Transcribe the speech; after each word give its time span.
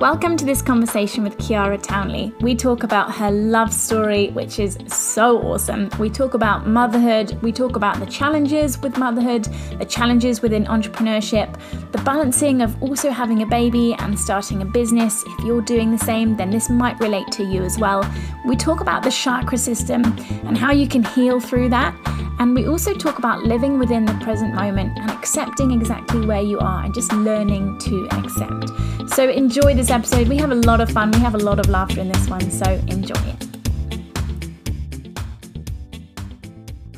Welcome 0.00 0.36
to 0.36 0.44
this 0.44 0.60
conversation 0.60 1.24
with 1.24 1.38
Chiara 1.38 1.78
Townley. 1.78 2.34
We 2.42 2.54
talk 2.54 2.82
about 2.82 3.14
her 3.14 3.30
love 3.30 3.72
story, 3.72 4.28
which 4.28 4.58
is 4.58 4.76
so 4.88 5.40
awesome. 5.40 5.88
We 5.98 6.10
talk 6.10 6.34
about 6.34 6.66
motherhood, 6.66 7.38
we 7.40 7.50
talk 7.50 7.76
about 7.76 7.98
the 7.98 8.04
challenges 8.04 8.78
with 8.78 8.98
motherhood, 8.98 9.44
the 9.78 9.86
challenges 9.86 10.42
within 10.42 10.66
entrepreneurship, 10.66 11.58
the 11.92 11.98
balancing 12.02 12.60
of 12.60 12.82
also 12.82 13.08
having 13.08 13.40
a 13.40 13.46
baby 13.46 13.94
and 13.94 14.20
starting 14.20 14.60
a 14.60 14.66
business. 14.66 15.24
If 15.26 15.44
you're 15.46 15.62
doing 15.62 15.92
the 15.92 16.04
same, 16.04 16.36
then 16.36 16.50
this 16.50 16.68
might 16.68 17.00
relate 17.00 17.28
to 17.32 17.44
you 17.44 17.62
as 17.62 17.78
well. 17.78 18.04
We 18.44 18.54
talk 18.54 18.82
about 18.82 19.02
the 19.02 19.10
chakra 19.10 19.56
system 19.56 20.04
and 20.44 20.58
how 20.58 20.72
you 20.72 20.88
can 20.88 21.04
heal 21.04 21.40
through 21.40 21.70
that. 21.70 21.96
And 22.38 22.54
we 22.54 22.68
also 22.68 22.92
talk 22.92 23.18
about 23.18 23.44
living 23.44 23.78
within 23.78 24.04
the 24.04 24.12
present 24.22 24.54
moment 24.54 24.98
and 24.98 25.10
accepting 25.10 25.70
exactly 25.70 26.26
where 26.26 26.42
you 26.42 26.58
are 26.58 26.84
and 26.84 26.92
just 26.92 27.10
learning 27.14 27.78
to 27.78 28.06
accept. 28.12 28.68
So 29.08 29.30
enjoy 29.30 29.74
this 29.74 29.85
episode. 29.90 30.28
We 30.28 30.36
have 30.38 30.50
a 30.50 30.54
lot 30.54 30.80
of 30.80 30.90
fun, 30.90 31.10
we 31.10 31.18
have 31.20 31.34
a 31.34 31.38
lot 31.38 31.58
of 31.58 31.68
laughter 31.68 32.00
in 32.00 32.08
this 32.08 32.28
one, 32.28 32.50
so 32.50 32.64
enjoy 32.88 33.14
it. 33.14 33.46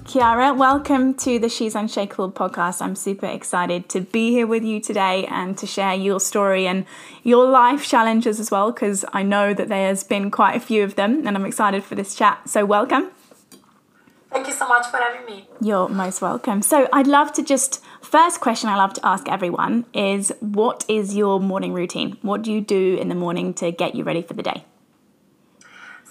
Chiara, 0.05 0.55
welcome 0.55 1.13
to 1.15 1.39
the 1.39 1.51
She's 1.51 1.75
Unshakable 1.75 2.33
podcast. 2.33 2.81
I'm 2.81 2.97
super 2.97 3.27
excited 3.27 3.91
to 3.91 4.01
be 4.01 4.31
here 4.31 4.47
with 4.47 4.65
you 4.65 4.81
today 4.81 5.27
and 5.27 5.59
to 5.59 5.67
share 5.67 5.95
your 5.95 6.19
story 6.19 6.67
and 6.67 6.87
your 7.23 7.45
life 7.45 7.87
challenges 7.87 8.41
as 8.41 8.51
well, 8.51 8.73
because 8.73 9.05
I 9.13 9.23
know 9.23 9.53
that 9.53 9.69
there's 9.69 10.03
been 10.05 10.31
quite 10.31 10.57
a 10.57 10.61
few 10.61 10.83
of 10.83 10.95
them 10.95 11.27
and 11.27 11.37
I'm 11.37 11.45
excited 11.45 11.85
for 11.85 11.95
this 11.95 12.15
chat. 12.15 12.49
So, 12.49 12.65
welcome. 12.65 13.11
Thank 14.31 14.47
you 14.47 14.53
so 14.53 14.69
much 14.69 14.87
for 14.87 14.99
having 14.99 15.25
me. 15.27 15.49
You're 15.61 15.89
most 15.89 16.21
welcome. 16.21 16.61
So, 16.63 16.89
I'd 16.93 17.07
love 17.07 17.33
to 17.35 17.43
just 17.43 17.83
first 18.03 18.41
question 18.41 18.69
I 18.69 18.77
love 18.77 18.93
to 18.95 19.07
ask 19.07 19.29
everyone 19.29 19.87
is 19.95 20.33
what 20.41 20.85
is 20.89 21.17
your 21.17 21.41
morning 21.41 21.73
routine? 21.73 22.19
What 22.23 22.43
do 22.43 22.53
you 22.53 22.61
do 22.61 22.97
in 23.01 23.09
the 23.09 23.15
morning 23.15 23.55
to 23.55 23.71
get 23.71 23.95
you 23.95 24.05
ready 24.05 24.23
for 24.23 24.35
the 24.35 24.43
day? 24.43 24.65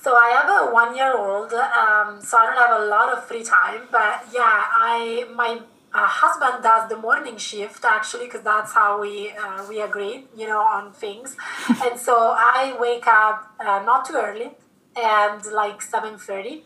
So 0.01 0.15
I 0.15 0.29
have 0.29 0.47
a 0.47 0.73
one 0.73 0.95
year 0.95 1.17
old, 1.17 1.51
um, 1.53 2.21
so 2.21 2.37
I 2.37 2.45
don't 2.45 2.57
have 2.57 2.81
a 2.81 2.85
lot 2.85 3.11
of 3.11 3.25
free 3.25 3.43
time. 3.43 3.81
But 3.91 4.25
yeah, 4.33 4.63
I 4.71 5.27
my 5.35 5.59
uh, 5.93 6.07
husband 6.07 6.63
does 6.63 6.87
the 6.87 6.97
morning 6.97 7.37
shift 7.37 7.83
actually 7.83 8.25
because 8.25 8.41
that's 8.41 8.73
how 8.73 9.01
we 9.01 9.31
uh, 9.31 9.65
we 9.67 9.81
agreed, 9.81 10.27
you 10.35 10.47
know, 10.47 10.61
on 10.61 10.93
things. 10.93 11.35
and 11.83 11.99
so 11.99 12.35
I 12.37 12.77
wake 12.79 13.05
up 13.07 13.51
uh, 13.59 13.83
not 13.83 14.05
too 14.05 14.15
early 14.15 14.51
and 14.95 15.45
like 15.47 15.81
seven 15.81 16.17
thirty 16.17 16.63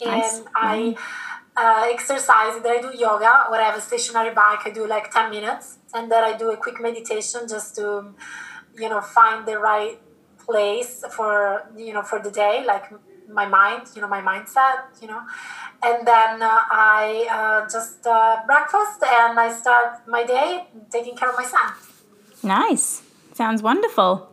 nice. 0.00 0.38
and 0.38 0.48
I 0.54 0.96
uh, 1.56 1.86
exercise. 1.92 2.62
Then 2.62 2.78
I 2.78 2.80
do 2.80 2.96
yoga 2.96 3.46
or 3.50 3.56
I 3.56 3.64
have 3.64 3.76
a 3.76 3.80
stationary 3.80 4.34
bike. 4.34 4.60
I 4.64 4.70
do 4.70 4.86
like 4.86 5.10
ten 5.10 5.30
minutes, 5.30 5.78
and 5.94 6.10
then 6.10 6.24
I 6.24 6.36
do 6.36 6.50
a 6.50 6.56
quick 6.56 6.80
meditation 6.80 7.40
just 7.48 7.76
to, 7.76 8.14
you 8.78 8.88
know, 8.88 9.00
find 9.00 9.46
the 9.46 9.58
right 9.58 9.98
place 10.38 11.04
for 11.10 11.70
you 11.76 11.92
know 11.92 12.02
for 12.02 12.18
the 12.18 12.30
day, 12.30 12.64
like 12.66 12.84
my 13.28 13.46
mind, 13.46 13.88
you 13.94 14.00
know, 14.02 14.08
my 14.08 14.20
mindset, 14.20 15.00
you 15.00 15.08
know, 15.08 15.22
and 15.82 16.06
then 16.06 16.42
uh, 16.42 16.60
I 16.70 17.26
uh, 17.30 17.68
just 17.68 18.06
uh, 18.06 18.42
breakfast 18.46 19.02
and 19.02 19.38
I 19.38 19.52
start 19.52 20.06
my 20.06 20.24
day 20.24 20.66
taking 20.90 21.16
care 21.16 21.30
of 21.30 21.36
my 21.36 21.44
son. 21.44 21.72
Nice. 22.42 23.02
Sounds 23.34 23.62
wonderful. 23.62 24.31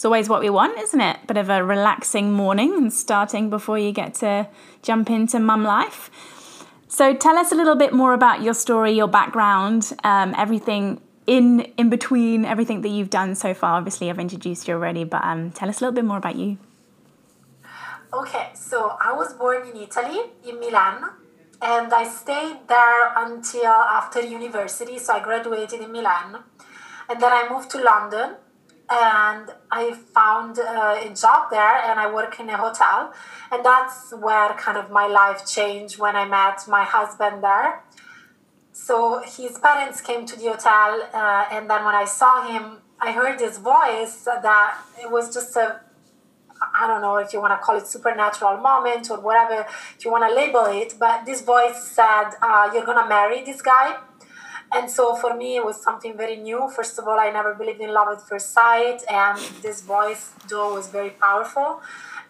It's 0.00 0.06
always 0.06 0.30
what 0.30 0.40
we 0.40 0.48
want, 0.48 0.78
isn't 0.78 1.00
it? 1.02 1.18
A 1.22 1.26
bit 1.26 1.36
of 1.36 1.50
a 1.50 1.62
relaxing 1.62 2.32
morning 2.32 2.72
and 2.72 2.90
starting 2.90 3.50
before 3.50 3.78
you 3.78 3.92
get 3.92 4.14
to 4.14 4.48
jump 4.80 5.10
into 5.10 5.38
mum 5.38 5.62
life. 5.62 6.08
So 6.88 7.14
tell 7.14 7.36
us 7.36 7.52
a 7.52 7.54
little 7.54 7.76
bit 7.76 7.92
more 7.92 8.14
about 8.14 8.40
your 8.40 8.54
story, 8.54 8.92
your 8.92 9.08
background, 9.08 9.92
um, 10.02 10.34
everything 10.38 11.02
in 11.26 11.60
in 11.76 11.90
between, 11.90 12.46
everything 12.46 12.80
that 12.80 12.88
you've 12.88 13.10
done 13.10 13.34
so 13.34 13.52
far. 13.52 13.74
Obviously, 13.74 14.08
I've 14.08 14.18
introduced 14.18 14.66
you 14.66 14.72
already, 14.72 15.04
but 15.04 15.22
um, 15.22 15.50
tell 15.50 15.68
us 15.68 15.82
a 15.82 15.84
little 15.84 15.94
bit 15.94 16.06
more 16.06 16.16
about 16.16 16.36
you. 16.36 16.56
Okay, 18.14 18.52
so 18.54 18.96
I 18.98 19.12
was 19.12 19.34
born 19.34 19.68
in 19.68 19.76
Italy, 19.76 20.20
in 20.48 20.58
Milan, 20.60 21.10
and 21.60 21.92
I 21.92 22.08
stayed 22.08 22.60
there 22.68 23.12
until 23.16 23.66
after 23.66 24.22
university. 24.22 24.98
So 24.98 25.12
I 25.12 25.20
graduated 25.20 25.82
in 25.82 25.92
Milan, 25.92 26.38
and 27.10 27.20
then 27.20 27.30
I 27.30 27.46
moved 27.50 27.68
to 27.72 27.82
London 27.82 28.36
and 28.90 29.50
I 29.70 29.92
found 29.92 30.58
uh, 30.58 30.98
a 31.00 31.14
job 31.14 31.50
there 31.50 31.76
and 31.88 32.00
I 32.00 32.12
work 32.12 32.40
in 32.40 32.48
a 32.48 32.56
hotel. 32.56 33.12
And 33.52 33.64
that's 33.64 34.12
where 34.12 34.52
kind 34.54 34.76
of 34.76 34.90
my 34.90 35.06
life 35.06 35.46
changed 35.46 35.98
when 35.98 36.16
I 36.16 36.26
met 36.26 36.66
my 36.66 36.82
husband 36.82 37.42
there. 37.42 37.84
So 38.72 39.22
his 39.24 39.58
parents 39.58 40.00
came 40.00 40.26
to 40.26 40.36
the 40.36 40.48
hotel, 40.48 41.08
uh, 41.12 41.44
and 41.52 41.68
then 41.68 41.84
when 41.84 41.94
I 41.94 42.04
saw 42.04 42.48
him, 42.48 42.78
I 42.98 43.12
heard 43.12 43.38
his 43.38 43.58
voice 43.58 44.24
that 44.24 44.78
it 45.00 45.10
was 45.10 45.32
just 45.32 45.54
a 45.56 45.80
I 46.76 46.86
don't 46.86 47.00
know 47.00 47.16
if 47.16 47.32
you 47.32 47.40
want 47.40 47.58
to 47.58 47.64
call 47.64 47.76
it 47.78 47.86
supernatural 47.86 48.58
moment 48.58 49.10
or 49.10 49.18
whatever 49.18 49.66
if 49.96 50.04
you 50.04 50.10
want 50.10 50.28
to 50.28 50.34
label 50.34 50.66
it, 50.66 50.94
but 50.98 51.24
this 51.24 51.40
voice 51.40 51.82
said, 51.88 52.32
uh, 52.42 52.70
You're 52.72 52.84
to 52.84 53.08
marry 53.08 53.42
this 53.42 53.62
guy 53.62 53.96
and 54.72 54.88
so 54.90 55.16
for 55.16 55.34
me 55.36 55.56
it 55.56 55.64
was 55.64 55.82
something 55.82 56.16
very 56.16 56.36
new. 56.36 56.70
First 56.74 56.98
of 56.98 57.06
all 57.08 57.18
i 57.18 57.30
never 57.30 57.54
believed 57.54 57.80
in 57.80 57.92
love 57.92 58.08
at 58.08 58.20
first 58.20 58.52
sight 58.52 59.02
and 59.10 59.38
this 59.62 59.80
voice 59.82 60.32
though 60.48 60.74
was 60.74 60.88
very 60.88 61.10
powerful. 61.10 61.80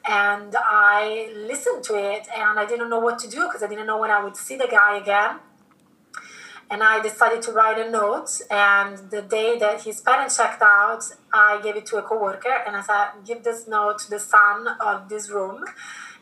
And 0.09 0.55
i 0.59 1.31
listened 1.37 1.85
to 1.85 1.95
it 1.95 2.27
and 2.35 2.59
i 2.59 2.65
didn't 2.67 2.89
know 2.89 3.01
what 3.01 3.19
to 3.21 3.29
do 3.29 3.47
because 3.47 3.63
i 3.63 3.67
didn't 3.67 3.87
know 3.87 3.99
when 3.99 4.11
i 4.11 4.23
would 4.25 4.37
see 4.37 4.57
the 4.57 4.69
guy 4.71 4.97
again. 4.97 5.37
And 6.71 6.83
i 6.83 7.03
decided 7.03 7.43
to 7.43 7.53
write 7.53 7.79
a 7.79 7.91
note 7.91 8.31
and 8.51 9.11
the 9.11 9.21
day 9.21 9.59
that 9.59 9.83
his 9.83 10.01
parents 10.01 10.39
checked 10.39 10.63
out 10.63 11.03
i 11.33 11.61
gave 11.63 11.77
it 11.77 11.85
to 11.87 11.99
a 11.99 12.03
coworker 12.03 12.57
and 12.67 12.75
i 12.75 12.81
said 12.81 13.09
give 13.27 13.45
this 13.45 13.69
note 13.69 13.99
to 14.01 14.11
the 14.11 14.21
son 14.21 14.67
of 14.81 15.11
this 15.11 15.29
room. 15.31 15.65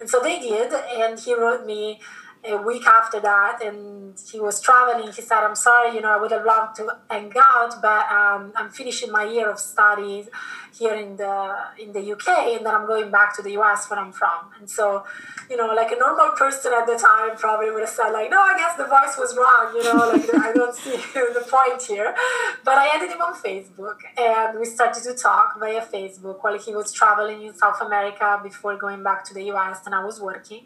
And 0.00 0.10
so 0.10 0.20
they 0.20 0.40
did 0.40 0.72
and 0.72 1.18
he 1.18 1.34
wrote 1.34 1.64
me 1.64 2.00
a 2.48 2.60
week 2.62 2.86
after 2.86 3.20
that 3.20 3.60
and 3.62 4.18
he 4.32 4.40
was 4.40 4.60
traveling. 4.60 5.12
He 5.12 5.22
said 5.22 5.40
i'm 5.46 5.54
sorry 5.56 5.94
you 5.94 6.00
know 6.00 6.10
i 6.16 6.20
would 6.20 6.30
have 6.30 6.44
loved 6.44 6.76
to 6.76 6.88
hang 7.10 7.32
out 7.40 7.80
but 7.82 8.10
um, 8.10 8.52
i'm 8.56 8.70
finishing 8.70 9.10
my 9.10 9.24
year 9.24 9.50
of 9.50 9.58
studies 9.58 10.28
here 10.76 10.94
in 10.94 11.16
the 11.16 11.54
in 11.78 11.92
the 11.92 12.12
uk 12.12 12.28
and 12.28 12.64
then 12.64 12.74
i'm 12.74 12.86
going 12.86 13.10
back 13.10 13.34
to 13.34 13.42
the 13.42 13.50
us 13.50 13.88
where 13.90 13.98
i'm 13.98 14.12
from 14.12 14.50
and 14.58 14.68
so 14.68 15.04
you 15.50 15.56
know 15.56 15.74
like 15.74 15.90
a 15.92 15.96
normal 15.96 16.30
person 16.36 16.72
at 16.72 16.86
the 16.86 16.96
time 16.96 17.36
probably 17.36 17.70
would 17.70 17.80
have 17.80 17.88
said 17.88 18.10
like 18.10 18.30
no 18.30 18.40
i 18.40 18.54
guess 18.56 18.76
the 18.76 18.84
voice 18.84 19.16
was 19.18 19.36
wrong 19.36 19.72
you 19.74 19.84
know 19.84 20.08
like 20.08 20.34
i 20.46 20.52
don't 20.52 20.74
see 20.74 20.90
the 21.14 21.44
point 21.48 21.82
here 21.82 22.14
but 22.64 22.78
i 22.78 22.86
added 22.94 23.10
him 23.10 23.20
on 23.20 23.34
facebook 23.34 23.98
and 24.16 24.58
we 24.58 24.64
started 24.64 25.02
to 25.02 25.14
talk 25.14 25.58
via 25.58 25.80
facebook 25.80 26.42
while 26.42 26.58
he 26.58 26.74
was 26.74 26.92
traveling 26.92 27.42
in 27.42 27.54
south 27.54 27.80
america 27.80 28.40
before 28.42 28.76
going 28.76 29.02
back 29.02 29.24
to 29.24 29.34
the 29.34 29.42
us 29.42 29.84
and 29.86 29.94
i 29.94 30.04
was 30.04 30.20
working 30.20 30.64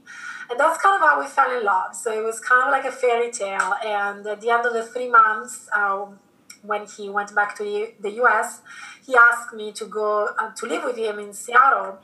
and 0.52 0.60
that's 0.60 0.80
kind 0.82 1.02
of 1.02 1.08
how 1.08 1.18
we 1.18 1.26
fell 1.26 1.56
in 1.56 1.64
love. 1.64 1.94
So 1.94 2.12
it 2.12 2.22
was 2.22 2.38
kind 2.38 2.64
of 2.66 2.70
like 2.70 2.84
a 2.84 2.94
fairy 2.94 3.30
tale. 3.30 3.74
And 3.84 4.26
at 4.26 4.40
the 4.42 4.50
end 4.50 4.66
of 4.66 4.74
the 4.74 4.84
three 4.84 5.08
months, 5.08 5.66
um, 5.74 6.18
when 6.62 6.86
he 6.86 7.08
went 7.08 7.34
back 7.34 7.56
to 7.56 7.88
the 8.00 8.10
US, 8.22 8.60
he 9.04 9.14
asked 9.16 9.54
me 9.54 9.72
to 9.72 9.84
go 9.86 10.28
uh, 10.38 10.50
to 10.54 10.66
live 10.66 10.84
with 10.84 10.96
him 10.96 11.18
in 11.18 11.32
Seattle. 11.32 11.98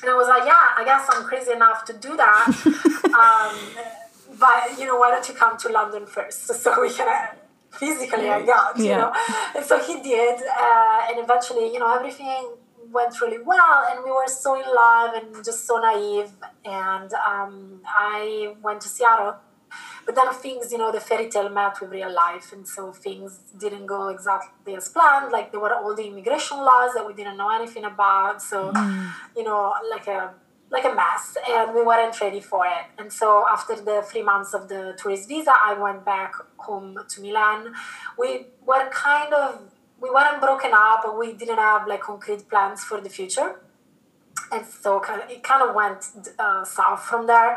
And 0.00 0.10
I 0.10 0.14
was 0.14 0.28
like, 0.28 0.44
yeah, 0.44 0.54
I 0.76 0.84
guess 0.84 1.06
I'm 1.10 1.24
crazy 1.24 1.52
enough 1.52 1.84
to 1.84 1.92
do 1.92 2.16
that. 2.16 2.46
um, 3.22 3.56
but, 4.38 4.78
you 4.78 4.86
know, 4.86 4.96
why 4.96 5.10
don't 5.10 5.26
you 5.28 5.34
come 5.34 5.56
to 5.58 5.68
London 5.68 6.06
first 6.06 6.46
so 6.62 6.80
we 6.80 6.92
can 6.92 7.08
uh, 7.08 7.34
physically 7.70 8.26
hang 8.26 8.48
out, 8.52 8.76
you 8.78 8.88
know? 8.88 9.12
And 9.54 9.64
so 9.64 9.78
he 9.78 10.02
did. 10.02 10.40
Uh, 10.40 11.06
and 11.08 11.18
eventually, 11.18 11.72
you 11.72 11.78
know, 11.78 11.94
everything 11.94 12.56
went 12.92 13.20
really 13.20 13.42
well 13.42 13.86
and 13.90 14.04
we 14.04 14.10
were 14.10 14.26
so 14.26 14.54
in 14.54 14.66
love 14.74 15.14
and 15.14 15.44
just 15.44 15.66
so 15.66 15.80
naive 15.80 16.30
and 16.64 17.12
um, 17.14 17.80
i 17.86 18.54
went 18.62 18.80
to 18.80 18.88
seattle 18.88 19.34
but 20.04 20.14
then 20.14 20.32
things 20.34 20.72
you 20.72 20.78
know 20.78 20.90
the 20.92 21.00
fairy 21.00 21.28
tale 21.28 21.48
met 21.48 21.80
with 21.80 21.90
real 21.90 22.12
life 22.12 22.52
and 22.52 22.66
so 22.66 22.92
things 22.92 23.40
didn't 23.58 23.86
go 23.86 24.08
exactly 24.08 24.74
as 24.74 24.88
planned 24.88 25.30
like 25.32 25.50
there 25.52 25.60
were 25.60 25.74
all 25.74 25.94
the 25.94 26.06
immigration 26.06 26.58
laws 26.58 26.92
that 26.94 27.06
we 27.06 27.12
didn't 27.14 27.36
know 27.36 27.50
anything 27.50 27.84
about 27.84 28.40
so 28.42 28.72
mm. 28.72 29.12
you 29.36 29.44
know 29.44 29.74
like 29.90 30.06
a 30.06 30.32
like 30.70 30.84
a 30.86 30.94
mess 30.94 31.36
and 31.50 31.74
we 31.74 31.82
weren't 31.82 32.18
ready 32.20 32.40
for 32.40 32.64
it 32.66 32.86
and 32.98 33.12
so 33.12 33.44
after 33.50 33.76
the 33.76 34.02
three 34.10 34.22
months 34.22 34.54
of 34.54 34.68
the 34.68 34.94
tourist 34.96 35.28
visa 35.28 35.52
i 35.64 35.74
went 35.74 36.02
back 36.04 36.34
home 36.62 36.98
to 37.08 37.20
Milan. 37.20 37.74
We 38.18 38.46
were 38.64 38.88
kind 38.90 39.32
of 39.34 39.60
we 40.00 40.10
weren't 40.10 40.40
broken 40.40 40.72
up, 40.74 41.02
but 41.04 41.16
we 41.18 41.32
didn't 41.32 41.58
have 41.58 41.86
like 41.86 42.00
concrete 42.00 42.48
plans 42.48 42.82
for 42.82 43.00
the 43.00 43.08
future, 43.08 43.60
and 44.50 44.66
so 44.66 45.02
it 45.28 45.42
kind 45.42 45.62
of 45.68 45.74
went 45.74 46.04
uh, 46.38 46.64
south 46.64 47.02
from 47.02 47.26
there 47.26 47.56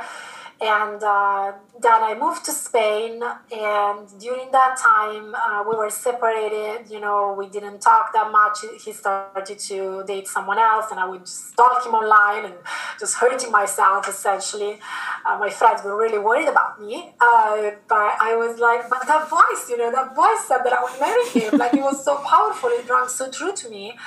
and 0.62 1.04
uh, 1.04 1.52
then 1.82 2.04
I 2.04 2.16
moved 2.18 2.46
to 2.46 2.52
Spain. 2.52 3.22
And 3.52 4.08
during 4.20 4.52
that 4.52 4.78
time, 4.78 5.36
uh, 5.36 5.64
we 5.70 5.76
were 5.76 5.90
separated. 5.90 6.90
You 6.90 7.00
know, 7.02 7.36
we 7.38 7.48
didn't 7.48 7.82
talk 7.82 8.14
that 8.14 8.32
much. 8.32 8.60
He 8.84 8.94
started 8.94 9.60
to 9.60 10.04
date 10.08 10.28
someone 10.28 10.60
else, 10.60 10.92
and 10.92 11.00
I 11.00 11.08
would 11.08 11.28
stalk 11.28 11.86
him 11.86 11.94
online 11.94 12.46
and 12.46 12.56
just 13.00 13.16
hurting 13.16 13.52
myself 13.52 14.08
essentially. 14.08 14.80
Uh, 15.26 15.38
my 15.38 15.50
friends 15.50 15.84
were 15.84 15.98
really 15.98 16.20
worried 16.20 16.48
about 16.48 16.82
me, 16.82 17.14
uh, 17.20 17.72
but 17.88 18.14
I 18.22 18.36
was 18.36 18.60
like, 18.60 18.90
but 18.90 19.06
that 19.08 19.30
voice, 19.30 19.70
you 19.70 19.78
know, 19.78 19.92
that 19.92 20.16
voice 20.16 20.46
said 20.48 20.60
that 20.60 20.74
I 20.74 20.84
would 20.84 21.00
marry 21.00 21.28
him. 21.30 21.60
like 21.60 21.74
it 21.74 21.82
was 21.82 22.04
so 22.04 22.18
powerful. 22.18 22.70
It 22.70 22.90
rang 22.90 23.08
so 23.08 23.30
true 23.30 23.54
to 23.54 23.70
me. 23.70 23.98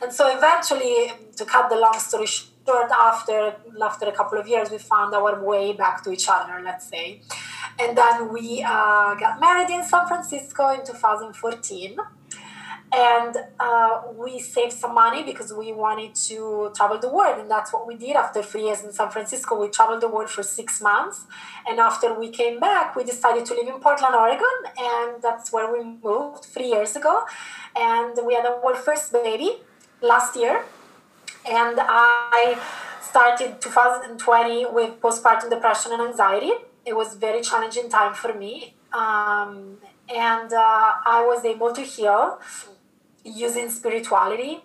And 0.00 0.12
so 0.12 0.34
eventually, 0.34 1.12
to 1.36 1.44
cut 1.44 1.68
the 1.68 1.76
long 1.76 1.98
story 1.98 2.26
short 2.26 2.49
short 2.70 2.90
after 2.90 3.38
after 3.90 4.06
a 4.06 4.14
couple 4.20 4.38
of 4.42 4.46
years 4.52 4.70
we 4.74 4.78
found 4.78 5.10
our 5.14 5.32
way 5.50 5.66
back 5.82 5.96
to 6.04 6.08
each 6.16 6.28
other 6.36 6.54
let's 6.68 6.86
say. 6.94 7.06
And 7.82 7.96
then 7.96 8.16
we 8.36 8.44
uh, 8.62 9.14
got 9.24 9.40
married 9.46 9.70
in 9.76 9.82
san 9.92 10.06
francisco 10.10 10.62
in 10.76 10.80
2014 10.84 11.96
and 12.92 13.36
uh, 13.60 14.02
we 14.22 14.32
saved 14.40 14.72
some 14.82 14.94
money 14.94 15.22
because 15.30 15.52
we 15.52 15.68
wanted 15.72 16.12
to 16.28 16.72
travel 16.76 16.98
the 16.98 17.12
world. 17.16 17.38
And 17.38 17.48
that's 17.48 17.72
what 17.72 17.86
we 17.86 17.94
did. 17.94 18.16
After 18.16 18.42
three 18.42 18.64
years 18.68 18.80
in 18.86 18.92
san 18.92 19.10
francisco 19.10 19.52
we 19.62 19.68
traveled 19.78 20.02
the 20.06 20.12
world 20.14 20.30
for 20.36 20.42
six 20.42 20.68
months. 20.90 21.18
And 21.68 21.78
after 21.78 22.08
we 22.22 22.28
came 22.40 22.56
back 22.68 22.96
we 22.98 23.02
decided 23.04 23.44
to 23.48 23.54
live 23.58 23.68
in 23.74 23.78
portland 23.86 24.14
oregon. 24.24 24.56
And 24.92 25.22
that's 25.26 25.46
where 25.54 25.68
we 25.74 25.80
moved 26.08 26.44
three 26.54 26.70
years 26.74 26.92
ago. 27.00 27.14
And 27.76 28.12
we 28.26 28.34
had 28.34 28.46
our 28.46 28.74
first 28.88 29.12
baby 29.12 29.50
last 30.12 30.34
year 30.42 30.56
and 31.48 31.78
I 31.80 32.60
started 33.02 33.60
2020 33.60 34.66
with 34.66 35.00
postpartum 35.00 35.50
depression 35.50 35.92
and 35.92 36.02
anxiety. 36.02 36.52
It 36.84 36.94
was 36.96 37.14
very 37.14 37.40
challenging 37.40 37.88
time 37.88 38.14
for 38.14 38.34
me, 38.34 38.74
um, 38.92 39.78
and 40.14 40.52
uh, 40.52 40.92
I 41.06 41.24
was 41.26 41.44
able 41.44 41.72
to 41.72 41.82
heal 41.82 42.40
using 43.24 43.70
spirituality. 43.70 44.64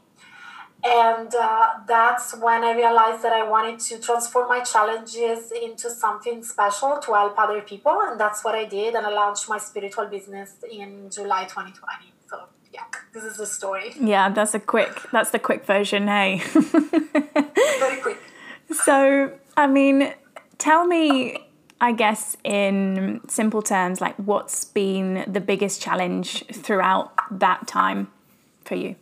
And 0.87 1.33
uh, 1.33 1.67
that's 1.87 2.37
when 2.37 2.63
I 2.63 2.75
realized 2.75 3.23
that 3.23 3.33
I 3.33 3.43
wanted 3.49 3.79
to 3.79 3.97
transform 3.99 4.49
my 4.49 4.59
challenges 4.59 5.51
into 5.51 5.89
something 5.89 6.43
special 6.43 6.99
to 6.99 7.13
help 7.13 7.39
other 7.39 7.61
people. 7.61 8.01
And 8.03 8.19
that's 8.19 8.43
what 8.43 8.53
I 8.53 8.65
did. 8.65 8.93
And 8.93 9.03
I 9.03 9.09
launched 9.09 9.49
my 9.49 9.57
spiritual 9.57 10.05
business 10.05 10.57
in 10.71 11.09
July 11.09 11.45
2020 11.45 12.14
yeah, 12.75 12.83
this 13.13 13.23
is 13.23 13.37
the 13.37 13.45
story. 13.45 13.93
Yeah, 13.99 14.29
that's 14.29 14.53
a 14.53 14.59
quick. 14.59 14.93
That's 15.11 15.31
the 15.31 15.39
quick 15.39 15.65
version. 15.65 16.07
Hey. 16.07 16.41
Very 16.53 18.01
quick. 18.01 18.17
So, 18.71 19.31
I 19.57 19.67
mean, 19.67 20.13
tell 20.57 20.85
me. 20.85 21.37
I 21.81 21.91
guess 21.91 22.37
in 22.45 23.19
simple 23.27 23.61
terms, 23.61 23.99
like 23.99 24.15
what's 24.15 24.63
been 24.63 25.25
the 25.27 25.41
biggest 25.41 25.81
challenge 25.81 26.45
throughout 26.47 27.11
that 27.29 27.67
time 27.67 28.07
for 28.63 28.75
you? 28.75 28.95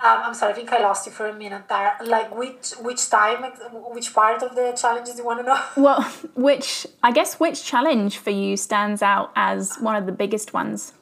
Um, 0.00 0.20
I'm 0.26 0.34
sorry, 0.34 0.52
I 0.52 0.54
think 0.54 0.72
I 0.72 0.78
lost 0.78 1.06
you 1.06 1.12
for 1.12 1.26
a 1.26 1.34
minute 1.34 1.68
there. 1.68 1.96
Like 2.04 2.32
which 2.32 2.70
which 2.80 3.10
time, 3.10 3.42
which 3.72 4.14
part 4.14 4.44
of 4.44 4.54
the 4.54 4.72
challenges 4.80 5.18
you 5.18 5.24
want 5.24 5.40
to 5.40 5.46
know? 5.46 5.60
Well, 5.76 6.02
which 6.36 6.86
I 7.02 7.10
guess 7.10 7.40
which 7.40 7.64
challenge 7.64 8.18
for 8.18 8.30
you 8.30 8.56
stands 8.56 9.02
out 9.02 9.32
as 9.34 9.76
one 9.78 9.96
of 9.96 10.06
the 10.06 10.12
biggest 10.12 10.54
ones? 10.54 10.92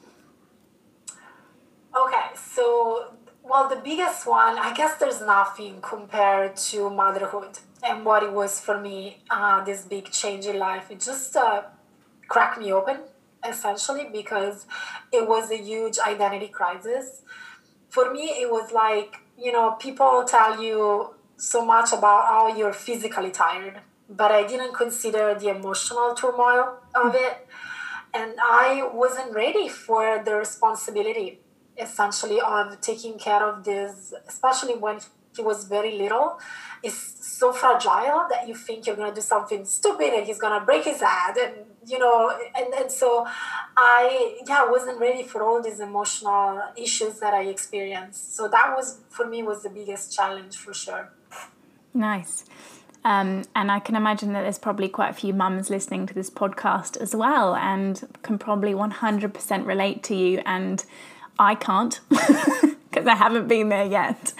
Okay, 1.95 2.27
so 2.35 3.13
well, 3.43 3.69
the 3.69 3.75
biggest 3.75 4.25
one, 4.25 4.57
I 4.57 4.73
guess 4.73 4.97
there's 4.97 5.21
nothing 5.21 5.79
compared 5.81 6.57
to 6.71 6.89
motherhood 6.89 7.59
and 7.83 8.03
what 8.03 8.23
it 8.23 8.33
was 8.33 8.59
for 8.59 8.81
me. 8.81 9.19
Uh, 9.29 9.63
this 9.63 9.83
big 9.83 10.11
change 10.11 10.47
in 10.47 10.57
life, 10.57 10.89
it 10.89 10.99
just 11.01 11.35
uh, 11.35 11.61
cracked 12.27 12.59
me 12.59 12.73
open 12.73 12.97
essentially 13.47 14.09
because 14.11 14.65
it 15.13 15.27
was 15.27 15.51
a 15.51 15.57
huge 15.57 15.99
identity 15.99 16.47
crisis 16.47 17.21
for 17.97 18.13
me, 18.13 18.25
it 18.43 18.49
was 18.57 18.71
like, 18.71 19.11
you 19.45 19.51
know, 19.51 19.71
people 19.85 20.23
tell 20.35 20.61
you 20.61 21.15
so 21.35 21.65
much 21.65 21.89
about 21.99 22.21
how 22.31 22.43
you're 22.57 22.77
physically 22.87 23.31
tired, 23.31 23.81
but 24.07 24.29
I 24.39 24.45
didn't 24.45 24.73
consider 24.75 25.25
the 25.41 25.49
emotional 25.57 26.13
turmoil 26.13 26.63
of 26.93 27.13
mm. 27.13 27.25
it. 27.25 27.47
And 28.13 28.35
I 28.39 28.87
wasn't 28.93 29.33
ready 29.33 29.67
for 29.67 30.21
the 30.23 30.35
responsibility, 30.35 31.39
essentially, 31.85 32.39
of 32.39 32.79
taking 32.81 33.17
care 33.17 33.43
of 33.49 33.63
this, 33.63 34.13
especially 34.27 34.75
when 34.75 34.99
he 35.35 35.41
was 35.41 35.65
very 35.75 35.93
little. 35.97 36.39
It's 36.83 37.01
so 37.39 37.51
fragile 37.51 38.27
that 38.31 38.47
you 38.47 38.53
think 38.53 38.85
you're 38.85 38.99
going 39.01 39.09
to 39.13 39.15
do 39.21 39.25
something 39.35 39.65
stupid 39.65 40.09
and 40.13 40.23
he's 40.27 40.39
going 40.45 40.57
to 40.59 40.63
break 40.63 40.83
his 40.85 41.01
head. 41.01 41.35
And 41.45 41.55
you 41.87 41.97
know 41.97 42.31
and, 42.55 42.73
and 42.73 42.91
so 42.91 43.25
i 43.77 44.37
yeah 44.47 44.69
wasn't 44.69 44.99
ready 44.99 45.23
for 45.23 45.41
all 45.41 45.61
these 45.61 45.79
emotional 45.79 46.61
issues 46.75 47.19
that 47.19 47.33
i 47.33 47.43
experienced 47.43 48.35
so 48.35 48.47
that 48.47 48.75
was 48.75 48.99
for 49.09 49.25
me 49.25 49.41
was 49.41 49.63
the 49.63 49.69
biggest 49.69 50.13
challenge 50.13 50.55
for 50.55 50.73
sure 50.73 51.09
nice 51.93 52.45
um, 53.07 53.45
and 53.55 53.71
I 53.71 53.79
can 53.79 53.95
imagine 53.95 54.33
that 54.33 54.41
there's 54.41 54.59
probably 54.59 54.89
quite 54.89 55.11
a 55.11 55.13
few 55.13 55.33
mums 55.33 55.69
listening 55.69 56.07
to 56.07 56.13
this 56.13 56.29
podcast 56.29 56.97
as 56.97 57.15
well 57.15 57.55
and 57.55 58.05
can 58.21 58.37
probably 58.37 58.73
100% 58.73 59.65
relate 59.65 60.03
to 60.03 60.15
you. 60.15 60.41
And 60.45 60.83
I 61.39 61.55
can't 61.55 62.01
because 62.09 63.07
I 63.07 63.15
haven't 63.15 63.47
been 63.47 63.69
there 63.69 63.85
yet. 63.85 64.33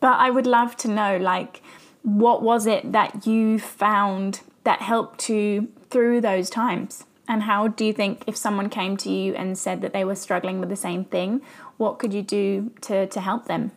But 0.00 0.18
I 0.18 0.30
would 0.30 0.46
love 0.46 0.74
to 0.78 0.88
know, 0.88 1.18
like, 1.18 1.60
what 2.02 2.42
was 2.42 2.66
it 2.66 2.92
that 2.92 3.26
you 3.26 3.58
found 3.58 4.40
that 4.64 4.80
helped 4.80 5.28
you 5.28 5.68
through 5.90 6.20
those 6.20 6.50
times? 6.50 7.04
And 7.26 7.42
how 7.42 7.68
do 7.68 7.84
you 7.84 7.92
think 7.92 8.24
if 8.26 8.36
someone 8.36 8.70
came 8.70 8.96
to 8.98 9.10
you 9.10 9.34
and 9.34 9.58
said 9.58 9.82
that 9.82 9.92
they 9.92 10.04
were 10.04 10.14
struggling 10.14 10.60
with 10.60 10.70
the 10.70 10.76
same 10.76 11.04
thing, 11.04 11.42
what 11.76 11.98
could 11.98 12.14
you 12.14 12.22
do 12.22 12.70
to, 12.82 13.06
to 13.06 13.20
help 13.20 13.46
them? 13.46 13.72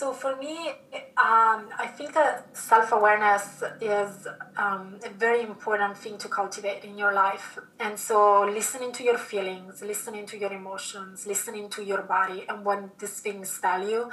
So 0.00 0.14
for 0.14 0.34
me, 0.36 0.56
um, 1.18 1.68
I 1.84 1.86
think 1.94 2.14
that 2.14 2.56
self 2.56 2.90
awareness 2.90 3.62
is 3.82 4.26
um, 4.56 4.98
a 5.04 5.10
very 5.10 5.42
important 5.42 5.98
thing 5.98 6.16
to 6.24 6.26
cultivate 6.26 6.84
in 6.84 6.96
your 6.96 7.12
life. 7.12 7.58
And 7.78 7.98
so 7.98 8.46
listening 8.46 8.92
to 8.92 9.04
your 9.04 9.18
feelings, 9.18 9.82
listening 9.82 10.24
to 10.28 10.38
your 10.38 10.54
emotions, 10.54 11.26
listening 11.26 11.68
to 11.76 11.84
your 11.84 12.00
body, 12.00 12.46
and 12.48 12.64
when 12.64 12.92
these 12.98 13.20
things 13.20 13.58
tell 13.60 13.86
you, 13.86 14.10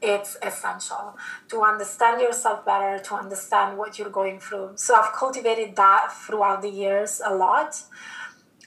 it's 0.00 0.38
essential 0.42 1.18
to 1.50 1.60
understand 1.60 2.22
yourself 2.22 2.64
better, 2.64 2.98
to 2.98 3.14
understand 3.16 3.76
what 3.76 3.98
you're 3.98 4.16
going 4.22 4.40
through. 4.40 4.70
So 4.76 4.94
I've 4.94 5.12
cultivated 5.12 5.76
that 5.76 6.14
throughout 6.24 6.62
the 6.62 6.70
years 6.70 7.20
a 7.22 7.34
lot. 7.34 7.82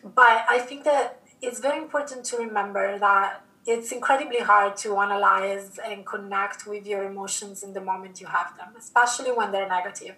But 0.04 0.46
I 0.48 0.60
think 0.60 0.84
that 0.84 1.20
it's 1.42 1.60
very 1.60 1.80
important 1.82 2.26
to 2.26 2.38
remember 2.38 3.00
that 3.00 3.42
it's 3.66 3.92
incredibly 3.92 4.40
hard 4.40 4.78
to 4.78 4.98
analyze 4.98 5.80
and 5.86 6.06
connect 6.06 6.66
with 6.66 6.88
your 6.88 7.04
emotions 7.04 7.64
in 7.64 7.74
the 7.74 7.82
moment 7.82 8.20
you 8.20 8.28
have 8.28 8.58
them, 8.58 8.70
especially 8.78 9.32
when 9.32 9.52
they're 9.52 9.68
negative. 9.68 10.16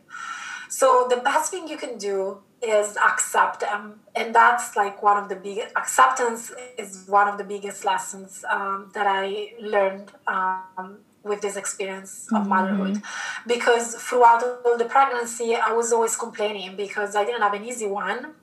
So 0.69 1.07
the 1.10 1.17
best 1.17 1.51
thing 1.51 1.67
you 1.67 1.77
can 1.77 1.98
do 1.98 2.38
is 2.62 2.95
accept 2.95 3.60
them, 3.60 4.00
and 4.15 4.33
that's 4.33 4.75
like 4.75 5.03
one 5.03 5.17
of 5.17 5.27
the 5.27 5.36
biggest 5.36 5.75
acceptance 5.75 6.51
is 6.77 7.05
one 7.07 7.27
of 7.27 7.38
the 7.38 7.43
biggest 7.43 7.83
lessons 7.83 8.45
um, 8.50 8.89
that 8.93 9.05
I 9.05 9.53
learned 9.60 10.12
um, 10.27 11.00
with 11.24 11.41
this 11.41 11.57
experience 11.57 12.27
of 12.31 12.41
mm-hmm. 12.41 12.50
motherhood, 12.50 13.01
because 13.45 13.95
throughout 13.95 14.43
all 14.65 14.77
the 14.77 14.86
pregnancy 14.86 15.55
I 15.55 15.74
was 15.74 15.91
always 15.91 16.15
complaining 16.15 16.77
because 16.77 17.15
I 17.15 17.25
didn't 17.25 17.41
have 17.41 17.53
an 17.53 17.65
easy 17.65 17.88
one 17.88 18.36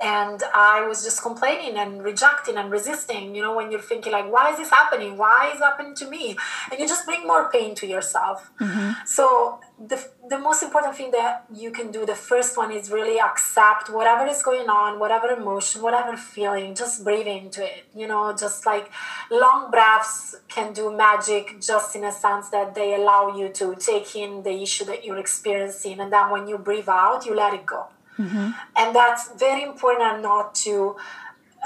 and 0.00 0.42
i 0.54 0.86
was 0.86 1.02
just 1.04 1.22
complaining 1.22 1.76
and 1.76 2.02
rejecting 2.02 2.56
and 2.56 2.70
resisting 2.70 3.34
you 3.34 3.42
know 3.42 3.54
when 3.54 3.70
you're 3.70 3.80
thinking 3.80 4.12
like 4.12 4.30
why 4.30 4.50
is 4.50 4.58
this 4.58 4.70
happening? 4.70 5.16
Why 5.16 5.50
is 5.52 5.60
it 5.60 5.64
happening 5.64 5.94
to 5.96 6.08
me? 6.08 6.36
And 6.70 6.78
you 6.80 6.86
just 6.86 7.04
bring 7.06 7.26
more 7.26 7.50
pain 7.50 7.74
to 7.76 7.86
yourself. 7.86 8.50
Mm-hmm. 8.60 8.90
so 9.06 9.60
the, 9.78 9.98
the 10.28 10.38
most 10.38 10.62
important 10.62 10.96
thing 10.96 11.10
that 11.12 11.44
you 11.54 11.70
can 11.70 11.90
do 11.92 12.04
the 12.04 12.14
first 12.14 12.56
one 12.56 12.72
is 12.72 12.90
really 12.90 13.18
accept 13.20 13.88
whatever 13.90 14.26
is 14.26 14.42
going 14.42 14.68
on 14.68 14.98
whatever 14.98 15.28
emotion 15.28 15.82
whatever 15.82 16.16
feeling 16.16 16.74
just 16.74 17.04
breathe 17.04 17.28
into 17.28 17.62
it 17.64 17.84
you 17.94 18.08
know 18.08 18.34
just 18.36 18.66
like 18.66 18.90
long 19.30 19.70
breaths 19.70 20.34
can 20.48 20.72
do 20.72 20.84
magic 20.96 21.60
just 21.60 21.94
in 21.94 22.02
a 22.02 22.10
sense 22.10 22.48
that 22.48 22.74
they 22.74 22.94
allow 22.94 23.36
you 23.36 23.48
to 23.50 23.76
take 23.76 24.16
in 24.16 24.42
the 24.42 24.54
issue 24.62 24.84
that 24.84 25.04
you're 25.04 25.18
experiencing. 25.18 26.00
And 26.00 26.12
then 26.12 26.30
when 26.30 26.48
you 26.48 26.58
breathe 26.58 26.88
out 26.88 27.24
you 27.24 27.34
let 27.34 27.54
it 27.54 27.64
go 27.64 27.86
Mm-hmm. 28.18 28.50
And 28.76 28.94
that's 28.94 29.32
very 29.38 29.62
important 29.62 30.22
not 30.22 30.54
to 30.66 30.96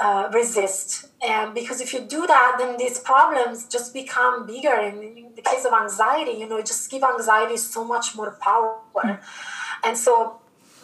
uh, 0.01 0.29
resist. 0.33 1.07
And 1.21 1.53
because 1.53 1.81
if 1.81 1.93
you 1.93 2.01
do 2.01 2.25
that, 2.27 2.55
then 2.59 2.77
these 2.77 2.99
problems 2.99 3.67
just 3.67 3.93
become 3.93 4.45
bigger. 4.45 4.73
And 4.73 5.03
in 5.03 5.35
the 5.35 5.41
case 5.41 5.65
of 5.65 5.73
anxiety, 5.73 6.31
you 6.31 6.47
know, 6.47 6.61
just 6.61 6.89
give 6.89 7.03
anxiety 7.03 7.57
so 7.57 7.83
much 7.83 8.15
more 8.15 8.31
power. 8.41 8.79
Mm-hmm. 8.95 9.87
And 9.87 9.97
so 9.97 10.39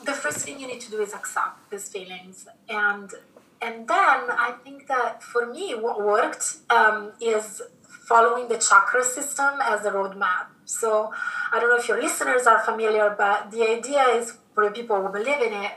the 0.06 0.14
first 0.14 0.40
thing 0.40 0.60
you 0.60 0.68
need 0.68 0.82
to 0.82 0.92
do 0.92 1.02
is 1.02 1.14
accept 1.14 1.70
these 1.70 1.90
feelings 1.90 2.48
and 2.70 3.14
and 3.62 3.88
then 3.88 4.22
I 4.30 4.56
think 4.64 4.88
that 4.88 5.22
for 5.22 5.46
me, 5.46 5.76
what 5.76 6.02
worked 6.02 6.58
um, 6.70 7.12
is 7.20 7.62
following 8.08 8.48
the 8.48 8.58
chakra 8.58 9.04
system 9.04 9.60
as 9.62 9.86
a 9.86 9.92
roadmap. 9.92 10.48
So 10.66 11.12
I 11.52 11.60
don't 11.60 11.70
know 11.70 11.78
if 11.78 11.88
your 11.88 12.02
listeners 12.02 12.48
are 12.48 12.60
familiar, 12.60 13.14
but 13.18 13.52
the 13.52 13.64
idea 13.64 14.04
is 14.16 14.38
the 14.66 14.72
people 14.72 15.02
who 15.02 15.10
believe 15.12 15.42
in 15.42 15.54
it, 15.54 15.72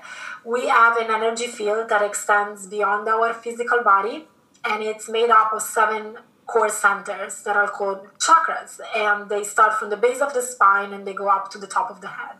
we 0.45 0.69
have 0.69 0.97
an 0.97 1.11
energy 1.11 1.47
field 1.47 1.89
that 1.89 2.03
extends 2.03 2.67
beyond 2.67 3.09
our 3.09 3.33
physical 3.33 3.83
body, 3.83 4.27
and 4.65 4.83
it's 4.83 5.09
made 5.09 5.31
up 5.31 5.53
of 5.53 5.63
seven 5.63 6.17
core 6.47 6.69
centers 6.69 7.43
that 7.45 7.57
are 7.57 7.69
called 7.69 8.01
chakras, 8.19 8.81
and 8.97 9.29
they 9.29 9.43
start 9.43 9.79
from 9.79 9.91
the 9.91 9.97
base 9.97 10.21
of 10.21 10.35
the 10.35 10.43
spine 10.43 10.93
and 10.93 11.07
they 11.07 11.15
go 11.15 11.29
up 11.29 11.51
to 11.51 11.59
the 11.59 11.67
top 11.67 11.91
of 11.91 12.01
the 12.01 12.09
head. 12.09 12.37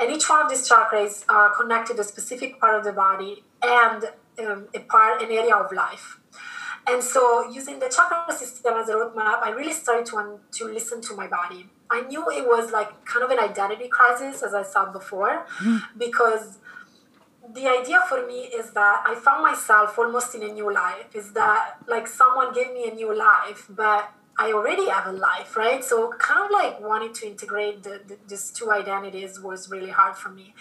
And 0.00 0.10
each 0.10 0.28
one 0.28 0.42
of 0.42 0.48
these 0.50 0.68
chakras 0.68 1.24
are 1.28 1.50
connected 1.54 1.94
to 1.96 2.02
a 2.02 2.04
specific 2.04 2.58
part 2.60 2.76
of 2.78 2.84
the 2.84 2.92
body 2.92 3.44
and 3.62 4.04
um, 4.40 4.68
a 4.74 4.80
part, 4.80 5.22
an 5.22 5.30
area 5.30 5.54
of 5.54 5.70
life. 5.72 6.18
And 6.86 7.02
so, 7.02 7.48
using 7.50 7.78
the 7.78 7.88
chakra 7.88 8.34
system 8.36 8.74
as 8.74 8.88
a 8.88 8.94
roadmap, 8.94 9.42
I 9.42 9.50
really 9.56 9.72
started 9.72 10.06
to, 10.06 10.38
to 10.58 10.64
listen 10.66 11.00
to 11.02 11.14
my 11.14 11.28
body. 11.28 11.66
I 11.90 12.02
knew 12.02 12.28
it 12.30 12.46
was 12.46 12.72
like 12.72 13.04
kind 13.04 13.24
of 13.24 13.30
an 13.30 13.38
identity 13.38 13.88
crisis, 13.88 14.42
as 14.42 14.54
I 14.54 14.62
said 14.62 14.92
before, 14.92 15.46
mm. 15.60 15.82
because 15.96 16.58
the 17.52 17.68
idea 17.68 18.00
for 18.08 18.26
me 18.26 18.44
is 18.44 18.70
that 18.70 19.04
I 19.06 19.14
found 19.14 19.42
myself 19.42 19.98
almost 19.98 20.34
in 20.34 20.42
a 20.42 20.52
new 20.52 20.72
life. 20.72 21.14
Is 21.14 21.32
that 21.32 21.76
like 21.86 22.06
someone 22.06 22.52
gave 22.54 22.72
me 22.72 22.88
a 22.88 22.94
new 22.94 23.16
life, 23.16 23.66
but 23.68 24.10
I 24.38 24.52
already 24.52 24.88
have 24.88 25.06
a 25.06 25.12
life, 25.12 25.56
right? 25.56 25.84
So 25.84 26.12
kind 26.18 26.44
of 26.44 26.50
like 26.50 26.80
wanting 26.80 27.12
to 27.14 27.26
integrate 27.26 27.82
the, 27.82 28.00
the, 28.06 28.18
these 28.26 28.50
two 28.50 28.72
identities 28.72 29.40
was 29.40 29.70
really 29.70 29.90
hard 29.90 30.16
for 30.16 30.30
me. 30.30 30.54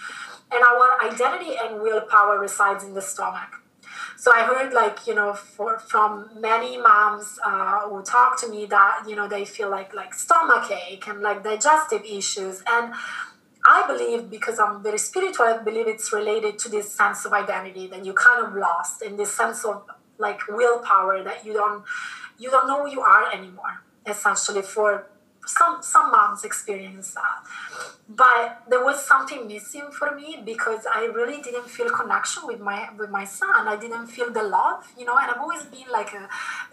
And 0.52 0.64
our 0.64 1.12
identity 1.12 1.56
and 1.62 1.82
willpower 1.82 2.38
resides 2.38 2.84
in 2.84 2.94
the 2.94 3.02
stomach. 3.02 3.63
So 4.18 4.32
I 4.34 4.44
heard 4.44 4.74
like 4.74 5.06
you 5.08 5.16
know 5.16 5.34
for 5.34 5.80
from 5.80 6.30
many 6.40 6.78
moms 6.78 7.40
uh, 7.46 7.82
who 7.90 8.02
talk 8.04 8.40
to 8.42 8.50
me 8.50 8.66
that 8.68 9.04
you 9.08 9.16
know 9.16 9.28
they 9.28 9.46
feel 9.46 9.70
like 9.70 9.94
like 9.94 10.14
stomach 10.14 10.72
ache 10.72 11.08
and 11.08 11.22
like 11.22 11.44
digestive 11.44 12.04
issues 12.06 12.64
and. 12.68 12.94
I 13.66 13.88
believe 13.88 14.30
because 14.30 14.60
I'm 14.60 14.84
very 14.84 14.98
spiritual, 14.98 15.46
I 15.46 15.58
believe 15.58 15.88
it's 15.88 16.12
related 16.12 16.60
to 16.60 16.70
this 16.70 16.94
sense 16.94 17.24
of 17.24 17.32
identity 17.32 17.88
that 17.88 18.04
you 18.06 18.12
kind 18.12 18.46
of 18.46 18.56
lost 18.56 19.02
and 19.02 19.18
this 19.18 19.34
sense 19.34 19.64
of 19.64 19.84
like 20.18 20.42
willpower 20.50 21.24
that 21.24 21.46
you 21.46 21.54
don't 21.54 21.84
you 22.38 22.50
don't 22.50 22.68
know 22.68 22.84
who 22.84 22.92
you 22.92 23.02
are 23.02 23.32
anymore 23.32 23.82
essentially 24.06 24.62
for 24.62 25.08
some 25.46 25.82
some 25.82 26.12
moms 26.12 26.44
experience 26.44 27.14
that. 27.14 27.44
But 28.08 28.64
there 28.70 28.84
was 28.84 29.06
something 29.06 29.48
missing 29.48 29.90
for 29.92 30.16
me 30.16 30.42
because 30.44 30.86
i 30.94 31.06
really 31.06 31.42
didn't 31.42 31.70
feel 31.70 31.90
connection 31.90 32.44
with 32.46 32.60
my 32.60 32.90
with 32.98 33.10
my 33.10 33.26
son. 33.26 33.68
I 33.68 33.78
didn't 33.78 34.08
feel 34.08 34.32
the 34.32 34.44
love 34.44 34.86
you 34.98 35.06
know 35.06 35.18
and 35.18 35.30
i've 35.32 35.40
always 35.40 35.64
been 35.64 35.90
like 35.92 36.14
a, 36.14 36.28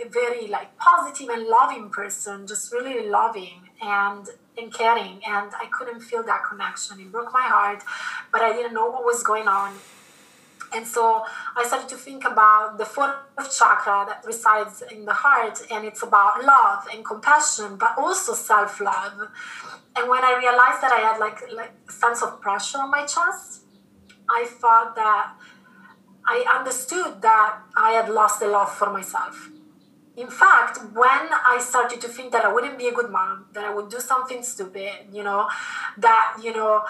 a 0.05 0.09
very 0.09 0.47
like 0.47 0.77
positive 0.79 1.29
and 1.29 1.47
loving 1.47 1.91
person 1.91 2.47
just 2.47 2.73
really 2.73 3.09
loving 3.09 3.69
and 3.83 4.27
and 4.59 4.73
caring. 4.73 5.21
And 5.27 5.51
i 5.63 5.67
couldn't 5.73 6.01
feel 6.01 6.23
that 6.25 6.43
connection. 6.49 7.01
It 7.01 7.13
broke 7.13 7.33
my 7.33 7.43
heart 7.43 7.83
but 8.33 8.41
i 8.43 8.53
didn't 8.53 8.75
know 8.75 8.91
what 8.91 9.05
was 9.05 9.23
going 9.23 9.49
on 9.49 9.75
and 10.73 10.87
so 10.87 11.25
I 11.57 11.65
started 11.65 11.89
to 11.91 11.97
think 11.97 12.25
about 12.25 12.79
the 12.79 12.85
fourth 12.85 13.15
chakra 13.59 14.05
that 14.09 14.23
resides 14.27 14.83
in 14.91 15.05
the 15.05 15.13
heart, 15.13 15.61
and 15.71 15.85
it's 15.85 16.03
about 16.03 16.45
love 16.45 16.87
and 16.93 17.05
compassion, 17.05 17.77
but 17.77 17.97
also 17.99 18.35
self 18.35 18.81
love. 18.81 19.29
And 19.97 20.09
when 20.09 20.25
I 20.25 20.37
realized 20.39 20.81
that 20.83 20.93
I 20.93 21.01
had 21.01 21.19
like, 21.19 21.41
like 21.53 21.73
a 21.89 21.93
sense 21.93 22.23
of 22.23 22.41
pressure 22.41 22.79
on 22.79 22.91
my 22.91 23.05
chest, 23.05 23.63
I 24.29 24.47
thought 24.47 24.95
that 24.95 25.35
I 26.27 26.45
understood 26.59 27.21
that 27.23 27.59
I 27.77 27.93
had 27.93 28.09
lost 28.09 28.41
the 28.41 28.47
love 28.47 28.73
for 28.73 28.93
myself. 28.93 29.51
In 30.17 30.29
fact, 30.29 30.79
when 30.95 31.29
I 31.47 31.59
started 31.61 32.01
to 32.03 32.09
think 32.09 32.31
that 32.33 32.45
I 32.45 32.53
wouldn't 32.53 32.79
be 32.79 32.89
a 32.89 32.93
good 32.93 33.11
mom, 33.11 33.47
that 33.53 33.65
I 33.65 33.75
would 33.75 33.89
do 33.89 34.01
something 34.01 34.43
stupid, 34.43 34.93
you 35.13 35.23
know, 35.23 35.49
that, 35.97 36.37
you 36.43 36.53
know, 36.53 36.85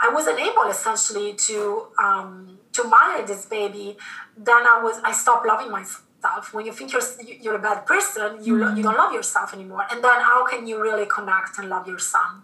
I 0.00 0.10
wasn't 0.10 0.38
able 0.38 0.64
essentially 0.64 1.32
to 1.34 1.86
um, 1.98 2.58
to 2.76 2.88
marry 2.88 3.24
this 3.24 3.46
baby, 3.46 3.96
then 4.36 4.62
I 4.66 4.80
was 4.82 4.96
I 5.04 5.12
stopped 5.12 5.46
loving 5.46 5.70
myself. 5.70 6.52
When 6.54 6.64
you 6.66 6.72
think 6.72 6.92
you're 6.92 7.08
you're 7.42 7.58
a 7.62 7.64
bad 7.70 7.86
person, 7.86 8.44
you 8.44 8.54
mm-hmm. 8.54 8.76
you 8.76 8.82
don't 8.82 8.96
love 8.96 9.12
yourself 9.12 9.54
anymore. 9.54 9.84
And 9.90 10.02
then 10.02 10.20
how 10.30 10.46
can 10.46 10.66
you 10.66 10.80
really 10.80 11.06
connect 11.06 11.58
and 11.58 11.68
love 11.68 11.86
your 11.86 11.98
son? 11.98 12.42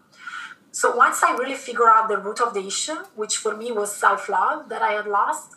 So 0.75 0.97
once 0.97 1.23
I 1.23 1.37
really 1.37 1.55
figured 1.55 1.91
out 1.95 2.09
the 2.09 2.17
root 2.17 2.41
of 2.41 2.55
the 2.55 2.65
issue, 2.67 2.99
which 3.15 3.37
for 3.37 3.55
me 3.57 3.73
was 3.73 3.95
self 3.95 4.29
love 4.29 4.69
that 4.71 4.81
I 4.81 4.93
had 4.93 5.07
lost, 5.07 5.49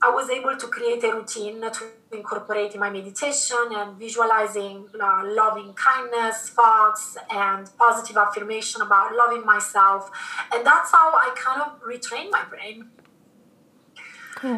I 0.00 0.10
was 0.10 0.30
able 0.30 0.56
to 0.56 0.66
create 0.68 1.02
a 1.02 1.12
routine 1.12 1.60
to 1.60 1.84
incorporate 2.12 2.72
in 2.72 2.80
my 2.80 2.88
meditation 2.88 3.58
and 3.72 3.98
visualizing 3.98 4.86
uh, 4.94 5.22
loving 5.26 5.74
kindness, 5.74 6.50
thoughts, 6.50 7.16
and 7.30 7.68
positive 7.76 8.16
affirmation 8.16 8.80
about 8.80 9.14
loving 9.16 9.44
myself. 9.44 10.10
And 10.54 10.64
that's 10.64 10.92
how 10.92 11.12
I 11.12 11.34
kind 11.36 11.62
of 11.62 11.82
retrain 11.82 12.30
my 12.30 12.44
brain. 12.48 12.90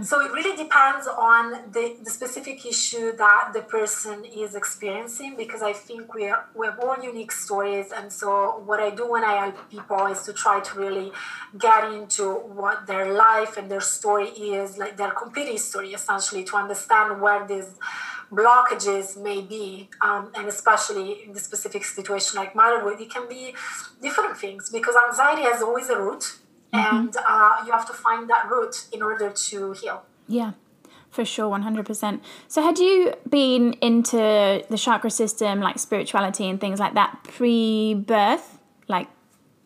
So 0.03 0.21
it 0.21 0.33
really 0.33 0.57
depends 0.57 1.07
on 1.07 1.73
the, 1.73 1.97
the 2.03 2.11
specific 2.11 2.67
issue 2.67 3.17
that 3.17 3.53
the 3.55 3.63
person 3.63 4.25
is 4.25 4.55
experiencing 4.55 5.37
because 5.37 5.63
I 5.63 5.73
think 5.73 6.13
we, 6.15 6.29
are, 6.29 6.47
we 6.55 6.67
have 6.67 6.79
all 6.81 6.97
unique 7.03 7.33
stories. 7.33 7.91
And 7.91 8.13
so 8.13 8.63
what 8.67 8.81
I 8.81 8.91
do 8.91 9.11
when 9.11 9.25
I 9.25 9.37
help 9.37 9.71
people 9.71 10.07
is 10.07 10.23
to 10.25 10.33
try 10.33 10.61
to 10.61 10.79
really 10.79 11.13
get 11.59 11.93
into 11.93 12.35
what 12.35 12.87
their 12.87 13.13
life 13.13 13.57
and 13.57 13.71
their 13.71 13.81
story 13.81 14.29
is, 14.29 14.77
like 14.77 14.97
their 14.97 15.13
complete 15.13 15.49
history, 15.49 15.95
essentially, 15.95 16.45
to 16.45 16.57
understand 16.57 17.21
where 17.21 17.47
these 17.47 17.71
blockages 18.31 19.21
may 19.21 19.41
be, 19.41 19.89
um, 20.03 20.31
and 20.37 20.47
especially 20.47 21.25
in 21.25 21.33
the 21.33 21.41
specific 21.41 21.85
situation 21.85 22.37
like 22.37 22.55
motherhood, 22.55 23.01
it 23.01 23.11
can 23.11 23.29
be 23.29 23.55
different 24.01 24.37
things 24.37 24.71
because 24.71 24.95
anxiety 25.09 25.43
has 25.43 25.63
always 25.63 25.89
a 25.89 25.99
root 25.99 26.40
mm-hmm. 26.73 26.97
and 26.97 27.17
uh, 27.29 27.62
you 27.65 27.73
have 27.73 27.87
to 27.87 27.93
find 27.93 28.29
that 28.31 28.50
root 28.50 28.87
in 28.93 29.03
order 29.03 29.31
to 29.31 29.73
heal. 29.73 30.05
Yeah. 30.29 30.53
For 31.11 31.25
sure, 31.25 31.50
100%. 31.50 32.21
So, 32.47 32.62
had 32.62 32.79
you 32.79 33.15
been 33.29 33.73
into 33.81 34.17
the 34.69 34.79
chakra 34.79 35.11
system, 35.11 35.61
like 35.61 35.81
spirituality 35.81 36.49
and 36.49 36.61
things 36.61 36.79
like 36.79 36.95
that, 36.95 37.25
pre 37.25 37.95
birth, 37.95 38.61
like 38.87 39.09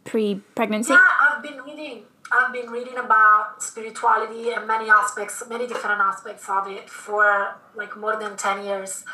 pre 0.04 0.36
pregnancy? 0.54 0.94
Yeah, 0.94 1.06
I've 1.20 1.42
been 1.42 1.60
reading 1.60 2.04
I've 2.32 2.52
been 2.52 2.70
reading 2.70 2.96
about 2.96 3.62
spirituality 3.62 4.50
and 4.52 4.66
many 4.66 4.90
aspects, 4.90 5.42
many 5.48 5.66
different 5.66 6.00
aspects 6.00 6.48
of 6.48 6.66
it 6.68 6.88
for 6.88 7.54
like 7.76 7.96
more 7.96 8.16
than 8.16 8.36
10 8.36 8.64
years. 8.64 9.04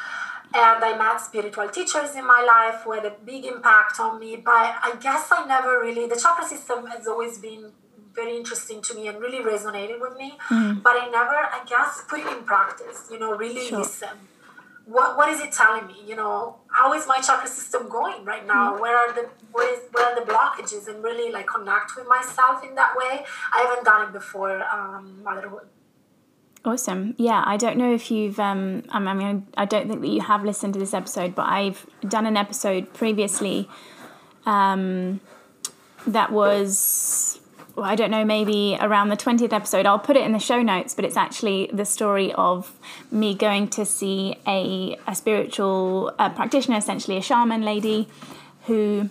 And 0.52 0.84
I 0.84 0.98
met 0.98 1.20
spiritual 1.20 1.68
teachers 1.68 2.16
in 2.16 2.26
my 2.26 2.42
life 2.42 2.82
who 2.82 2.92
had 2.92 3.04
a 3.04 3.14
big 3.24 3.44
impact 3.44 4.00
on 4.00 4.18
me. 4.18 4.36
But 4.36 4.74
I 4.82 4.96
guess 5.00 5.28
I 5.30 5.46
never 5.46 5.80
really, 5.80 6.08
the 6.08 6.16
chakra 6.16 6.44
system 6.44 6.86
has 6.86 7.06
always 7.06 7.38
been 7.38 7.70
very 8.14 8.36
interesting 8.36 8.82
to 8.82 8.94
me 8.94 9.06
and 9.06 9.20
really 9.20 9.38
resonated 9.38 10.00
with 10.00 10.16
me. 10.16 10.36
Mm. 10.48 10.82
But 10.82 10.96
I 10.96 11.08
never, 11.10 11.36
I 11.36 11.62
guess, 11.66 12.02
put 12.08 12.20
it 12.20 12.26
in 12.26 12.42
practice, 12.42 13.08
you 13.10 13.18
know, 13.18 13.36
really 13.36 13.68
sure. 13.68 13.78
listen. 13.78 14.08
What, 14.86 15.16
what 15.16 15.28
is 15.28 15.40
it 15.40 15.52
telling 15.52 15.86
me? 15.86 16.02
You 16.04 16.16
know, 16.16 16.56
how 16.72 16.92
is 16.94 17.06
my 17.06 17.20
chakra 17.20 17.48
system 17.48 17.88
going 17.88 18.24
right 18.24 18.44
now? 18.44 18.74
Mm. 18.74 18.80
Where 18.80 18.96
are 18.96 19.12
the 19.12 19.28
where, 19.52 19.72
is, 19.72 19.80
where 19.92 20.06
are 20.06 20.16
the 20.18 20.26
blockages? 20.32 20.88
And 20.88 21.02
really 21.04 21.30
like 21.30 21.46
connect 21.46 21.94
with 21.96 22.08
myself 22.08 22.64
in 22.64 22.74
that 22.74 22.96
way. 22.96 23.24
I 23.54 23.60
haven't 23.62 23.84
done 23.84 24.08
it 24.08 24.12
before 24.12 24.64
um, 24.64 25.22
motherhood. 25.22 25.68
Awesome. 26.62 27.14
Yeah, 27.16 27.42
I 27.46 27.56
don't 27.56 27.78
know 27.78 27.94
if 27.94 28.10
you've, 28.10 28.38
um, 28.38 28.82
I 28.90 29.14
mean, 29.14 29.46
I 29.56 29.64
don't 29.64 29.88
think 29.88 30.02
that 30.02 30.08
you 30.08 30.20
have 30.20 30.44
listened 30.44 30.74
to 30.74 30.78
this 30.78 30.92
episode, 30.92 31.34
but 31.34 31.46
I've 31.46 31.86
done 32.06 32.26
an 32.26 32.36
episode 32.36 32.92
previously 32.92 33.66
um, 34.44 35.20
that 36.06 36.30
was, 36.32 37.40
well, 37.74 37.86
I 37.86 37.94
don't 37.94 38.10
know, 38.10 38.26
maybe 38.26 38.76
around 38.78 39.08
the 39.08 39.16
20th 39.16 39.54
episode. 39.54 39.86
I'll 39.86 39.98
put 39.98 40.18
it 40.18 40.22
in 40.22 40.32
the 40.32 40.38
show 40.38 40.60
notes, 40.60 40.92
but 40.94 41.06
it's 41.06 41.16
actually 41.16 41.70
the 41.72 41.86
story 41.86 42.30
of 42.34 42.78
me 43.10 43.34
going 43.34 43.68
to 43.68 43.86
see 43.86 44.36
a, 44.46 44.98
a 45.06 45.14
spiritual 45.14 46.12
practitioner, 46.18 46.76
essentially 46.76 47.16
a 47.16 47.22
shaman 47.22 47.62
lady, 47.62 48.06
who 48.66 49.08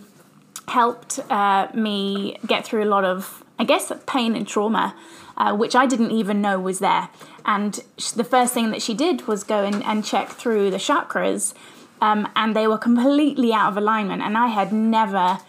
helped 0.67 1.17
uh, 1.31 1.67
me 1.73 2.37
get 2.45 2.63
through 2.63 2.83
a 2.83 2.85
lot 2.85 3.05
of, 3.05 3.43
I 3.59 3.65
guess, 3.65 3.91
pain 4.07 4.35
and 4.35 4.47
trauma. 4.47 4.95
Uh, 5.37 5.55
which 5.55 5.73
I 5.73 5.85
didn't 5.85 6.11
even 6.11 6.41
know 6.41 6.59
was 6.59 6.79
there. 6.79 7.07
And 7.45 7.79
the 8.13 8.25
first 8.25 8.53
thing 8.53 8.71
that 8.71 8.81
she 8.81 8.93
did 8.93 9.25
was 9.25 9.45
go 9.45 9.63
in 9.63 9.81
and 9.83 10.03
check 10.03 10.27
through 10.27 10.69
the 10.69 10.77
chakras, 10.77 11.53
um, 12.01 12.27
and 12.35 12.53
they 12.53 12.67
were 12.67 12.77
completely 12.77 13.53
out 13.53 13.69
of 13.69 13.77
alignment. 13.77 14.21
And 14.21 14.37
I 14.37 14.47
had 14.47 14.73
never 14.73 15.39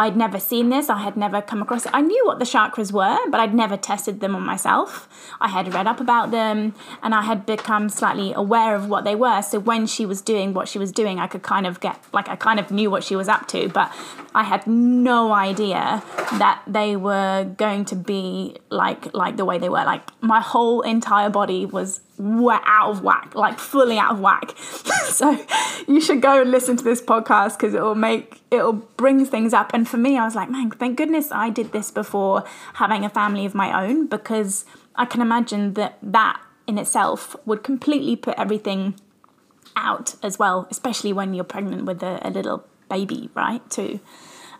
I'd 0.00 0.16
never 0.16 0.38
seen 0.38 0.68
this, 0.68 0.88
I 0.88 0.98
had 0.98 1.16
never 1.16 1.42
come 1.42 1.60
across 1.60 1.84
it. 1.84 1.90
I 1.92 2.00
knew 2.00 2.24
what 2.24 2.38
the 2.38 2.44
chakras 2.44 2.92
were, 2.92 3.18
but 3.30 3.40
I'd 3.40 3.52
never 3.52 3.76
tested 3.76 4.20
them 4.20 4.36
on 4.36 4.42
myself. 4.42 5.08
I 5.40 5.48
had 5.48 5.74
read 5.74 5.88
up 5.88 5.98
about 5.98 6.30
them 6.30 6.74
and 7.02 7.14
I 7.14 7.22
had 7.22 7.44
become 7.44 7.88
slightly 7.88 8.32
aware 8.32 8.76
of 8.76 8.88
what 8.88 9.02
they 9.02 9.16
were. 9.16 9.42
So 9.42 9.58
when 9.58 9.86
she 9.86 10.06
was 10.06 10.20
doing 10.20 10.54
what 10.54 10.68
she 10.68 10.78
was 10.78 10.92
doing, 10.92 11.18
I 11.18 11.26
could 11.26 11.42
kind 11.42 11.66
of 11.66 11.80
get, 11.80 11.98
like, 12.12 12.28
I 12.28 12.36
kind 12.36 12.60
of 12.60 12.70
knew 12.70 12.90
what 12.90 13.02
she 13.02 13.16
was 13.16 13.28
up 13.28 13.48
to, 13.48 13.68
but 13.68 13.92
I 14.34 14.44
had 14.44 14.66
no 14.68 15.32
idea 15.32 16.02
that 16.38 16.62
they 16.66 16.94
were 16.94 17.52
going 17.56 17.84
to 17.86 17.96
be 17.96 18.56
like, 18.70 19.12
like 19.14 19.36
the 19.36 19.44
way 19.44 19.58
they 19.58 19.68
were. 19.68 19.84
Like, 19.84 20.02
my 20.22 20.40
whole 20.40 20.82
entire 20.82 21.30
body 21.30 21.66
was 21.66 22.00
out 22.18 22.90
of 22.90 23.02
whack, 23.02 23.34
like 23.34 23.58
fully 23.58 23.98
out 23.98 24.12
of 24.12 24.20
whack. 24.20 24.56
so 25.08 25.44
you 25.86 26.00
should 26.00 26.20
go 26.20 26.42
and 26.42 26.50
listen 26.50 26.76
to 26.76 26.84
this 26.84 27.00
podcast 27.00 27.58
because 27.58 27.74
it 27.74 27.82
will 27.82 27.94
make 27.94 28.40
it'll 28.50 28.72
bring 28.72 29.24
things 29.24 29.52
up. 29.52 29.72
And 29.74 29.88
for 29.88 29.96
me, 29.96 30.18
I 30.18 30.24
was 30.24 30.34
like, 30.34 30.50
man, 30.50 30.70
thank 30.70 30.96
goodness 30.96 31.30
I 31.32 31.50
did 31.50 31.72
this 31.72 31.90
before 31.90 32.44
having 32.74 33.04
a 33.04 33.10
family 33.10 33.44
of 33.44 33.54
my 33.54 33.84
own 33.84 34.06
because 34.06 34.64
I 34.96 35.04
can 35.04 35.20
imagine 35.20 35.74
that 35.74 35.98
that 36.02 36.40
in 36.66 36.78
itself 36.78 37.36
would 37.46 37.62
completely 37.62 38.16
put 38.16 38.38
everything 38.38 38.94
out 39.76 40.14
as 40.22 40.38
well, 40.38 40.66
especially 40.70 41.12
when 41.12 41.34
you're 41.34 41.44
pregnant 41.44 41.84
with 41.84 42.02
a, 42.02 42.18
a 42.26 42.30
little 42.30 42.64
baby, 42.88 43.30
right? 43.34 43.68
Too. 43.70 44.00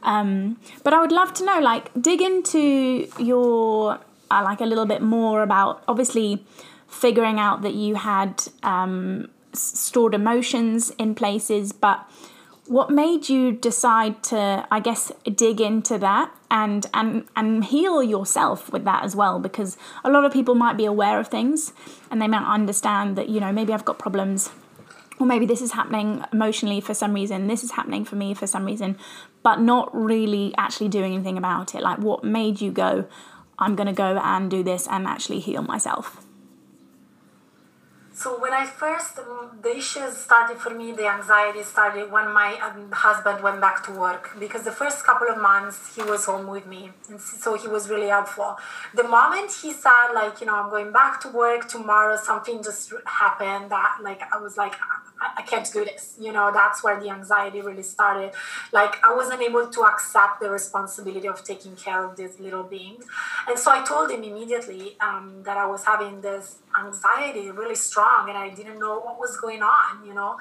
Um, 0.02 0.58
but 0.84 0.94
I 0.94 1.00
would 1.00 1.10
love 1.10 1.34
to 1.34 1.44
know, 1.44 1.58
like, 1.58 1.90
dig 2.00 2.22
into 2.22 3.08
your 3.18 3.98
uh, 4.30 4.42
like 4.44 4.60
a 4.60 4.64
little 4.66 4.86
bit 4.86 5.02
more 5.02 5.42
about 5.42 5.82
obviously 5.88 6.44
figuring 6.88 7.38
out 7.38 7.62
that 7.62 7.75
you 7.75 7.95
had 7.95 8.42
um, 8.62 9.28
stored 9.52 10.14
emotions 10.14 10.90
in 10.99 11.14
places, 11.14 11.73
but 11.73 12.09
what 12.68 12.90
made 12.90 13.30
you 13.30 13.50
decide 13.50 14.23
to 14.23 14.66
i 14.71 14.78
guess 14.78 15.11
dig 15.35 15.59
into 15.59 15.97
that 15.97 16.30
and 16.50 16.85
and 16.92 17.25
and 17.35 17.64
heal 17.64 18.02
yourself 18.02 18.71
with 18.71 18.85
that 18.85 19.04
as 19.04 19.16
well? 19.16 19.38
Because 19.38 19.76
a 20.04 20.11
lot 20.11 20.25
of 20.25 20.33
people 20.33 20.54
might 20.54 20.76
be 20.76 20.85
aware 20.85 21.18
of 21.18 21.28
things 21.28 21.73
and 22.11 22.21
they 22.21 22.28
might 22.28 22.47
understand 22.47 23.16
that 23.16 23.28
you 23.28 23.40
know 23.40 23.52
maybe 23.52 23.73
i've 23.73 23.87
got 23.87 23.99
problems 23.99 24.50
or 25.18 25.26
maybe 25.26 25.47
this 25.47 25.62
is 25.62 25.73
happening 25.73 26.23
emotionally 26.33 26.80
for 26.80 26.95
some 26.95 27.14
reason 27.14 27.47
this 27.47 27.64
is 27.64 27.73
happening 27.73 28.04
for 28.04 28.16
me 28.16 28.35
for 28.35 28.47
some 28.47 28.66
reason 28.66 28.99
but 29.42 29.61
not 29.61 29.88
really 29.95 30.52
actually 30.59 30.88
doing 30.88 31.14
anything 31.14 31.38
about 31.38 31.75
it. 31.75 31.80
Like 31.80 31.99
what 31.99 32.23
made 32.23 32.61
you 32.61 32.71
go 32.71 33.07
i'm 33.59 33.76
to 33.76 33.92
go 33.92 34.18
and 34.18 34.50
do 34.50 34.62
this 34.62 34.87
and 34.88 35.07
actually 35.07 35.40
heal 35.40 35.62
myself 35.62 36.27
so 38.18 38.37
when 38.40 38.52
I 38.52 38.66
first, 38.66 39.14
the 39.62 39.76
issues 39.76 40.16
started 40.16 40.58
for 40.58 40.70
me, 40.70 40.90
the 40.90 41.06
anxiety 41.06 41.62
started 41.62 42.10
when 42.10 42.32
my 42.32 42.58
um, 42.66 42.90
husband 42.90 43.44
went 43.44 43.60
back 43.60 43.84
to 43.84 43.92
work 43.92 44.30
because 44.40 44.62
the 44.64 44.72
first 44.72 45.04
couple 45.04 45.28
of 45.28 45.38
months 45.40 45.94
he 45.94 46.02
was 46.02 46.25
home 46.25 46.48
with 46.48 46.66
me, 46.66 46.90
and 47.08 47.20
so 47.20 47.56
he 47.56 47.68
was 47.68 47.88
really 47.88 48.08
helpful. 48.08 48.56
The 48.92 49.04
moment 49.04 49.52
he 49.62 49.72
said 49.72 50.08
like, 50.14 50.40
you 50.40 50.48
know, 50.48 50.56
I'm 50.56 50.68
going 50.68 50.90
back 50.90 51.20
to 51.20 51.28
work 51.28 51.68
tomorrow, 51.68 52.16
something 52.16 52.60
just 52.60 52.92
happened 53.06 53.70
that 53.70 53.98
like 54.02 54.22
I 54.34 54.38
was 54.38 54.56
like, 54.56 54.75
I, 55.20 55.42
can't 55.42 55.70
do 55.72 55.84
this. 55.84 56.16
You 56.20 56.32
know, 56.32 56.50
that's 56.52 56.82
where 56.84 56.98
the 57.00 57.10
anxiety 57.10 57.60
really 57.60 57.82
started. 57.82 58.32
Like 58.72 59.02
I 59.04 59.14
wasn't 59.14 59.42
able 59.42 59.68
to 59.68 59.80
accept 59.82 60.40
the 60.40 60.50
responsibility 60.50 61.28
of 61.28 61.42
taking 61.44 61.75
care 61.76 62.04
of 62.04 62.16
this 62.16 62.38
little 62.38 62.62
being. 62.62 62.98
And 63.48 63.58
so 63.58 63.70
I 63.70 63.84
told 63.84 64.10
him 64.10 64.22
immediately 64.22 64.96
um, 65.00 65.42
that 65.44 65.56
I 65.56 65.66
was 65.66 65.84
having 65.84 66.20
this 66.20 66.58
anxiety 66.78 67.50
really 67.50 67.75
strong 67.75 68.28
and 68.28 68.38
I 68.38 68.50
didn't 68.50 68.78
know 68.78 69.00
what 69.00 69.18
was 69.18 69.37
going 69.38 69.62
on, 69.62 70.06
you 70.06 70.14
know. 70.14 70.38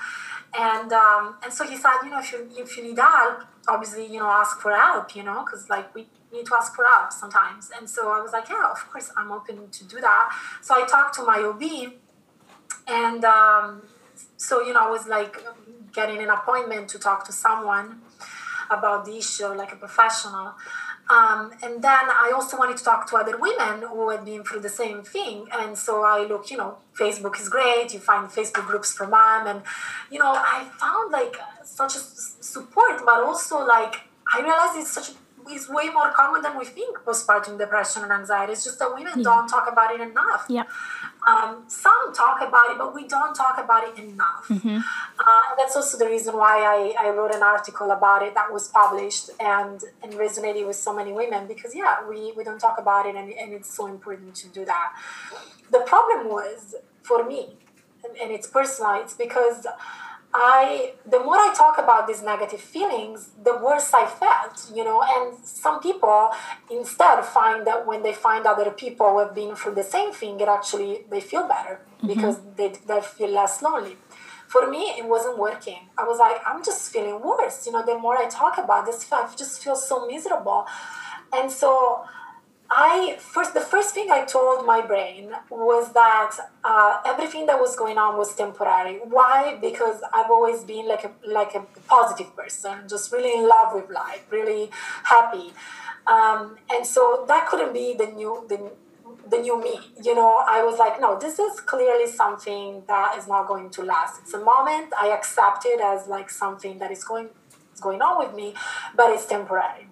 And 0.58 0.92
um, 0.94 1.36
and 1.44 1.52
so 1.52 1.66
he 1.66 1.76
said, 1.76 1.94
you 2.04 2.10
know, 2.10 2.20
if 2.20 2.32
you 2.32 2.50
if 2.58 2.78
you 2.78 2.84
need 2.84 3.00
help, 3.00 3.44
obviously, 3.68 4.06
you 4.06 4.20
know, 4.20 4.30
ask 4.30 4.60
for 4.60 4.72
help, 4.72 5.16
you 5.16 5.24
know, 5.24 5.44
because 5.46 5.70
like 5.70 5.94
we 5.96 6.08
need 6.32 6.46
to 6.46 6.56
ask 6.56 6.76
for 6.76 6.86
help 6.86 7.12
sometimes. 7.12 7.72
And 7.78 7.90
so 7.90 8.12
I 8.12 8.22
was 8.22 8.32
like, 8.34 8.50
yeah, 8.50 8.70
of 8.72 8.90
course, 8.92 9.12
I'm 9.16 9.32
open 9.32 9.70
to 9.70 9.84
do 9.86 10.00
that. 10.02 10.38
So 10.62 10.76
I 10.76 10.86
talked 10.86 11.16
to 11.16 11.24
my 11.24 11.40
OB 11.40 11.94
and 12.88 13.24
um, 13.26 13.82
so 14.38 14.62
you 14.62 14.74
know 14.74 14.88
i 14.88 14.90
was 14.90 15.08
like 15.08 15.44
getting 15.94 16.20
an 16.20 16.30
appointment 16.30 16.88
to 16.90 17.00
talk 17.00 17.26
to 17.26 17.32
someone 17.32 18.02
about 18.70 19.06
the 19.06 19.18
issue 19.18 19.48
like 19.48 19.72
a 19.72 19.76
professional 19.76 20.54
um, 21.10 21.52
and 21.64 21.82
then 21.82 22.06
i 22.24 22.32
also 22.36 22.58
wanted 22.58 22.76
to 22.78 22.84
talk 22.84 23.10
to 23.10 23.16
other 23.16 23.38
women 23.38 23.82
who 23.88 24.10
had 24.10 24.26
been 24.26 24.44
through 24.44 24.60
the 24.60 24.70
same 24.70 25.04
thing 25.04 25.48
and 25.54 25.78
so 25.78 26.04
i 26.04 26.26
look 26.26 26.52
you 26.52 26.58
know 26.58 26.78
facebook 27.00 27.40
is 27.40 27.48
great 27.48 27.94
you 27.94 28.00
find 28.00 28.30
facebook 28.30 28.68
groups 28.68 28.94
for 28.94 29.08
mom 29.08 29.48
and 29.48 29.62
you 30.12 30.20
know 30.20 30.34
i 30.36 30.68
found 30.80 31.12
like 31.12 31.36
such 31.64 31.96
a 31.96 32.00
support 32.00 33.02
but 33.06 33.24
also 33.24 33.66
like 33.66 34.02
i 34.34 34.42
realized 34.42 34.78
it's 34.78 34.92
such 34.92 35.10
a 35.10 35.14
is 35.52 35.70
way 35.70 35.90
more 35.90 36.12
common 36.12 36.42
than 36.42 36.58
we 36.58 36.66
think 36.66 36.98
postpartum 37.00 37.58
depression 37.58 38.04
and 38.04 38.12
anxiety. 38.12 38.54
It's 38.54 38.64
just 38.64 38.80
that 38.80 38.94
women 38.94 39.14
yeah. 39.18 39.24
don't 39.24 39.48
talk 39.48 39.72
about 39.72 39.94
it 39.94 40.02
enough. 40.02 40.46
Yeah. 40.50 40.64
Um, 41.28 41.66
some 41.68 42.14
talk 42.14 42.38
about 42.48 42.72
it, 42.72 42.78
but 42.78 42.96
we 42.96 43.06
don't 43.06 43.36
talk 43.36 43.58
about 43.62 43.84
it 43.90 43.96
enough. 44.02 44.46
Mm-hmm. 44.48 44.78
Uh, 44.78 45.56
that's 45.58 45.76
also 45.76 45.98
the 45.98 46.06
reason 46.06 46.38
why 46.38 46.56
I, 46.76 47.08
I 47.08 47.10
wrote 47.10 47.36
an 47.36 47.44
article 47.44 47.92
about 47.92 48.22
it 48.24 48.34
that 48.34 48.50
was 48.54 48.70
published 48.70 49.32
and, 49.42 49.84
and 50.02 50.14
resonated 50.14 50.66
with 50.66 50.78
so 50.78 50.96
many 50.96 51.12
women 51.12 51.46
because, 51.46 51.76
yeah, 51.76 52.08
we, 52.08 52.32
we 52.38 52.46
don't 52.46 52.60
talk 52.60 52.78
about 52.80 53.06
it 53.06 53.16
and, 53.16 53.28
and 53.34 53.52
it's 53.52 53.76
so 53.76 53.88
important 53.88 54.36
to 54.36 54.48
do 54.48 54.64
that. 54.64 54.94
The 55.70 55.82
problem 55.82 56.30
was 56.30 56.76
for 57.04 57.28
me, 57.28 57.58
and, 58.06 58.16
and 58.22 58.32
it's 58.32 58.48
personal, 58.48 58.94
it's 59.02 59.14
because 59.14 59.68
I 60.40 60.94
the 61.06 61.20
more 61.20 61.36
I 61.36 61.52
talk 61.56 61.80
about 61.80 62.06
these 62.08 62.22
negative 62.22 62.62
feelings, 62.62 63.30
the 63.44 63.58
worse 63.58 63.92
I 63.94 64.06
felt, 64.06 64.72
you 64.74 64.84
know. 64.84 65.02
And 65.04 65.38
some 65.44 65.80
people 65.80 66.30
instead 66.70 67.26
find 67.26 67.66
that 67.66 67.88
when 67.88 68.04
they 68.04 68.14
find 68.14 68.46
other 68.46 68.70
people 68.70 69.10
who 69.10 69.20
have 69.20 69.34
been 69.34 69.56
through 69.56 69.76
the 69.76 69.84
same 69.84 70.14
thing, 70.14 70.40
it 70.40 70.48
actually 70.48 71.06
they 71.10 71.22
feel 71.22 71.48
better 71.48 71.80
mm-hmm. 71.80 72.08
because 72.08 72.38
they, 72.56 72.74
they 72.88 73.02
feel 73.02 73.32
less 73.32 73.62
lonely. 73.64 73.98
For 74.48 74.70
me, 74.70 74.84
it 75.00 75.06
wasn't 75.06 75.38
working. 75.40 75.90
I 75.98 76.04
was 76.04 76.20
like, 76.20 76.38
I'm 76.46 76.64
just 76.64 76.94
feeling 76.94 77.20
worse. 77.22 77.66
You 77.66 77.74
know, 77.74 77.84
the 77.86 77.98
more 77.98 78.18
I 78.18 78.30
talk 78.30 78.58
about 78.58 78.86
this, 78.86 79.06
I 79.12 79.28
just 79.36 79.62
feel 79.64 79.76
so 79.76 80.08
miserable. 80.08 80.66
And 81.34 81.52
so 81.52 82.06
I 82.70 83.18
first 83.20 83.54
the 83.54 83.62
first 83.62 83.94
thing 83.94 84.12
I 84.12 84.26
told 84.26 84.66
my 84.66 84.82
brain 84.86 85.32
was 85.50 85.94
that 85.94 86.36
uh, 86.64 87.00
everything 87.06 87.46
that 87.46 87.60
was 87.60 87.76
going 87.76 87.98
on 87.98 88.18
was 88.18 88.36
temporary. 88.36 89.00
Why? 89.04 89.58
Because 89.62 90.02
I've 90.14 90.30
always 90.30 90.64
been 90.64 90.88
like 90.88 91.06
a 91.06 91.12
like 91.26 91.56
a 91.56 91.62
positive 91.88 92.36
person, 92.36 92.88
just 92.90 93.12
really 93.12 93.40
in 93.40 93.48
love 93.48 93.74
with 93.74 93.90
life, 93.90 94.26
really 94.30 94.70
happy, 95.04 95.54
um, 96.08 96.58
and 96.70 96.86
so 96.86 97.26
that 97.28 97.48
couldn't 97.48 97.74
be 97.74 97.94
the 97.94 98.08
new 98.08 98.46
the 98.50 98.72
the 99.30 99.38
new 99.38 99.62
me. 99.62 99.80
You 100.04 100.16
know, 100.16 100.44
I 100.48 100.64
was 100.64 100.78
like, 100.78 101.00
no, 101.00 101.18
this 101.18 101.40
is 101.40 101.62
clearly 101.62 102.08
something 102.12 102.84
that 102.88 103.18
is 103.18 103.28
not 103.28 103.48
going 103.48 103.70
to 103.72 103.84
last. 103.84 104.22
It's 104.22 104.34
a 104.34 104.44
moment. 104.44 104.94
I 105.00 105.08
accept 105.10 105.66
it 105.66 105.80
as 105.80 106.08
like 106.08 106.30
something 106.30 106.80
that 106.80 106.92
is 106.92 107.04
going 107.04 107.30
is 107.74 107.80
going 107.80 108.02
on 108.02 108.18
with 108.26 108.36
me, 108.36 108.56
but 108.96 109.12
it's 109.12 109.26
temporary. 109.26 109.88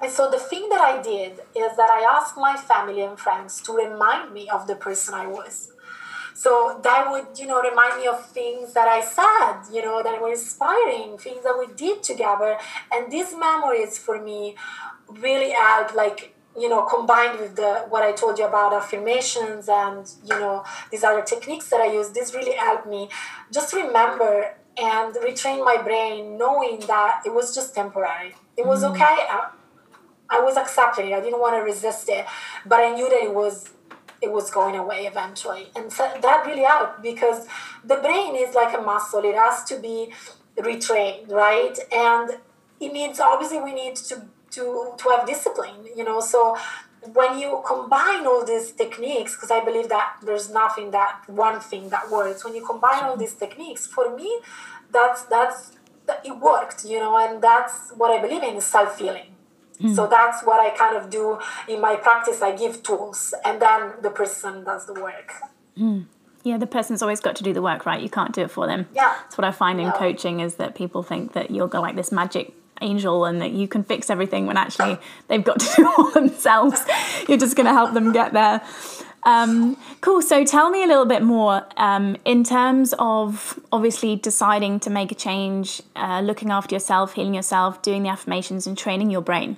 And 0.00 0.10
so 0.10 0.30
the 0.30 0.38
thing 0.38 0.68
that 0.68 0.80
I 0.80 1.00
did 1.00 1.32
is 1.54 1.76
that 1.76 1.90
I 1.90 2.06
asked 2.16 2.36
my 2.36 2.56
family 2.56 3.00
and 3.02 3.18
friends 3.18 3.60
to 3.62 3.72
remind 3.72 4.32
me 4.32 4.48
of 4.48 4.66
the 4.66 4.74
person 4.74 5.14
I 5.14 5.26
was. 5.26 5.72
So 6.34 6.80
that 6.82 7.10
would, 7.10 7.38
you 7.38 7.46
know, 7.46 7.62
remind 7.62 8.00
me 8.00 8.08
of 8.08 8.26
things 8.26 8.72
that 8.74 8.88
I 8.88 9.00
said, 9.02 9.72
you 9.72 9.82
know, 9.82 10.02
that 10.02 10.20
were 10.20 10.32
inspiring, 10.32 11.16
things 11.16 11.44
that 11.44 11.56
we 11.56 11.72
did 11.74 12.02
together. 12.02 12.58
And 12.92 13.10
these 13.10 13.34
memories 13.36 13.98
for 13.98 14.20
me 14.20 14.56
really 15.08 15.52
helped, 15.52 15.94
like, 15.94 16.34
you 16.58 16.68
know, 16.68 16.82
combined 16.82 17.38
with 17.38 17.54
the 17.56 17.86
what 17.88 18.02
I 18.02 18.12
told 18.12 18.38
you 18.38 18.46
about 18.46 18.72
affirmations 18.72 19.68
and, 19.68 20.10
you 20.24 20.38
know, 20.38 20.64
these 20.90 21.04
other 21.04 21.22
techniques 21.22 21.70
that 21.70 21.80
I 21.80 21.92
use, 21.92 22.10
this 22.10 22.34
really 22.34 22.56
helped 22.56 22.88
me 22.88 23.08
just 23.52 23.72
remember 23.72 24.56
and 24.76 25.14
retrain 25.14 25.64
my 25.64 25.80
brain 25.80 26.36
knowing 26.36 26.80
that 26.80 27.22
it 27.24 27.32
was 27.32 27.54
just 27.54 27.76
temporary. 27.76 28.34
It 28.56 28.66
was 28.66 28.82
mm. 28.82 28.90
okay. 28.90 29.04
I 29.04 29.50
was 30.40 30.56
accepting 30.56 31.10
it. 31.10 31.14
I 31.14 31.20
didn't 31.20 31.40
want 31.40 31.54
to 31.56 31.62
resist 31.62 32.08
it, 32.08 32.26
but 32.66 32.80
I 32.80 32.94
knew 32.94 33.08
that 33.08 33.22
it 33.22 33.34
was 33.34 33.70
it 34.22 34.32
was 34.32 34.50
going 34.50 34.74
away 34.76 35.06
eventually, 35.06 35.68
and 35.76 35.92
so 35.92 36.10
that 36.22 36.46
really 36.46 36.62
helped 36.62 37.02
because 37.02 37.46
the 37.84 37.96
brain 37.96 38.34
is 38.36 38.54
like 38.54 38.76
a 38.76 38.80
muscle. 38.80 39.22
It 39.24 39.34
has 39.34 39.64
to 39.64 39.78
be 39.78 40.12
retrained, 40.56 41.30
right? 41.30 41.78
And 41.92 42.38
it 42.80 42.92
needs 42.92 43.20
obviously 43.20 43.60
we 43.60 43.74
need 43.74 43.96
to 43.96 44.26
to 44.52 44.92
to 44.96 45.08
have 45.10 45.26
discipline, 45.26 45.86
you 45.96 46.04
know. 46.04 46.20
So 46.20 46.56
when 47.12 47.38
you 47.38 47.62
combine 47.66 48.26
all 48.26 48.44
these 48.44 48.72
techniques, 48.72 49.34
because 49.34 49.50
I 49.50 49.62
believe 49.62 49.88
that 49.90 50.16
there's 50.22 50.50
nothing 50.50 50.90
that 50.92 51.22
one 51.28 51.60
thing 51.60 51.90
that 51.90 52.10
works. 52.10 52.44
When 52.44 52.54
you 52.54 52.64
combine 52.64 53.04
all 53.04 53.16
these 53.16 53.34
techniques, 53.34 53.86
for 53.86 54.16
me, 54.16 54.40
that's 54.90 55.22
that's 55.24 55.72
it 56.24 56.38
worked, 56.38 56.84
you 56.84 56.98
know, 56.98 57.16
and 57.18 57.42
that's 57.42 57.90
what 57.96 58.10
I 58.10 58.20
believe 58.20 58.42
in 58.42 58.60
self 58.60 58.98
healing 58.98 59.33
Mm. 59.80 59.94
So 59.94 60.06
that's 60.06 60.44
what 60.44 60.60
I 60.60 60.76
kind 60.76 60.96
of 60.96 61.10
do 61.10 61.38
in 61.68 61.80
my 61.80 61.96
practice. 61.96 62.42
I 62.42 62.56
give 62.56 62.82
tools 62.82 63.34
and 63.44 63.60
then 63.60 63.92
the 64.02 64.10
person 64.10 64.64
does 64.64 64.86
the 64.86 64.94
work. 64.94 65.32
Mm. 65.78 66.06
Yeah, 66.44 66.58
the 66.58 66.66
person's 66.66 67.00
always 67.02 67.20
got 67.20 67.36
to 67.36 67.42
do 67.42 67.52
the 67.52 67.62
work, 67.62 67.86
right? 67.86 68.00
You 68.00 68.10
can't 68.10 68.34
do 68.34 68.42
it 68.42 68.50
for 68.50 68.66
them. 68.66 68.86
Yeah. 68.94 69.14
That's 69.22 69.38
what 69.38 69.46
I 69.46 69.50
find 69.50 69.80
in 69.80 69.90
coaching 69.92 70.40
is 70.40 70.56
that 70.56 70.74
people 70.74 71.02
think 71.02 71.32
that 71.32 71.50
you're 71.50 71.68
like 71.68 71.96
this 71.96 72.12
magic 72.12 72.54
angel 72.82 73.24
and 73.24 73.40
that 73.40 73.52
you 73.52 73.66
can 73.66 73.82
fix 73.82 74.10
everything 74.10 74.46
when 74.46 74.56
actually 74.56 74.98
they've 75.28 75.44
got 75.44 75.58
to 75.60 75.66
do 75.76 75.82
it 75.82 75.98
all 75.98 76.10
themselves. 76.10 76.82
You're 77.28 77.38
just 77.38 77.56
going 77.56 77.66
to 77.66 77.72
help 77.72 77.94
them 77.94 78.12
get 78.12 78.32
there. 78.32 78.60
Um, 79.24 79.78
cool. 80.02 80.20
So 80.20 80.44
tell 80.44 80.68
me 80.68 80.84
a 80.84 80.86
little 80.86 81.06
bit 81.06 81.22
more 81.22 81.66
um, 81.76 82.16
in 82.24 82.44
terms 82.44 82.94
of 82.98 83.58
obviously 83.72 84.16
deciding 84.16 84.80
to 84.80 84.90
make 84.90 85.10
a 85.10 85.14
change, 85.14 85.80
uh, 85.96 86.20
looking 86.20 86.50
after 86.50 86.74
yourself, 86.74 87.14
healing 87.14 87.34
yourself, 87.34 87.80
doing 87.80 88.02
the 88.02 88.10
affirmations, 88.10 88.66
and 88.66 88.76
training 88.76 89.10
your 89.10 89.22
brain. 89.22 89.56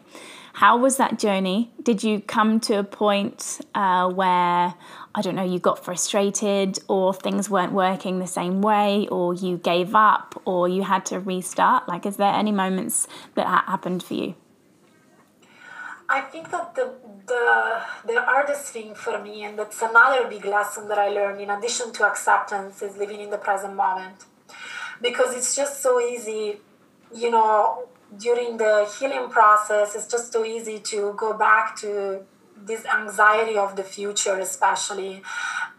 How 0.53 0.79
was 0.79 0.97
that 0.97 1.19
journey? 1.19 1.71
Did 1.83 2.03
you 2.03 2.21
come 2.21 2.61
to 2.61 2.79
a 2.79 2.85
point 2.85 3.61
uh, 3.75 4.09
where, 4.09 4.75
I 5.15 5.21
don't 5.21 5.35
know, 5.35 5.45
you 5.45 5.59
got 5.59 5.85
frustrated 5.85 6.79
or 6.89 7.13
things 7.13 7.51
weren't 7.51 7.73
working 7.73 8.21
the 8.21 8.27
same 8.27 8.63
way 8.63 9.07
or 9.09 9.35
you 9.35 9.59
gave 9.59 9.95
up 9.95 10.41
or 10.47 10.67
you 10.67 10.85
had 10.85 11.05
to 11.07 11.21
restart? 11.21 11.87
Like, 11.89 12.07
is 12.07 12.17
there 12.17 12.33
any 12.33 12.53
moments 12.53 13.07
that 13.35 13.47
happened 13.47 14.03
for 14.03 14.15
you? 14.15 14.35
I 16.09 16.23
think 16.23 16.51
that 16.53 16.75
the, 16.75 16.93
the 17.27 17.81
the 18.07 18.23
hardest 18.23 18.73
thing 18.73 18.95
for 18.95 19.23
me, 19.23 19.45
and 19.45 19.59
that's 19.59 19.83
another 19.83 20.29
big 20.29 20.45
lesson 20.45 20.89
that 20.89 20.99
I 20.99 21.09
learned 21.09 21.41
in 21.41 21.51
addition 21.51 21.93
to 21.95 22.07
acceptance, 22.07 22.83
is 22.83 22.97
living 22.97 23.21
in 23.21 23.31
the 23.31 23.39
present 23.39 23.75
moment. 23.75 24.25
Because 25.01 25.37
it's 25.37 25.55
just 25.55 25.83
so 25.83 26.01
easy, 26.01 26.61
you 27.15 27.31
know, 27.31 27.89
during 28.17 28.57
the 28.57 28.91
healing 28.99 29.29
process, 29.29 29.95
it's 29.95 30.07
just 30.07 30.33
so 30.33 30.45
easy 30.45 30.79
to 30.79 31.13
go 31.17 31.37
back 31.37 31.77
to 31.81 32.23
this 32.57 32.85
anxiety 32.87 33.57
of 33.59 33.77
the 33.77 33.83
future, 33.83 34.39
especially. 34.39 35.23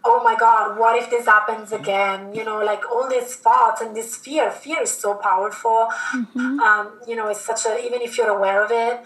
Oh 0.04 0.22
my 0.22 0.36
God, 0.36 0.78
what 0.78 0.96
if 0.96 1.10
this 1.10 1.26
happens 1.26 1.72
again? 1.72 2.32
You 2.32 2.44
know, 2.44 2.64
like 2.64 2.88
all 2.90 3.08
these 3.08 3.34
thoughts 3.36 3.80
and 3.80 3.96
this 3.96 4.14
fear. 4.16 4.50
Fear 4.50 4.82
is 4.82 4.92
so 4.92 5.14
powerful. 5.14 5.88
Mm-hmm. 6.14 6.60
Um, 6.60 7.00
you 7.06 7.16
know, 7.16 7.26
it's 7.28 7.40
such 7.40 7.66
a, 7.66 7.84
even 7.84 8.00
if 8.00 8.16
you're 8.16 8.30
aware 8.30 8.62
of 8.64 8.70
it, 8.70 9.04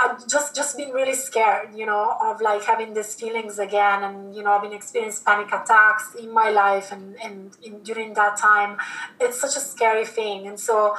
I've 0.00 0.28
just 0.28 0.54
just 0.54 0.76
been 0.76 0.90
really 0.90 1.14
scared, 1.14 1.74
you 1.74 1.86
know, 1.86 2.16
of 2.22 2.40
like 2.40 2.62
having 2.64 2.94
these 2.94 3.14
feelings 3.14 3.58
again, 3.58 4.04
and 4.04 4.34
you 4.34 4.42
know, 4.42 4.52
I've 4.52 4.62
been 4.62 4.72
experiencing 4.72 5.24
panic 5.24 5.48
attacks 5.48 6.14
in 6.14 6.32
my 6.32 6.50
life, 6.50 6.92
and 6.92 7.16
and 7.22 7.56
in, 7.62 7.82
during 7.82 8.14
that 8.14 8.36
time, 8.36 8.78
it's 9.20 9.40
such 9.40 9.56
a 9.56 9.60
scary 9.60 10.06
thing, 10.06 10.46
and 10.46 10.58
so 10.58 10.96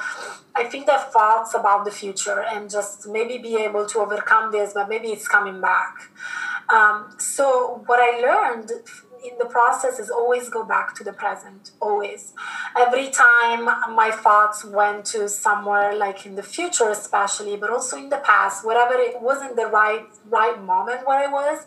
I 0.54 0.64
think 0.64 0.86
that 0.86 1.12
thoughts 1.12 1.54
about 1.54 1.84
the 1.84 1.90
future 1.90 2.44
and 2.52 2.68
just 2.68 3.08
maybe 3.08 3.38
be 3.38 3.56
able 3.56 3.86
to 3.86 3.98
overcome 4.00 4.52
this, 4.52 4.74
but 4.74 4.88
maybe 4.88 5.08
it's 5.08 5.28
coming 5.28 5.60
back. 5.60 5.94
Um, 6.72 7.14
so 7.18 7.82
what 7.86 8.00
I 8.00 8.20
learned 8.20 8.70
in 9.24 9.38
the 9.38 9.44
process 9.44 9.98
is 9.98 10.10
always 10.10 10.48
go 10.48 10.64
back 10.64 10.94
to 10.96 11.04
the 11.04 11.12
present 11.12 11.72
always. 11.80 12.32
Every 12.76 13.10
time 13.10 13.64
my 13.94 14.10
thoughts 14.10 14.64
went 14.64 15.04
to 15.06 15.28
somewhere 15.28 15.94
like 15.94 16.26
in 16.26 16.34
the 16.34 16.42
future 16.42 16.90
especially 16.90 17.56
but 17.56 17.70
also 17.70 17.96
in 17.96 18.08
the 18.08 18.18
past 18.18 18.64
whatever 18.64 18.94
it 18.94 19.20
wasn't 19.20 19.56
the 19.56 19.66
right 19.66 20.06
right 20.28 20.62
moment 20.62 21.06
where 21.06 21.20
i 21.26 21.30
was 21.30 21.66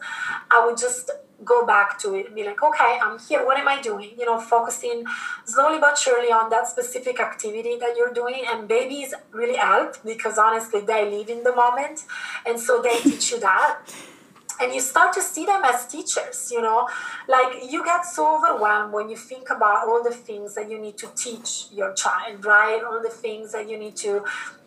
i 0.51 0.65
would 0.65 0.77
just 0.77 1.09
go 1.43 1.65
back 1.65 1.99
to 1.99 2.15
it 2.15 2.27
and 2.27 2.35
be 2.35 2.43
like 2.43 2.61
okay 2.63 2.99
i'm 3.03 3.19
here. 3.19 3.45
What 3.45 3.57
am 3.57 3.67
i 3.67 3.81
doing? 3.81 4.11
You 4.17 4.25
know 4.25 4.39
focusing 4.39 5.03
slowly 5.45 5.79
but 5.79 5.97
surely 5.97 6.31
on 6.31 6.49
that 6.49 6.67
specific 6.67 7.19
activity 7.19 7.77
that 7.79 7.95
you're 7.97 8.13
doing 8.13 8.43
and 8.49 8.67
babies 8.67 9.13
really 9.31 9.57
help 9.57 9.97
because 10.03 10.37
honestly 10.37 10.81
they 10.81 11.09
live 11.09 11.29
in 11.29 11.43
the 11.43 11.55
moment 11.55 12.05
and 12.45 12.59
so 12.59 12.81
they 12.81 12.97
teach 12.99 13.31
you 13.31 13.39
that 13.39 13.79
and 14.59 14.73
you 14.73 14.79
start 14.79 15.13
to 15.13 15.21
see 15.21 15.45
them 15.45 15.61
as 15.63 15.87
teachers 15.87 16.49
you 16.51 16.61
know? 16.61 16.87
Like 17.27 17.69
you 17.69 17.83
get 17.83 18.05
so 18.05 18.37
overwhelmed 18.37 18.93
when 18.93 19.09
you 19.09 19.17
think 19.17 19.49
about 19.49 19.87
all 19.87 20.03
the 20.03 20.11
things 20.11 20.55
that 20.55 20.69
you 20.69 20.79
need 20.79 20.97
to 20.97 21.09
teach 21.15 21.67
your 21.71 21.93
child 21.93 22.45
right? 22.45 22.81
All 22.83 23.01
the 23.01 23.09
things 23.09 23.51
that 23.51 23.69
you 23.69 23.77
need 23.77 23.95
to 23.97 24.23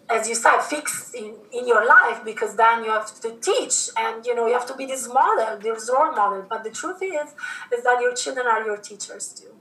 as 0.08 0.28
you 0.28 0.36
said 0.36 0.60
fix 0.60 1.12
in, 1.14 1.34
in 1.52 1.66
your 1.66 1.84
life 1.86 2.24
because 2.24 2.54
then 2.54 2.84
you 2.84 2.90
have 2.90 3.12
to 3.20 3.32
teach 3.40 3.90
and 3.96 4.24
you 4.24 4.34
know 4.34 4.46
you 4.46 4.52
have 4.52 4.66
to 4.66 4.76
be 4.76 4.86
this 4.86 5.08
model 5.08 5.58
this 5.58 5.90
role 5.92 6.12
model. 6.12 6.44
But 6.48 6.64
the 6.64 6.70
truth 6.70 7.02
is 7.02 7.34
is 7.72 7.84
that 7.84 7.98
your 8.00 8.14
children 8.14 8.46
are 8.46 8.64
your 8.64 8.76
teachers 8.76 9.28
too 9.28 9.52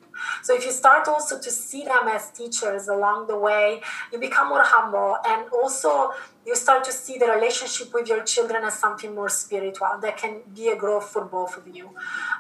so 0.41 0.55
if 0.55 0.65
you 0.65 0.71
start 0.71 1.07
also 1.07 1.39
to 1.39 1.51
see 1.51 1.83
them 1.83 2.07
as 2.07 2.31
teachers 2.31 2.87
along 2.87 3.27
the 3.27 3.37
way, 3.37 3.81
you 4.11 4.19
become 4.19 4.49
more 4.49 4.63
humble 4.63 5.17
and 5.27 5.45
also 5.51 6.11
you 6.45 6.55
start 6.55 6.83
to 6.85 6.91
see 6.91 7.17
the 7.17 7.27
relationship 7.27 7.93
with 7.93 8.07
your 8.07 8.23
children 8.23 8.63
as 8.63 8.77
something 8.77 9.13
more 9.13 9.29
spiritual 9.29 9.87
that 10.01 10.17
can 10.17 10.41
be 10.53 10.69
a 10.69 10.75
growth 10.75 11.09
for 11.09 11.25
both 11.25 11.57
of 11.57 11.67
you. 11.67 11.89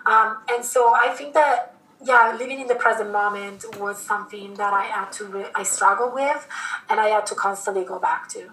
Um, 0.05 0.37
and 0.49 0.63
so 0.63 0.93
I 0.93 1.09
think 1.09 1.33
that 1.33 1.75
yeah, 2.03 2.35
living 2.37 2.59
in 2.59 2.67
the 2.67 2.75
present 2.75 3.11
moment 3.11 3.65
was 3.79 3.97
something 3.97 4.53
that 4.55 4.73
I 4.73 4.83
had 4.83 5.11
to 5.13 5.25
re- 5.25 5.51
I 5.55 5.63
struggled 5.63 6.13
with, 6.13 6.47
and 6.89 6.99
I 6.99 7.07
had 7.07 7.25
to 7.27 7.35
constantly 7.35 7.83
go 7.83 7.99
back 7.99 8.27
to. 8.29 8.51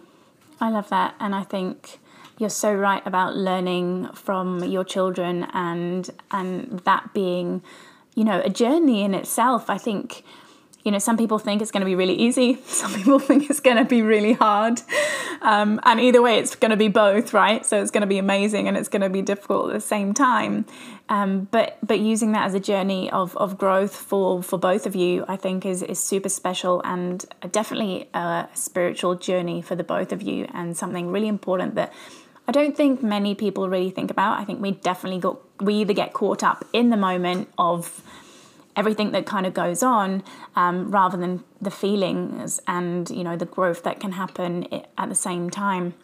I 0.60 0.70
love 0.70 0.88
that, 0.90 1.16
and 1.18 1.34
I 1.34 1.42
think 1.42 1.98
you're 2.38 2.50
so 2.50 2.72
right 2.72 3.04
about 3.06 3.36
learning 3.36 4.08
from 4.14 4.64
your 4.64 4.84
children 4.84 5.46
and 5.52 6.08
and 6.30 6.80
that 6.84 7.12
being 7.12 7.62
you 8.14 8.24
know, 8.24 8.40
a 8.44 8.50
journey 8.50 9.02
in 9.02 9.14
itself. 9.14 9.70
I 9.70 9.78
think, 9.78 10.22
you 10.84 10.90
know, 10.90 10.98
some 10.98 11.16
people 11.16 11.38
think 11.38 11.62
it's 11.62 11.70
going 11.70 11.80
to 11.80 11.86
be 11.86 11.94
really 11.94 12.14
easy. 12.14 12.60
Some 12.66 12.92
people 12.92 13.18
think 13.18 13.48
it's 13.48 13.60
going 13.60 13.76
to 13.76 13.84
be 13.84 14.02
really 14.02 14.32
hard. 14.32 14.80
Um, 15.40 15.80
and 15.84 16.00
either 16.00 16.20
way, 16.20 16.38
it's 16.38 16.54
going 16.54 16.70
to 16.70 16.76
be 16.76 16.88
both, 16.88 17.32
right? 17.32 17.64
So 17.64 17.80
it's 17.80 17.90
going 17.90 18.02
to 18.02 18.06
be 18.06 18.18
amazing 18.18 18.68
and 18.68 18.76
it's 18.76 18.88
going 18.88 19.02
to 19.02 19.10
be 19.10 19.22
difficult 19.22 19.68
at 19.68 19.74
the 19.74 19.80
same 19.80 20.12
time. 20.12 20.66
Um, 21.08 21.48
but 21.50 21.78
but 21.82 22.00
using 22.00 22.32
that 22.32 22.46
as 22.46 22.54
a 22.54 22.60
journey 22.60 23.10
of, 23.10 23.36
of 23.36 23.58
growth 23.58 23.94
for, 23.94 24.42
for 24.42 24.58
both 24.58 24.86
of 24.86 24.94
you, 24.94 25.24
I 25.28 25.36
think 25.36 25.66
is, 25.66 25.82
is 25.82 26.02
super 26.02 26.28
special 26.28 26.80
and 26.84 27.24
definitely 27.50 28.08
a 28.14 28.48
spiritual 28.54 29.16
journey 29.16 29.62
for 29.62 29.74
the 29.74 29.84
both 29.84 30.12
of 30.12 30.22
you 30.22 30.48
and 30.54 30.76
something 30.76 31.10
really 31.10 31.28
important 31.28 31.74
that 31.74 31.92
I 32.52 32.60
don't 32.60 32.76
think 32.76 33.02
many 33.02 33.34
people 33.34 33.66
really 33.70 33.88
think 33.88 34.10
about. 34.10 34.38
I 34.38 34.44
think 34.44 34.60
we 34.60 34.72
definitely 34.72 35.20
got 35.20 35.40
we 35.58 35.76
either 35.76 35.94
get 35.94 36.12
caught 36.12 36.44
up 36.44 36.66
in 36.74 36.90
the 36.90 36.98
moment 36.98 37.48
of 37.56 38.02
everything 38.76 39.12
that 39.12 39.24
kind 39.24 39.46
of 39.46 39.54
goes 39.54 39.82
on 39.82 40.22
um, 40.54 40.90
rather 40.90 41.16
than 41.16 41.42
the 41.62 41.70
feelings 41.70 42.60
and 42.66 43.08
you 43.08 43.24
know 43.24 43.36
the 43.36 43.46
growth 43.46 43.84
that 43.84 44.00
can 44.00 44.12
happen 44.12 44.66
at 44.98 45.08
the 45.08 45.14
same 45.14 45.48
time 45.48 45.94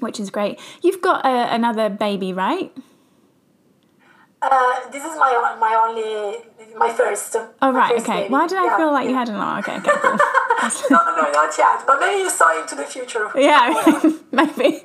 which 0.00 0.18
is 0.18 0.30
great 0.30 0.58
you've 0.80 1.02
got 1.02 1.26
a, 1.26 1.28
uh, 1.28 1.54
another 1.54 1.90
baby 1.90 2.32
right 2.32 2.72
uh, 4.40 4.90
this 4.90 5.04
is 5.04 5.14
my 5.18 5.56
my 5.60 5.74
only 5.84 6.76
my 6.76 6.90
first. 6.92 7.36
Oh 7.36 7.72
right, 7.72 8.00
okay. 8.00 8.22
Baby. 8.22 8.32
Why 8.32 8.46
did 8.48 8.58
I 8.58 8.64
yeah, 8.64 8.76
feel 8.76 8.92
like 8.92 9.04
yeah. 9.04 9.10
you 9.10 9.16
had 9.16 9.28
another? 9.28 9.60
Okay, 9.60 9.76
okay, 9.76 9.90
cool. 10.00 10.18
no, 10.90 10.98
no, 11.16 11.30
not 11.32 11.56
yet. 11.58 11.86
But 11.86 12.00
maybe 12.00 12.22
you 12.22 12.30
saw 12.30 12.60
into 12.60 12.74
the 12.74 12.84
future. 12.84 13.30
Yeah, 13.36 14.00
maybe, 14.32 14.82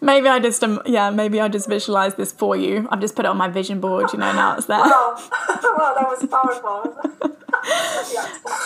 maybe 0.00 0.28
I 0.28 0.38
just 0.38 0.62
um, 0.62 0.80
yeah, 0.86 1.10
maybe 1.10 1.40
I 1.40 1.48
just 1.48 1.68
visualized 1.68 2.16
this 2.16 2.32
for 2.32 2.56
you. 2.56 2.88
I've 2.90 3.00
just 3.00 3.16
put 3.16 3.24
it 3.24 3.28
on 3.28 3.36
my 3.36 3.48
vision 3.48 3.80
board. 3.80 4.12
You 4.12 4.18
know, 4.18 4.32
now 4.32 4.56
it's 4.56 4.66
there. 4.66 4.78
Wow, 4.78 5.16
wow 5.48 5.94
that 5.98 6.08
was 6.08 6.26
powerful. 6.30 6.96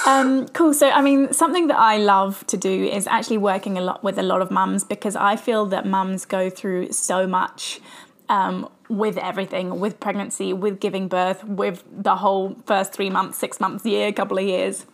um, 0.06 0.48
cool. 0.48 0.74
So, 0.74 0.90
I 0.90 1.00
mean, 1.00 1.32
something 1.32 1.68
that 1.68 1.78
I 1.78 1.98
love 1.98 2.46
to 2.48 2.56
do 2.56 2.84
is 2.84 3.06
actually 3.06 3.38
working 3.38 3.78
a 3.78 3.80
lot 3.80 4.02
with 4.02 4.18
a 4.18 4.22
lot 4.22 4.42
of 4.42 4.50
mums 4.50 4.84
because 4.84 5.16
I 5.16 5.36
feel 5.36 5.66
that 5.66 5.86
mums 5.86 6.24
go 6.24 6.50
through 6.50 6.92
so 6.92 7.26
much 7.26 7.80
um, 8.28 8.68
with 8.88 9.16
everything, 9.18 9.80
with 9.80 10.00
pregnancy, 10.00 10.52
with 10.52 10.80
giving 10.80 11.08
birth, 11.08 11.44
with 11.44 11.84
the 11.90 12.16
whole 12.16 12.56
first 12.66 12.92
three 12.92 13.10
months, 13.10 13.38
six 13.38 13.60
months, 13.60 13.84
year, 13.84 14.12
couple 14.12 14.38
of 14.38 14.44
years. 14.44 14.86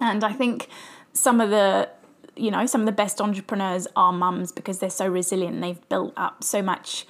And 0.00 0.24
I 0.24 0.32
think 0.32 0.68
some 1.12 1.40
of 1.40 1.50
the 1.50 1.88
you 2.36 2.50
know 2.50 2.66
some 2.66 2.80
of 2.80 2.86
the 2.86 2.92
best 2.92 3.20
entrepreneurs 3.20 3.86
are 3.96 4.12
mums 4.12 4.52
because 4.52 4.78
they're 4.78 4.90
so 4.90 5.06
resilient. 5.06 5.60
They've 5.60 5.88
built 5.88 6.14
up 6.16 6.44
so 6.44 6.62
much. 6.62 7.06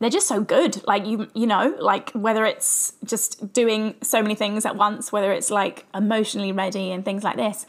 They're 0.00 0.10
just 0.10 0.28
so 0.28 0.40
good. 0.40 0.86
Like 0.86 1.06
you 1.06 1.28
you 1.34 1.46
know 1.46 1.74
like 1.78 2.10
whether 2.10 2.44
it's 2.44 2.94
just 3.04 3.52
doing 3.52 3.94
so 4.02 4.22
many 4.22 4.34
things 4.34 4.66
at 4.66 4.76
once 4.76 5.12
whether 5.12 5.32
it's 5.32 5.50
like 5.50 5.86
emotionally 5.94 6.52
ready 6.52 6.90
and 6.90 7.04
things 7.04 7.22
like 7.22 7.36
this 7.36 7.66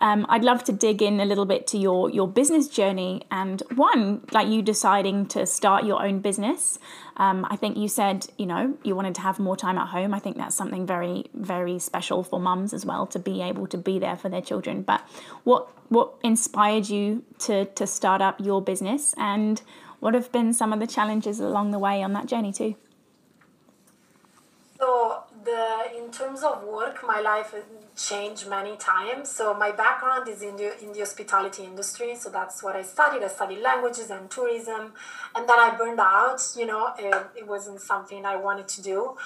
um, 0.00 0.26
I'd 0.28 0.44
love 0.44 0.62
to 0.64 0.72
dig 0.72 1.02
in 1.02 1.20
a 1.20 1.24
little 1.24 1.46
bit 1.46 1.66
to 1.68 1.78
your 1.78 2.10
your 2.10 2.28
business 2.28 2.68
journey 2.68 3.22
and 3.30 3.62
one 3.74 4.22
like 4.32 4.48
you 4.48 4.62
deciding 4.62 5.26
to 5.26 5.46
start 5.46 5.84
your 5.84 6.02
own 6.02 6.20
business. 6.20 6.78
Um, 7.16 7.46
I 7.50 7.56
think 7.56 7.76
you 7.76 7.88
said 7.88 8.26
you 8.36 8.46
know 8.46 8.76
you 8.84 8.94
wanted 8.94 9.14
to 9.16 9.20
have 9.22 9.38
more 9.38 9.56
time 9.56 9.78
at 9.78 9.88
home. 9.88 10.14
I 10.14 10.18
think 10.18 10.36
that's 10.36 10.54
something 10.54 10.86
very 10.86 11.26
very 11.34 11.78
special 11.78 12.22
for 12.22 12.38
mums 12.38 12.72
as 12.72 12.86
well 12.86 13.06
to 13.08 13.18
be 13.18 13.42
able 13.42 13.66
to 13.68 13.78
be 13.78 13.98
there 13.98 14.16
for 14.16 14.28
their 14.28 14.42
children. 14.42 14.82
But 14.82 15.00
what 15.44 15.68
what 15.88 16.14
inspired 16.22 16.88
you 16.88 17.24
to 17.40 17.64
to 17.64 17.86
start 17.86 18.22
up 18.22 18.40
your 18.40 18.62
business 18.62 19.14
and 19.16 19.60
what 20.00 20.14
have 20.14 20.30
been 20.30 20.52
some 20.52 20.72
of 20.72 20.78
the 20.78 20.86
challenges 20.86 21.40
along 21.40 21.72
the 21.72 21.78
way 21.78 22.02
on 22.02 22.12
that 22.12 22.26
journey 22.26 22.52
too? 22.52 22.76
The 25.48 25.96
in 25.98 26.10
terms 26.10 26.42
of 26.42 26.62
work, 26.64 26.96
my 27.12 27.20
life 27.20 27.54
changed 27.96 28.46
many 28.48 28.76
times. 28.76 29.30
So 29.30 29.54
my 29.54 29.70
background 29.84 30.28
is 30.28 30.42
in 30.42 30.56
the 30.56 30.68
in 30.84 30.92
the 30.92 31.00
hospitality 31.06 31.62
industry. 31.64 32.10
So 32.22 32.28
that's 32.28 32.62
what 32.62 32.74
I 32.76 32.82
studied. 32.82 33.22
I 33.22 33.28
studied 33.28 33.60
languages 33.70 34.10
and 34.10 34.30
tourism, 34.30 34.82
and 35.34 35.42
then 35.48 35.58
I 35.66 35.68
burned 35.80 36.00
out. 36.00 36.40
You 36.60 36.66
know, 36.66 36.82
it, 36.98 37.14
it 37.40 37.46
wasn't 37.54 37.80
something 37.80 38.26
I 38.26 38.36
wanted 38.36 38.68
to 38.76 38.82
do. 38.82 39.16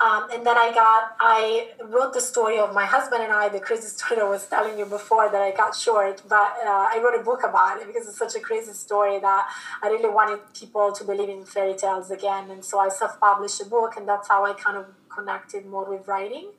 Um, 0.00 0.28
and 0.32 0.46
then 0.46 0.56
I 0.56 0.72
got, 0.72 1.14
I 1.20 1.72
wrote 1.84 2.14
the 2.14 2.22
story 2.22 2.58
of 2.58 2.72
my 2.72 2.86
husband 2.86 3.22
and 3.22 3.30
I, 3.30 3.50
the 3.50 3.60
crazy 3.60 3.88
story 3.96 4.18
I 4.18 4.24
was 4.24 4.46
telling 4.46 4.78
you 4.78 4.86
before 4.86 5.28
that 5.30 5.42
I 5.42 5.50
got 5.50 5.76
short, 5.76 6.22
but 6.26 6.52
uh, 6.64 6.86
I 6.92 6.98
wrote 7.02 7.20
a 7.20 7.22
book 7.22 7.42
about 7.44 7.80
it 7.80 7.86
because 7.86 8.08
it's 8.08 8.16
such 8.16 8.34
a 8.34 8.40
crazy 8.40 8.72
story 8.72 9.18
that 9.18 9.42
I 9.82 9.88
really 9.88 10.08
wanted 10.08 10.40
people 10.58 10.90
to 10.92 11.04
believe 11.04 11.28
in 11.28 11.44
fairy 11.44 11.74
tales 11.74 12.10
again. 12.10 12.50
And 12.50 12.64
so 12.64 12.80
I 12.80 12.88
self 12.88 13.20
published 13.20 13.60
a 13.60 13.66
book, 13.66 13.92
and 13.98 14.08
that's 14.08 14.28
how 14.28 14.46
I 14.46 14.54
kind 14.54 14.78
of 14.78 14.86
connected 15.10 15.66
more 15.66 15.88
with 15.90 16.06
writing 16.06 16.50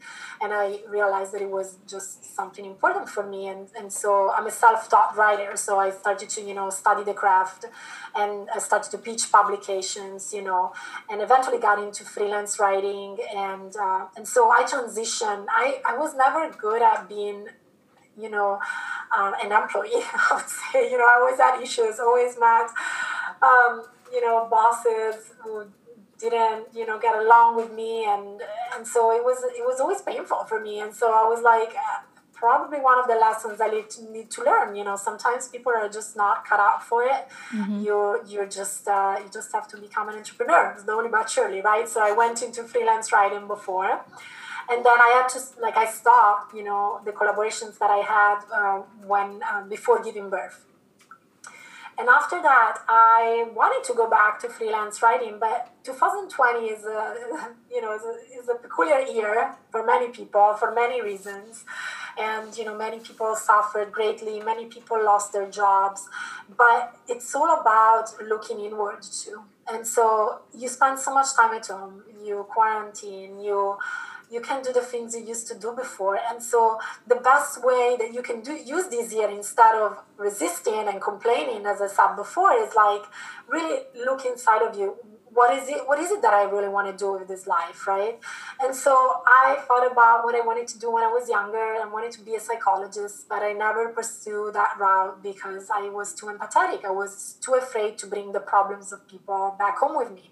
and 0.42 0.54
i 0.54 0.80
realized 0.90 1.32
that 1.34 1.42
it 1.42 1.50
was 1.50 1.78
just 1.88 2.36
something 2.36 2.66
important 2.66 3.08
for 3.08 3.26
me 3.26 3.48
and, 3.48 3.70
and 3.78 3.92
so 3.92 4.32
i'm 4.32 4.48
a 4.48 4.52
self-taught 4.52 5.16
writer 5.16 5.56
so 5.56 5.80
i 5.80 5.90
started 5.90 6.30
to 6.30 6.42
you 6.42 6.54
know 6.54 6.70
study 6.70 7.04
the 7.04 7.14
craft 7.14 7.66
and 8.16 8.50
i 8.56 8.60
started 8.60 8.90
to 8.92 8.98
pitch 8.98 9.32
publications 9.32 10.34
you 10.34 10.42
know 10.42 10.74
and 11.10 11.22
eventually 11.22 11.60
got 11.60 11.82
into 11.82 12.04
freelance 12.04 12.60
writing 12.60 13.18
and 13.36 13.76
uh, 13.76 14.06
and 14.16 14.28
so 14.28 14.52
i 14.52 14.64
transitioned. 14.64 15.46
I 15.50 15.82
i 15.86 15.98
was 15.98 16.16
never 16.16 16.50
good 16.52 16.82
at 16.82 17.08
being 17.08 17.48
you 18.20 18.30
know 18.30 18.60
uh, 19.18 19.32
an 19.44 19.52
employee 19.52 19.90
i 20.14 20.36
would 20.36 20.50
say 20.50 20.92
you 20.92 20.98
know 20.98 21.06
i 21.06 21.18
always 21.20 21.40
had 21.40 21.62
issues 21.62 22.00
always 22.00 22.38
met 22.40 22.68
um, 23.42 23.84
you 24.12 24.22
know 24.22 24.48
bosses 24.50 25.34
who 25.40 25.66
didn't 26.22 26.68
you 26.74 26.86
know 26.86 26.98
get 27.00 27.16
along 27.24 27.56
with 27.56 27.72
me 27.74 28.06
and 28.06 28.42
and 28.74 28.88
so 28.88 29.00
it 29.18 29.24
was 29.24 29.40
it 29.62 29.66
was 29.70 29.80
always 29.82 30.02
painful 30.02 30.44
for 30.46 30.60
me. 30.68 30.80
And 30.80 30.94
so 30.94 31.08
i 31.24 31.26
was 31.34 31.42
like 31.54 31.74
uh, 31.88 32.00
probably 32.34 32.80
one 32.80 32.98
of 32.98 33.08
the 33.12 33.18
lessons 33.26 33.62
i 33.62 33.70
need 33.76 33.88
to, 33.94 34.00
need 34.12 34.30
to 34.36 34.44
learn 34.44 34.76
you 34.76 34.84
know 34.84 34.96
sometimes 34.96 35.48
people 35.48 35.72
are 35.72 35.90
just 36.00 36.16
not 36.24 36.38
cut 36.50 36.60
out 36.60 36.82
for 36.90 37.04
it. 37.04 37.24
Mm-hmm. 37.56 37.82
you're 37.86 38.16
you're 38.32 38.52
just 38.62 38.88
uh, 38.88 39.16
you 39.24 39.30
just 39.40 39.52
have 39.58 39.68
to 39.74 39.78
become 39.78 40.10
an 40.10 40.16
entrepreneur. 40.16 40.64
Slowly 40.84 41.10
but 41.10 41.30
surely 41.30 41.62
right? 41.62 41.88
So 41.94 41.98
i 42.10 42.12
went 42.24 42.38
into 42.46 42.64
freelance 42.64 43.08
writing 43.14 43.48
before 43.48 43.94
and 44.70 44.86
then 44.86 44.98
i 45.08 45.10
had 45.18 45.28
to 45.36 45.40
like 45.62 45.76
i 45.78 45.88
stopped 46.00 46.54
you 46.58 46.64
know 46.64 47.02
the 47.06 47.12
collaborations 47.12 47.78
that 47.80 47.90
i 47.90 48.02
had 48.16 48.38
uh, 48.60 48.78
when 49.12 49.30
uh, 49.52 49.64
before 49.76 49.98
giving 50.04 50.30
birth 50.30 50.66
and 52.02 52.10
after 52.10 52.42
that, 52.42 52.80
I 52.90 53.46
wanted 53.54 53.86
to 53.88 53.94
go 53.94 54.10
back 54.10 54.40
to 54.40 54.50
freelance 54.50 55.04
writing, 55.04 55.38
but 55.40 55.70
2020 55.84 56.66
is 56.66 56.84
a, 56.84 57.54
you 57.72 57.80
know, 57.80 57.94
is 57.94 58.02
a, 58.02 58.40
is 58.40 58.50
a 58.50 58.56
peculiar 58.56 59.02
year 59.02 59.54
for 59.70 59.86
many 59.86 60.10
people 60.10 60.56
for 60.56 60.74
many 60.74 61.00
reasons. 61.00 61.64
And, 62.20 62.58
you 62.58 62.66
know, 62.66 62.76
many 62.76 63.02
people 63.02 63.36
suffered 63.36 63.92
greatly. 63.92 64.40
Many 64.40 64.66
people 64.66 64.98
lost 65.06 65.32
their 65.32 65.48
jobs, 65.48 66.10
but 66.58 66.96
it's 67.08 67.36
all 67.36 67.62
about 67.62 68.08
looking 68.28 68.60
inward 68.62 69.04
too. 69.04 69.44
And 69.72 69.86
so 69.86 70.40
you 70.58 70.70
spend 70.70 70.98
so 70.98 71.14
much 71.14 71.36
time 71.36 71.54
at 71.54 71.68
home, 71.68 72.02
you 72.26 72.48
quarantine, 72.50 73.40
you, 73.40 73.78
you 74.32 74.39
can 74.39 74.63
do 74.63 74.72
the 74.72 74.82
things 74.82 75.13
you 75.13 75.24
used 75.24 75.48
to 75.48 75.56
do 75.60 75.74
before. 75.74 76.17
And 76.30 76.41
so 76.41 76.80
the 77.06 77.15
best 77.15 77.63
way 77.63 77.98
that 78.00 78.13
you 78.13 78.22
can 78.22 78.41
do 78.41 78.54
use 78.54 78.88
this 78.88 79.13
year 79.13 79.30
instead 79.30 79.76
of 79.76 79.98
resisting 80.17 80.88
and 80.88 81.02
complaining, 81.02 81.65
as 81.65 81.82
I 81.82 81.88
said 81.88 82.15
before, 82.15 82.54
is 82.54 82.74
like 82.74 83.02
really 83.48 83.82
look 84.06 84.26
inside 84.26 84.62
of 84.62 84.78
you. 84.78 84.96
What 85.34 85.58
is 85.58 85.70
it? 85.70 85.88
What 85.88 86.00
is 86.00 86.12
it 86.12 86.22
that 86.22 86.34
I 86.34 86.44
really 86.44 86.67
want 86.67 86.88
to 86.91 86.98
do 87.06 87.13
with 87.13 87.28
this 87.28 87.48
life, 87.48 87.88
right? 87.88 88.20
And 88.62 88.76
so 88.76 89.22
I 89.26 89.58
thought 89.65 89.89
about 89.89 90.26
what 90.26 90.36
I 90.36 90.41
wanted 90.41 90.67
to 90.70 90.80
do 90.80 90.91
when 90.91 91.04
I 91.04 91.08
was 91.08 91.30
younger. 91.30 91.76
I 91.82 91.88
wanted 91.91 92.12
to 92.13 92.22
be 92.22 92.36
a 92.36 92.39
psychologist, 92.39 93.28
but 93.30 93.41
I 93.41 93.54
never 93.54 93.89
pursued 93.89 94.56
that 94.56 94.76
route 94.78 95.24
because 95.24 95.70
I 95.74 95.88
was 95.88 96.13
too 96.13 96.26
empathetic. 96.26 96.84
I 96.84 96.91
was 96.91 97.38
too 97.39 97.54
afraid 97.54 97.98
to 98.00 98.08
bring 98.08 98.34
the 98.34 98.41
problems 98.41 98.91
of 98.91 99.08
people 99.08 99.56
back 99.58 99.78
home 99.78 99.98
with 99.98 100.12
me 100.12 100.32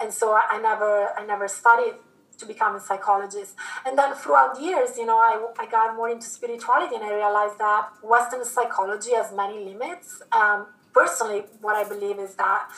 and 0.00 0.12
so 0.12 0.34
I 0.34 0.60
never 0.60 1.08
I 1.18 1.24
never 1.24 1.48
studied 1.48 1.94
to 2.38 2.46
become 2.46 2.76
a 2.76 2.80
psychologist. 2.80 3.54
And 3.84 3.98
then 3.98 4.14
throughout 4.14 4.56
the 4.56 4.62
years, 4.62 4.98
you 4.98 5.06
know, 5.06 5.18
I, 5.18 5.44
I 5.58 5.66
got 5.66 5.96
more 5.96 6.08
into 6.08 6.26
spirituality 6.26 6.94
and 6.96 7.04
I 7.04 7.14
realized 7.14 7.58
that 7.58 7.88
Western 8.02 8.44
psychology 8.44 9.14
has 9.14 9.32
many 9.32 9.64
limits. 9.64 10.22
Um, 10.32 10.66
personally, 10.92 11.44
what 11.60 11.76
I 11.76 11.88
believe 11.88 12.18
is 12.18 12.34
that 12.34 12.68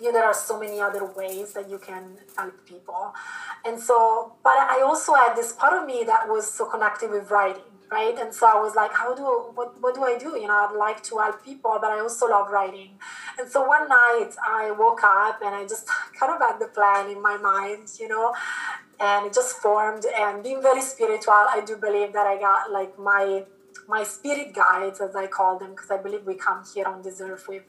you 0.00 0.06
know, 0.06 0.12
there 0.12 0.24
are 0.24 0.34
so 0.34 0.58
many 0.58 0.80
other 0.80 1.04
ways 1.04 1.52
that 1.52 1.70
you 1.70 1.78
can 1.78 2.18
help 2.36 2.52
people. 2.66 3.14
And 3.64 3.80
so, 3.80 4.34
but 4.42 4.56
I 4.56 4.82
also 4.84 5.14
had 5.14 5.34
this 5.36 5.52
part 5.52 5.80
of 5.80 5.86
me 5.86 6.04
that 6.04 6.28
was 6.28 6.52
so 6.52 6.66
connected 6.66 7.10
with 7.10 7.30
writing 7.30 7.62
right? 7.90 8.16
And 8.18 8.34
so 8.34 8.46
I 8.46 8.60
was 8.60 8.74
like, 8.74 8.92
how 8.92 9.14
do 9.14 9.22
what 9.54 9.80
what 9.80 9.94
do 9.94 10.02
I 10.04 10.16
do? 10.18 10.30
You 10.38 10.48
know, 10.48 10.68
I'd 10.68 10.76
like 10.76 11.02
to 11.04 11.18
help 11.18 11.44
people, 11.44 11.78
but 11.80 11.90
I 11.90 12.00
also 12.00 12.26
love 12.28 12.50
writing. 12.50 12.98
And 13.38 13.50
so 13.50 13.66
one 13.66 13.88
night 13.88 14.30
I 14.46 14.70
woke 14.72 15.02
up 15.04 15.40
and 15.44 15.54
I 15.54 15.62
just 15.64 15.86
kind 16.18 16.32
of 16.32 16.40
had 16.40 16.58
the 16.58 16.68
plan 16.68 17.10
in 17.10 17.20
my 17.22 17.36
mind, 17.36 17.88
you 18.00 18.08
know, 18.08 18.34
and 19.00 19.26
it 19.26 19.34
just 19.34 19.56
formed. 19.56 20.04
And 20.16 20.42
being 20.42 20.62
very 20.62 20.82
spiritual, 20.82 21.34
I 21.34 21.62
do 21.66 21.76
believe 21.76 22.12
that 22.12 22.26
I 22.26 22.38
got 22.38 22.70
like 22.70 22.98
my 22.98 23.44
my 23.86 24.02
spirit 24.02 24.54
guides, 24.54 25.00
as 25.00 25.14
I 25.14 25.26
call 25.26 25.58
them, 25.58 25.72
because 25.72 25.90
I 25.90 25.98
believe 25.98 26.24
we 26.24 26.34
come 26.34 26.64
here 26.74 26.86
on 26.86 27.02
this 27.02 27.20
earth 27.20 27.46
with 27.48 27.64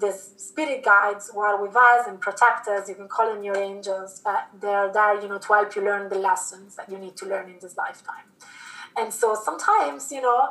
these 0.00 0.34
spirit 0.36 0.84
guides 0.84 1.30
who 1.32 1.40
are 1.40 1.60
with 1.60 1.74
us 1.74 2.06
and 2.06 2.20
protect 2.20 2.68
us. 2.68 2.88
You 2.88 2.94
can 2.94 3.08
call 3.08 3.34
them 3.34 3.42
your 3.42 3.56
angels, 3.56 4.20
but 4.24 4.48
they're 4.60 4.92
there, 4.92 5.20
you 5.20 5.28
know, 5.28 5.38
to 5.38 5.48
help 5.48 5.74
you 5.74 5.82
learn 5.84 6.08
the 6.08 6.18
lessons 6.18 6.76
that 6.76 6.88
you 6.90 6.98
need 6.98 7.16
to 7.16 7.26
learn 7.26 7.50
in 7.50 7.56
this 7.60 7.76
lifetime. 7.76 8.26
And 8.98 9.12
so 9.12 9.36
sometimes, 9.42 10.10
you 10.10 10.20
know, 10.20 10.48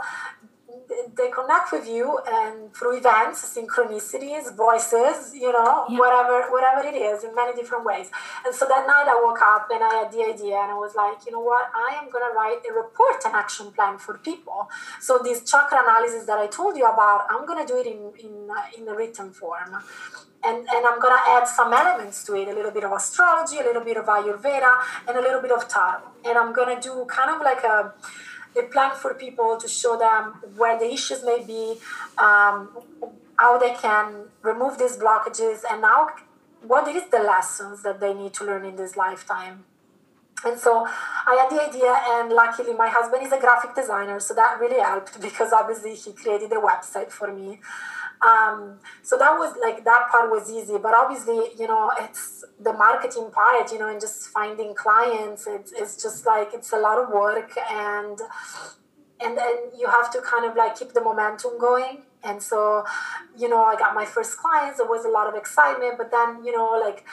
they 1.15 1.29
connect 1.29 1.71
with 1.71 1.87
you 1.87 2.19
and 2.27 2.73
through 2.73 2.97
events, 2.97 3.57
synchronicities, 3.57 4.55
voices, 4.55 5.33
you 5.33 5.51
know, 5.51 5.85
yeah. 5.89 5.97
whatever 5.97 6.49
whatever 6.51 6.87
it 6.87 6.95
is 6.95 7.23
in 7.23 7.35
many 7.35 7.55
different 7.55 7.85
ways. 7.85 8.09
And 8.45 8.53
so 8.53 8.65
that 8.67 8.85
night 8.87 9.07
I 9.07 9.19
woke 9.23 9.41
up 9.41 9.67
and 9.71 9.83
I 9.83 10.03
had 10.03 10.11
the 10.11 10.23
idea 10.23 10.57
and 10.57 10.71
I 10.71 10.75
was 10.75 10.95
like, 10.95 11.25
you 11.25 11.31
know 11.31 11.41
what, 11.41 11.69
I 11.75 11.95
am 12.01 12.09
gonna 12.11 12.33
write 12.33 12.59
a 12.69 12.73
report 12.73 13.23
and 13.25 13.33
action 13.35 13.71
plan 13.71 13.97
for 13.97 14.17
people. 14.17 14.69
So 14.99 15.19
this 15.23 15.43
chakra 15.49 15.79
analysis 15.83 16.25
that 16.25 16.37
I 16.37 16.47
told 16.47 16.77
you 16.77 16.85
about, 16.85 17.27
I'm 17.29 17.45
gonna 17.45 17.67
do 17.67 17.77
it 17.77 17.87
in 17.87 18.11
in, 18.19 18.49
uh, 18.49 18.77
in 18.77 18.87
a 18.87 18.95
written 18.95 19.31
form. 19.31 19.83
And, 20.43 20.59
and 20.59 20.85
I'm 20.85 20.99
gonna 20.99 21.21
add 21.35 21.47
some 21.47 21.73
elements 21.73 22.23
to 22.25 22.35
it, 22.35 22.47
a 22.47 22.53
little 22.53 22.71
bit 22.71 22.83
of 22.83 22.91
astrology, 22.91 23.57
a 23.57 23.63
little 23.63 23.83
bit 23.83 23.97
of 23.97 24.05
Ayurveda, 24.05 24.73
and 25.07 25.17
a 25.17 25.21
little 25.21 25.41
bit 25.41 25.51
of 25.51 25.67
tarot. 25.67 26.03
And 26.23 26.37
I'm 26.37 26.53
gonna 26.53 26.79
do 26.79 27.05
kind 27.09 27.31
of 27.31 27.41
like 27.41 27.63
a 27.63 27.93
a 28.57 28.63
plan 28.63 28.95
for 28.95 29.13
people 29.13 29.57
to 29.57 29.67
show 29.67 29.97
them 29.97 30.33
where 30.55 30.77
the 30.77 30.91
issues 30.91 31.23
may 31.23 31.43
be, 31.45 31.75
um, 32.17 32.69
how 33.37 33.57
they 33.57 33.73
can 33.73 34.25
remove 34.41 34.77
these 34.77 34.97
blockages, 34.97 35.59
and 35.69 35.81
now 35.81 36.09
what 36.61 36.87
is 36.87 37.03
the 37.09 37.19
lessons 37.19 37.83
that 37.83 37.99
they 37.99 38.13
need 38.13 38.33
to 38.33 38.43
learn 38.43 38.65
in 38.65 38.75
this 38.75 38.97
lifetime. 38.97 39.65
And 40.45 40.59
so 40.59 40.85
I 40.85 41.35
had 41.35 41.49
the 41.49 41.67
idea, 41.67 41.93
and 42.15 42.31
luckily 42.31 42.73
my 42.73 42.89
husband 42.89 43.25
is 43.25 43.31
a 43.31 43.39
graphic 43.39 43.73
designer, 43.75 44.19
so 44.19 44.33
that 44.35 44.59
really 44.59 44.79
helped 44.79 45.19
because 45.27 45.51
obviously 45.51 45.95
he 45.95 46.13
created 46.13 46.51
a 46.51 46.55
website 46.55 47.11
for 47.11 47.33
me. 47.33 47.59
Um, 48.25 48.79
so 49.03 49.17
that 49.17 49.37
was 49.37 49.55
like 49.61 49.83
that 49.83 50.07
part 50.09 50.31
was 50.31 50.51
easy, 50.51 50.77
but 50.77 50.93
obviously, 50.93 51.51
you 51.57 51.67
know, 51.67 51.91
it's 51.99 52.43
the 52.59 52.73
marketing 52.73 53.29
part, 53.31 53.71
you 53.71 53.79
know, 53.79 53.89
and 53.89 54.01
just 54.01 54.29
finding 54.29 54.73
clients. 54.73 55.45
It's, 55.47 55.71
it's 55.71 56.01
just 56.01 56.25
like 56.25 56.49
it's 56.53 56.73
a 56.73 56.77
lot 56.77 56.97
of 56.97 57.09
work, 57.09 57.51
and 57.71 58.19
and 59.19 59.37
then 59.37 59.55
you 59.77 59.87
have 59.87 60.11
to 60.11 60.21
kind 60.21 60.45
of 60.45 60.55
like 60.55 60.77
keep 60.77 60.93
the 60.93 61.01
momentum 61.01 61.59
going. 61.59 62.03
And 62.23 62.41
so, 62.41 62.83
you 63.37 63.47
know, 63.47 63.63
I 63.63 63.75
got 63.75 63.93
my 63.93 64.05
first 64.05 64.37
clients. 64.37 64.77
There 64.77 64.87
was 64.87 65.05
a 65.05 65.09
lot 65.09 65.27
of 65.27 65.35
excitement, 65.35 65.97
but 65.97 66.11
then, 66.11 66.43
you 66.43 66.51
know, 66.51 66.79
like 66.83 67.05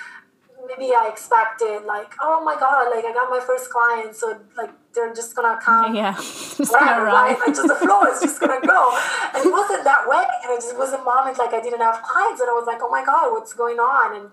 maybe 0.67 0.95
I 0.95 1.09
expected 1.09 1.85
like, 1.85 2.15
oh 2.21 2.43
my 2.43 2.57
god, 2.59 2.91
like 2.95 3.05
I 3.05 3.13
got 3.13 3.31
my 3.31 3.41
first 3.41 3.71
client, 3.71 4.17
so 4.17 4.41
like 4.57 4.71
they're 4.95 5.15
just 5.15 5.35
gonna 5.35 5.59
come. 5.61 5.95
Yeah, 5.95 6.15
just 6.17 6.73
right, 6.73 7.03
right? 7.03 7.37
Like 7.39 7.55
just 7.55 7.69
the 7.69 7.75
flow 7.75 8.03
is 8.05 8.21
just 8.21 8.41
gonna 8.41 8.65
go. 8.65 8.99
And 9.35 9.45
it 9.45 9.51
wasn't 9.51 9.85
that 9.85 10.09
way. 10.09 10.25
And 10.43 10.53
it 10.53 10.61
just 10.61 10.77
was 10.77 10.93
a 10.93 11.03
moment 11.03 11.39
like 11.39 11.53
I 11.53 11.61
didn't 11.61 11.81
have 11.81 12.03
clients, 12.03 12.41
and 12.41 12.49
I 12.49 12.53
was 12.53 12.67
like, 12.67 12.79
oh 12.83 12.91
my 12.91 13.05
god, 13.05 13.33
what's 13.33 13.53
going 13.53 13.79
on? 13.79 14.17
And 14.17 14.31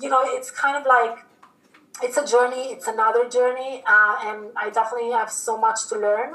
you 0.00 0.08
know, 0.08 0.20
it's 0.24 0.50
kind 0.50 0.76
of 0.76 0.86
like 0.86 1.24
it's 2.02 2.16
a 2.16 2.26
journey. 2.26 2.72
It's 2.72 2.86
another 2.86 3.28
journey, 3.28 3.82
uh, 3.86 4.16
and 4.22 4.50
I 4.56 4.70
definitely 4.70 5.12
have 5.12 5.30
so 5.30 5.56
much 5.58 5.88
to 5.88 5.98
learn. 5.98 6.34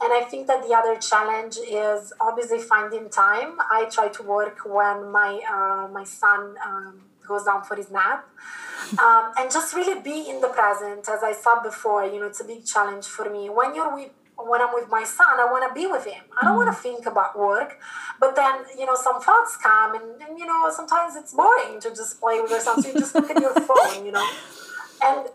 And 0.00 0.12
I 0.12 0.26
think 0.28 0.48
that 0.48 0.66
the 0.66 0.74
other 0.74 0.96
challenge 0.98 1.56
is 1.56 2.12
obviously 2.20 2.58
finding 2.58 3.08
time. 3.08 3.58
I 3.70 3.88
try 3.90 4.08
to 4.08 4.22
work 4.22 4.58
when 4.64 5.10
my 5.10 5.40
uh, 5.48 5.88
my 5.92 6.04
son. 6.04 6.56
Um, 6.64 7.02
goes 7.26 7.44
down 7.44 7.62
for 7.64 7.76
his 7.76 7.90
nap. 7.90 8.28
Um, 8.98 9.32
and 9.38 9.50
just 9.50 9.74
really 9.74 10.00
be 10.00 10.28
in 10.28 10.40
the 10.40 10.48
present, 10.48 11.08
as 11.08 11.22
I 11.22 11.32
said 11.32 11.62
before, 11.62 12.04
you 12.04 12.20
know, 12.20 12.26
it's 12.26 12.40
a 12.40 12.44
big 12.44 12.66
challenge 12.66 13.06
for 13.06 13.30
me. 13.30 13.48
When 13.48 13.74
you're 13.74 13.94
with 13.94 14.10
when 14.36 14.60
I'm 14.60 14.74
with 14.74 14.88
my 14.90 15.04
son, 15.04 15.38
I 15.38 15.44
want 15.44 15.68
to 15.68 15.74
be 15.74 15.86
with 15.86 16.04
him. 16.04 16.22
I 16.40 16.44
don't 16.44 16.54
mm. 16.54 16.64
want 16.64 16.76
to 16.76 16.82
think 16.82 17.06
about 17.06 17.38
work. 17.38 17.78
But 18.18 18.34
then, 18.34 18.64
you 18.76 18.84
know, 18.84 18.96
some 18.96 19.20
thoughts 19.20 19.56
come, 19.56 19.94
and, 19.94 20.20
and, 20.22 20.38
you 20.38 20.46
know, 20.46 20.70
sometimes 20.74 21.14
it's 21.16 21.32
boring 21.32 21.80
to 21.80 21.90
just 21.90 22.20
play 22.20 22.40
with 22.40 22.50
your 22.50 22.60
son. 22.60 22.82
So 22.82 22.88
you 22.88 22.98
just 22.98 23.14
look 23.14 23.30
at 23.30 23.40
your 23.40 23.54
phone, 23.68 24.04
you 24.04 24.12
know. 24.12 24.28
And 25.04 25.28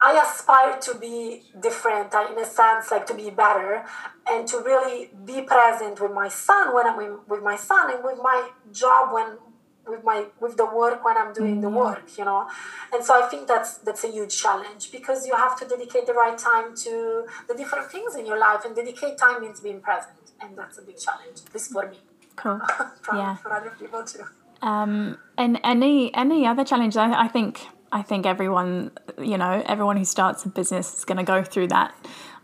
I 0.00 0.16
I 0.16 0.22
aspire 0.22 0.78
to 0.80 0.94
be 0.94 1.42
different, 1.60 2.14
uh, 2.14 2.28
in 2.32 2.38
a 2.38 2.46
sense, 2.46 2.90
like 2.90 3.06
to 3.06 3.14
be 3.14 3.28
better, 3.28 3.84
and 4.28 4.48
to 4.48 4.56
really 4.58 5.10
be 5.26 5.42
present 5.42 6.00
with 6.00 6.12
my 6.12 6.28
son 6.28 6.74
when 6.74 6.86
I'm 6.86 7.20
with 7.28 7.42
my 7.42 7.56
son, 7.56 7.92
and 7.92 8.02
with 8.02 8.18
my 8.22 8.50
job 8.72 9.12
when 9.12 9.36
with 9.90 10.04
my 10.04 10.26
with 10.40 10.56
the 10.56 10.66
work 10.66 11.04
when 11.04 11.16
I'm 11.16 11.32
doing 11.32 11.54
mm-hmm. 11.54 11.62
the 11.62 11.70
work, 11.70 12.06
you 12.18 12.24
know. 12.24 12.48
And 12.92 13.04
so 13.04 13.22
I 13.22 13.28
think 13.28 13.48
that's 13.48 13.78
that's 13.78 14.04
a 14.04 14.10
huge 14.10 14.40
challenge 14.40 14.92
because 14.92 15.26
you 15.26 15.34
have 15.34 15.58
to 15.60 15.66
dedicate 15.66 16.06
the 16.06 16.14
right 16.14 16.38
time 16.38 16.74
to 16.84 17.26
the 17.48 17.54
different 17.54 17.90
things 17.90 18.14
in 18.14 18.26
your 18.26 18.38
life, 18.38 18.64
and 18.64 18.74
dedicate 18.74 19.18
time 19.18 19.42
means 19.42 19.60
being 19.60 19.80
present, 19.80 20.32
and 20.40 20.56
that's 20.56 20.78
a 20.78 20.82
big 20.82 20.98
challenge. 20.98 21.44
This 21.52 21.68
for 21.68 21.88
me. 21.88 21.98
Cool. 22.36 22.60
yeah. 23.14 23.36
For 23.36 23.52
other 23.52 23.72
people 23.78 24.04
too. 24.04 24.24
Um, 24.62 25.18
and 25.36 25.58
any 25.64 26.14
any 26.14 26.46
other 26.46 26.64
challenge? 26.64 26.96
I, 26.96 27.24
I 27.24 27.28
think 27.28 27.60
I 27.92 28.02
think 28.02 28.24
everyone, 28.24 28.92
you 29.18 29.36
know, 29.36 29.62
everyone 29.66 29.96
who 29.96 30.04
starts 30.04 30.44
a 30.44 30.48
business 30.48 30.94
is 30.94 31.04
going 31.04 31.18
to 31.18 31.24
go 31.24 31.42
through 31.42 31.68
that. 31.68 31.94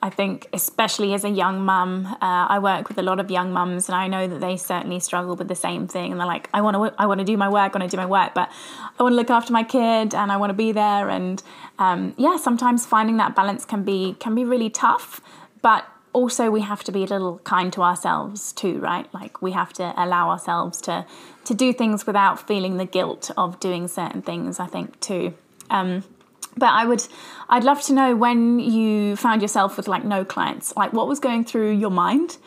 I 0.03 0.11
think, 0.11 0.49
especially 0.53 1.15
as 1.15 1.25
a 1.25 1.29
young 1.31 1.65
mum, 1.65 2.07
uh, 2.07 2.17
I 2.21 2.59
work 2.59 2.89
with 2.89 2.99
a 2.99 3.03
lot 3.03 3.19
of 3.19 3.31
young 3.31 3.53
mums, 3.53 3.89
and 3.89 3.97
I 3.97 4.09
know 4.09 4.27
that 4.27 4.41
they 4.41 4.57
certainly 4.57 5.01
struggle 5.01 5.37
with 5.37 5.49
the 5.49 5.55
same 5.55 5.89
thing. 5.89 6.13
And 6.13 6.21
they're 6.21 6.27
like, 6.27 6.51
I 6.53 6.61
want 6.61 6.77
to, 6.77 7.01
I 7.01 7.07
want 7.07 7.21
to 7.21 7.25
do 7.25 7.37
my 7.37 7.49
work, 7.49 7.75
I 7.75 7.79
want 7.79 7.91
to 7.91 7.97
do 7.97 8.01
my 8.01 8.07
work, 8.07 8.35
but 8.35 8.51
I 8.99 9.03
want 9.03 9.15
to 9.15 9.17
look 9.17 9.31
after 9.31 9.53
my 9.53 9.63
kid, 9.63 10.15
and 10.15 10.31
I 10.31 10.37
want 10.37 10.51
to 10.51 10.55
be 10.55 10.71
there. 10.73 11.09
And 11.09 11.43
um, 11.79 12.15
yeah, 12.19 12.37
sometimes 12.37 12.85
finding 12.85 13.17
that 13.17 13.35
balance 13.35 13.65
can 13.65 13.85
be 13.85 14.17
can 14.21 14.35
be 14.35 14.45
really 14.45 14.69
tough. 14.69 15.21
But 15.63 15.87
also, 16.17 16.51
we 16.51 16.63
have 16.63 16.83
to 16.85 16.93
be 16.93 17.05
a 17.05 17.07
little 17.07 17.39
kind 17.45 17.71
to 17.75 17.83
ourselves 17.83 18.51
too, 18.55 18.79
right? 18.79 19.07
Like 19.13 19.43
we 19.43 19.53
have 19.53 19.75
to 19.75 19.93
allow 20.03 20.31
ourselves 20.31 20.81
to 20.83 21.05
to 21.45 21.55
do 21.55 21.75
things 21.75 22.07
without 22.07 22.47
feeling 22.49 22.79
the 22.79 22.87
guilt 22.87 23.31
of 23.37 23.61
doing 23.61 23.87
certain 23.87 24.23
things. 24.23 24.59
I 24.59 24.67
think 24.67 24.99
too. 25.01 25.35
Um, 25.69 26.05
but 26.57 26.71
I 26.71 26.87
would, 26.87 27.07
I'd 27.51 27.65
love 27.65 27.83
to 27.83 27.93
know 27.93 28.17
when 28.17 28.59
you 28.59 29.15
found 29.17 29.43
yourself 29.43 29.77
with 29.77 29.89
like 29.89 30.05
no 30.07 30.25
clients, 30.25 30.75
like 30.75 30.95
what 30.95 31.07
was 31.07 31.21
going 31.21 31.45
through 31.45 31.73
your 31.73 31.91
mind, 31.91 32.39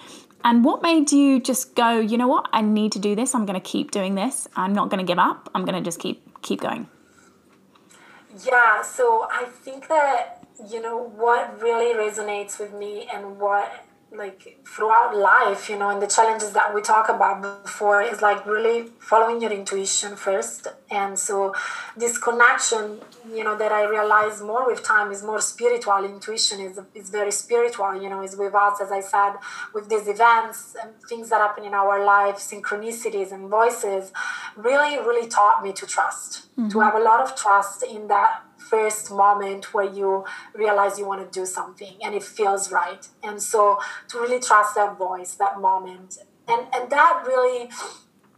and 0.44 0.66
what 0.66 0.82
made 0.82 1.12
you 1.12 1.40
just 1.40 1.76
go, 1.76 2.00
you 2.00 2.18
know 2.18 2.28
what, 2.28 2.50
I 2.52 2.62
need 2.62 2.94
to 2.94 3.00
do 3.00 3.14
this. 3.16 3.36
I'm 3.36 3.46
going 3.46 3.60
to 3.60 3.70
keep 3.74 3.92
doing 3.92 4.16
this. 4.16 4.48
I'm 4.56 4.74
not 4.74 4.90
going 4.90 5.06
to 5.06 5.06
give 5.06 5.20
up. 5.20 5.52
I'm 5.54 5.64
going 5.64 5.76
to 5.76 5.86
just 5.88 6.00
keep 6.00 6.42
keep 6.42 6.60
going. 6.62 6.88
Yeah. 8.44 8.82
So 8.82 9.28
I 9.32 9.44
think 9.46 9.88
that 9.90 10.39
you 10.68 10.82
know 10.82 10.98
what 10.98 11.62
really 11.62 11.94
resonates 11.96 12.60
with 12.60 12.74
me 12.74 13.08
and 13.14 13.40
what 13.40 13.86
like 14.12 14.58
throughout 14.68 15.16
life 15.16 15.70
you 15.70 15.78
know 15.78 15.90
and 15.90 16.02
the 16.02 16.08
challenges 16.08 16.52
that 16.54 16.74
we 16.74 16.82
talk 16.82 17.10
about 17.10 17.64
before 17.64 18.02
is 18.02 18.24
like 18.24 18.44
really 18.46 18.88
following 19.00 19.40
your 19.40 19.52
intuition 19.52 20.16
first 20.16 20.68
and 20.90 21.18
so 21.20 21.54
this 21.96 22.18
connection 22.18 23.00
you 23.32 23.44
know 23.44 23.56
that 23.56 23.72
i 23.72 23.84
realize 23.84 24.42
more 24.42 24.66
with 24.66 24.84
time 24.84 25.12
is 25.12 25.22
more 25.22 25.40
spiritual 25.40 26.04
intuition 26.04 26.60
is, 26.60 26.80
is 26.96 27.10
very 27.12 27.32
spiritual 27.32 28.02
you 28.02 28.10
know 28.10 28.24
is 28.24 28.36
with 28.36 28.56
us 28.56 28.82
as 28.82 28.92
i 28.92 29.00
said 29.00 29.34
with 29.76 29.88
these 29.90 30.08
events 30.08 30.76
and 30.82 30.92
things 31.08 31.30
that 31.30 31.40
happen 31.40 31.64
in 31.64 31.76
our 31.76 32.04
life 32.04 32.38
synchronicities 32.38 33.32
and 33.32 33.48
voices 33.48 34.12
really 34.58 34.98
really 34.98 35.28
taught 35.28 35.62
me 35.62 35.72
to 35.72 35.86
trust 35.86 36.50
mm-hmm. 36.54 36.68
to 36.68 36.80
have 36.80 36.96
a 36.96 37.00
lot 37.00 37.22
of 37.22 37.36
trust 37.36 37.84
in 37.84 38.08
that 38.08 38.42
first 38.70 39.12
moment 39.12 39.74
where 39.74 39.90
you 40.00 40.26
realize 40.54 41.00
you 41.00 41.06
want 41.06 41.22
to 41.26 41.40
do 41.40 41.46
something 41.46 41.96
and 42.04 42.14
it 42.14 42.24
feels 42.24 42.72
right. 42.72 43.08
And 43.24 43.42
so 43.42 43.80
to 44.10 44.20
really 44.20 44.40
trust 44.40 44.76
that 44.76 44.98
voice, 44.98 45.34
that 45.36 45.60
moment. 45.60 46.20
And, 46.48 46.68
and 46.74 46.90
that 46.90 47.24
really 47.26 47.70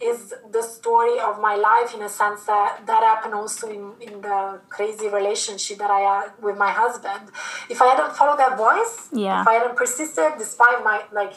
is 0.02 0.34
the 0.52 0.64
story 0.64 1.20
of 1.20 1.40
my 1.40 1.56
life 1.56 1.94
in 1.94 2.02
a 2.02 2.10
sense 2.10 2.44
that 2.46 2.82
that 2.88 3.04
happened 3.04 3.36
also 3.36 3.70
in, 3.70 3.94
in 4.02 4.22
the 4.22 4.60
crazy 4.70 5.08
relationship 5.08 5.78
that 5.78 5.92
I 5.92 6.00
had 6.00 6.32
with 6.42 6.58
my 6.58 6.72
husband. 6.72 7.30
If 7.70 7.82
I 7.82 7.88
hadn't 7.94 8.16
followed 8.16 8.40
that 8.40 8.58
voice, 8.58 9.10
yeah. 9.14 9.42
if 9.42 9.48
I 9.48 9.54
hadn't 9.54 9.76
persisted 9.76 10.32
despite 10.40 10.84
my 10.84 11.04
like, 11.12 11.34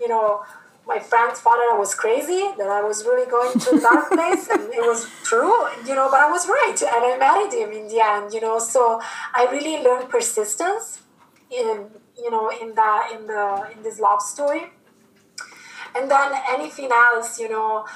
you 0.00 0.08
know, 0.08 0.42
my 0.86 0.98
friends 0.98 1.40
thought 1.40 1.58
I 1.72 1.76
was 1.78 1.94
crazy, 1.94 2.48
that 2.58 2.68
I 2.68 2.82
was 2.82 3.04
really 3.04 3.30
going 3.30 3.58
to 3.58 3.76
a 3.76 3.80
dark 3.80 4.10
place, 4.16 4.48
and 4.48 4.62
it 4.72 4.80
was 4.80 5.08
true, 5.22 5.54
you 5.86 5.94
know, 5.94 6.08
but 6.10 6.20
I 6.20 6.30
was 6.30 6.48
right, 6.48 6.76
and 6.80 7.04
I 7.04 7.16
married 7.18 7.52
him 7.52 7.70
in 7.72 7.88
the 7.88 8.00
end, 8.04 8.32
you 8.32 8.40
know. 8.40 8.58
So 8.58 9.00
I 9.34 9.46
really 9.50 9.82
learned 9.82 10.08
persistence 10.08 11.00
in, 11.50 11.86
you 12.16 12.30
know, 12.30 12.50
in 12.50 12.74
that 12.74 13.10
in 13.14 13.26
the 13.26 13.70
in 13.74 13.82
this 13.82 14.00
love 14.00 14.22
story, 14.22 14.64
and 15.94 16.10
then 16.10 16.32
anything 16.50 16.90
else, 16.92 17.38
you 17.38 17.48
know. 17.48 17.86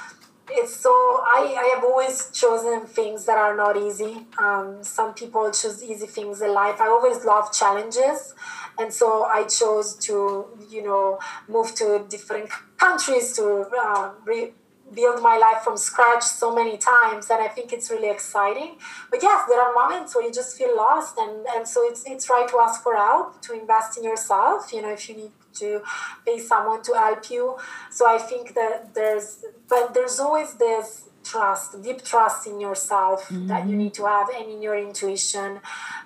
It's 0.47 0.75
so 0.75 0.91
I, 0.91 1.55
I 1.57 1.75
have 1.75 1.83
always 1.83 2.29
chosen 2.31 2.85
things 2.85 3.25
that 3.25 3.37
are 3.37 3.55
not 3.55 3.77
easy. 3.77 4.27
Um, 4.37 4.83
some 4.83 5.13
people 5.13 5.49
choose 5.51 5.83
easy 5.83 6.05
things 6.05 6.41
in 6.41 6.53
life. 6.53 6.79
I 6.79 6.87
always 6.87 7.25
love 7.25 7.51
challenges 7.51 8.33
and 8.77 8.93
so 8.93 9.23
I 9.23 9.43
chose 9.45 9.95
to 10.07 10.45
you 10.69 10.83
know 10.83 11.19
move 11.47 11.73
to 11.75 12.05
different 12.09 12.49
countries 12.77 13.33
to 13.37 13.65
uh, 13.77 14.11
rebuild 14.25 15.21
my 15.21 15.37
life 15.37 15.63
from 15.63 15.77
scratch 15.77 16.23
so 16.23 16.53
many 16.53 16.77
times 16.77 17.29
and 17.29 17.41
I 17.41 17.47
think 17.47 17.73
it's 17.73 17.89
really 17.89 18.09
exciting 18.09 18.77
but 19.09 19.21
yes 19.21 19.47
there 19.47 19.61
are 19.61 19.73
moments 19.73 20.15
where 20.15 20.25
you 20.25 20.31
just 20.33 20.57
feel 20.57 20.75
lost 20.75 21.17
and 21.17 21.45
and 21.55 21.67
so 21.67 21.87
it's 21.89 22.03
it's 22.05 22.29
right 22.29 22.47
to 22.49 22.59
ask 22.59 22.83
for 22.83 22.95
help 22.95 23.41
to 23.43 23.53
invest 23.53 23.97
in 23.97 24.03
yourself 24.03 24.71
you 24.73 24.81
know 24.81 24.89
if 24.91 25.07
you 25.09 25.15
need 25.15 25.31
to 25.55 25.81
pay 26.25 26.39
someone 26.39 26.81
to 26.83 26.93
help 26.93 27.29
you. 27.29 27.57
So 27.89 28.07
I 28.07 28.17
think 28.17 28.53
that 28.55 28.93
there's 28.93 29.43
but 29.67 29.93
there's 29.93 30.19
always 30.19 30.53
this 30.55 31.09
trust 31.23 31.81
deep 31.81 32.03
trust 32.03 32.47
in 32.47 32.59
yourself 32.59 33.27
mm-hmm. 33.27 33.47
that 33.47 33.63
you 33.65 33.71
mm-hmm. 33.71 33.77
need 33.79 33.93
to 33.95 34.05
have 34.05 34.29
and 34.29 34.49
in 34.49 34.61
your 34.61 34.77
intuition 34.77 35.59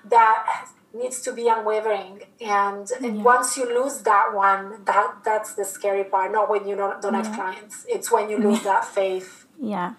that 0.06 0.68
needs 0.94 1.22
to 1.22 1.34
be 1.34 1.48
unwavering. 1.48 2.22
And, 2.42 2.90
once 3.24 3.58
you 3.58 3.66
lose 3.66 4.02
that 4.02 4.34
one 4.34 4.84
that 4.86 5.18
that's 5.24 5.54
the 5.54 5.66
scary 5.66 6.04
part. 6.04 6.32
Not 6.32 6.50
when 6.50 6.68
you 6.68 6.76
don't, 6.76 7.02
don't 7.02 7.14
yeah. 7.14 7.24
have 7.24 7.36
clients. 7.36 7.86
It's 7.88 8.12
when 8.12 8.30
you 8.30 8.38
lose 8.38 8.64
that 8.64 8.86
faith. 8.86 9.46
Yeah. 9.62 9.94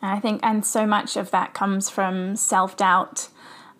And 0.00 0.10
i 0.10 0.18
think 0.18 0.40
and 0.42 0.66
so 0.66 0.84
much 0.84 1.16
of 1.16 1.30
that 1.30 1.54
comes 1.54 1.88
from 1.88 2.34
self-doubt 2.34 3.28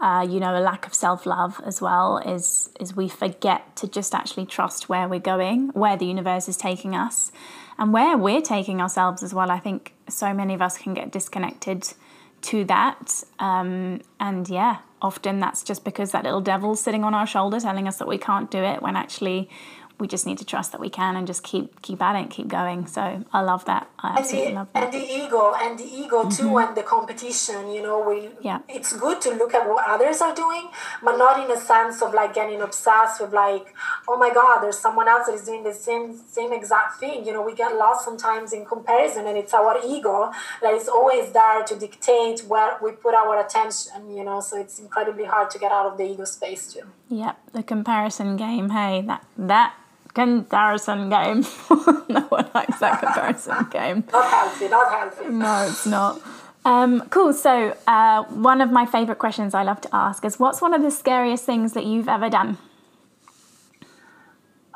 uh, 0.03 0.27
you 0.29 0.41
know 0.41 0.59
a 0.59 0.61
lack 0.61 0.85
of 0.85 0.93
self-love 0.93 1.61
as 1.65 1.81
well 1.81 2.19
is 2.19 2.69
is 2.81 2.95
we 2.95 3.09
forget 3.09 3.75
to 3.77 3.87
just 3.87 4.15
actually 4.15 4.45
trust 4.45 4.89
where 4.89 5.09
we're 5.09 5.21
going 5.21 5.69
where 5.69 5.97
the 5.97 6.05
universe 6.05 6.49
is 6.49 6.57
taking 6.57 6.95
us 6.95 7.31
and 7.79 7.93
where 7.93 8.19
we're 8.19 8.43
taking 8.43 8.81
ourselves 8.83 9.23
as 9.23 9.33
well. 9.33 9.51
I 9.51 9.59
think 9.59 9.95
so 10.09 10.35
many 10.35 10.55
of 10.55 10.61
us 10.61 10.77
can 10.77 10.93
get 10.93 11.13
disconnected 11.13 11.89
to 12.43 12.65
that 12.65 13.23
um, 13.39 14.01
and 14.19 14.49
yeah 14.49 14.79
often 15.01 15.41
that's 15.41 15.63
just 15.63 15.85
because 15.85 16.13
that 16.13 16.25
little 16.25 16.41
devil's 16.41 16.81
sitting 16.81 17.05
on 17.05 17.15
our 17.15 17.27
shoulder 17.27 17.59
telling 17.61 17.87
us 17.89 17.99
that 17.99 18.09
we 18.09 18.19
can't 18.19 18.51
do 18.51 18.59
it 18.59 18.83
when 18.83 18.97
actually 18.97 19.49
we 20.03 20.09
just 20.09 20.27
need 20.27 20.37
to 20.37 20.45
trust 20.45 20.73
that 20.73 20.81
we 20.81 20.91
can 20.91 21.15
and 21.15 21.29
just 21.29 21.45
keep 21.45 21.81
keep 21.81 22.03
at 22.03 22.17
it, 22.21 22.29
keep 22.29 22.49
going. 22.49 22.89
So 22.89 23.25
I 23.33 23.41
love 23.41 23.65
that. 23.67 23.89
I 24.01 24.19
absolutely 24.19 24.51
the, 24.51 24.57
love 24.57 24.69
that. 24.73 24.83
And 24.83 24.93
the 24.93 25.07
ego, 25.21 25.55
and 25.55 25.79
the 25.79 25.89
ego 26.03 26.19
too, 26.29 26.51
mm-hmm. 26.51 26.67
and 26.67 26.77
the 26.77 26.83
competition. 26.83 27.71
You 27.71 27.83
know, 27.83 27.99
we 28.09 28.17
yeah. 28.41 28.59
it's 28.69 28.93
good 29.05 29.21
to 29.21 29.31
look 29.31 29.55
at 29.55 29.65
what 29.69 29.85
others 29.87 30.21
are 30.21 30.35
doing, 30.35 30.71
but 31.05 31.17
not 31.19 31.35
in 31.45 31.49
a 31.57 31.61
sense 31.73 32.03
of 32.03 32.13
like 32.15 32.35
getting 32.35 32.61
obsessed 32.61 33.21
with 33.21 33.33
like, 33.33 33.67
oh 34.09 34.19
my 34.19 34.35
God, 34.35 34.61
there's 34.63 34.81
someone 34.87 35.07
else 35.07 35.27
that 35.29 35.35
is 35.35 35.45
doing 35.45 35.63
the 35.63 35.73
same 35.73 36.19
same 36.29 36.53
exact 36.53 36.99
thing. 36.99 37.25
You 37.25 37.33
know, 37.35 37.43
we 37.43 37.55
get 37.55 37.73
lost 37.77 38.05
sometimes 38.05 38.53
in 38.53 38.67
comparison, 38.67 39.29
and 39.29 39.39
it's 39.39 39.55
our 39.55 39.79
ego 39.87 40.33
that 40.63 40.75
is 40.75 40.89
always 40.89 41.31
there 41.31 41.63
to 41.63 41.77
dictate 41.77 42.41
where 42.49 42.77
we 42.83 42.91
put 42.91 43.15
our 43.15 43.39
attention. 43.39 44.17
You 44.17 44.25
know, 44.25 44.41
so 44.41 44.59
it's 44.59 44.81
incredibly 44.81 45.27
hard 45.27 45.49
to 45.53 45.61
get 45.61 45.71
out 45.71 45.87
of 45.87 45.97
the 45.97 46.07
ego 46.13 46.25
space 46.25 46.73
too. 46.73 46.87
Yeah, 47.09 47.35
the 47.53 47.63
comparison 47.63 48.37
game. 48.37 48.71
Hey, 48.71 49.05
that 49.07 49.25
that 49.39 49.77
comparison 50.15 51.09
game. 51.09 51.45
no 52.09 52.27
one 52.29 52.51
likes 52.55 52.79
that 52.81 53.01
comparison 53.01 53.67
game. 53.71 54.05
Not 54.13 54.31
healthy, 54.31 54.69
not 54.69 54.93
healthy. 54.93 55.29
No, 55.29 55.67
it's 55.69 55.87
not. 55.87 56.21
Um, 56.65 57.09
cool. 57.11 57.33
So, 57.33 57.77
uh, 57.87 58.23
one 58.25 58.61
of 58.61 58.71
my 58.71 58.87
favorite 58.87 59.19
questions 59.19 59.55
I 59.55 59.63
love 59.63 59.81
to 59.83 59.89
ask 59.93 60.25
is 60.25 60.39
what's 60.39 60.61
one 60.61 60.75
of 60.75 60.83
the 60.83 60.91
scariest 60.91 61.45
things 61.45 61.73
that 61.73 61.85
you've 61.85 62.09
ever 62.09 62.31
done? 62.31 62.59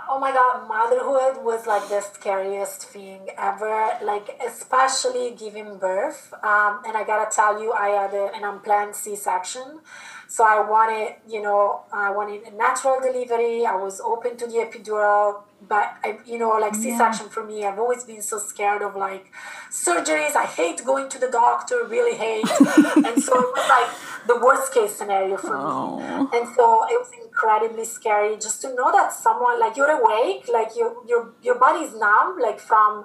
Oh 0.09 0.20
my 0.20 0.31
god, 0.31 0.68
motherhood 0.68 1.44
was 1.44 1.66
like 1.66 1.88
the 1.88 2.01
scariest 2.01 2.85
thing 2.85 3.29
ever, 3.37 3.90
like, 4.03 4.38
especially 4.46 5.35
giving 5.37 5.79
birth. 5.79 6.33
Um, 6.44 6.81
and 6.87 6.96
I 6.96 7.03
gotta 7.05 7.29
tell 7.35 7.61
you, 7.61 7.72
I 7.72 7.88
had 7.88 8.14
a, 8.14 8.31
an 8.35 8.44
unplanned 8.44 8.94
C 8.94 9.16
section. 9.16 9.81
So 10.28 10.44
I 10.44 10.60
wanted, 10.68 11.16
you 11.28 11.40
know, 11.40 11.82
I 11.92 12.10
wanted 12.10 12.42
a 12.42 12.50
natural 12.50 13.00
delivery. 13.00 13.64
I 13.64 13.76
was 13.76 14.00
open 14.00 14.36
to 14.38 14.46
the 14.46 14.54
epidural, 14.54 15.42
but 15.68 15.94
I, 16.04 16.18
you 16.26 16.38
know, 16.38 16.50
like 16.50 16.74
C-section 16.74 17.28
for 17.28 17.44
me, 17.44 17.64
I've 17.64 17.78
always 17.78 18.04
been 18.04 18.22
so 18.22 18.38
scared 18.38 18.82
of 18.82 18.96
like 18.96 19.32
surgeries. 19.70 20.34
I 20.34 20.44
hate 20.44 20.84
going 20.84 21.08
to 21.10 21.18
the 21.18 21.28
doctor, 21.30 21.84
really 21.88 22.16
hate, 22.16 22.44
and 22.60 23.22
so 23.22 23.34
it 23.38 23.50
was 23.54 23.68
like 23.68 24.26
the 24.26 24.38
worst 24.44 24.74
case 24.74 24.96
scenario 24.96 25.36
for 25.36 25.56
oh. 25.56 25.98
me. 25.98 26.38
And 26.38 26.48
so 26.56 26.84
it 26.90 26.98
was 26.98 27.10
incredibly 27.22 27.84
scary 27.84 28.36
just 28.36 28.60
to 28.62 28.74
know 28.74 28.90
that 28.92 29.12
someone 29.12 29.60
like 29.60 29.76
you're 29.76 29.90
awake, 29.90 30.48
like 30.52 30.76
your 30.76 30.96
your 31.06 31.32
your 31.42 31.58
body's 31.58 31.94
numb, 31.94 32.38
like 32.40 32.58
from 32.58 33.04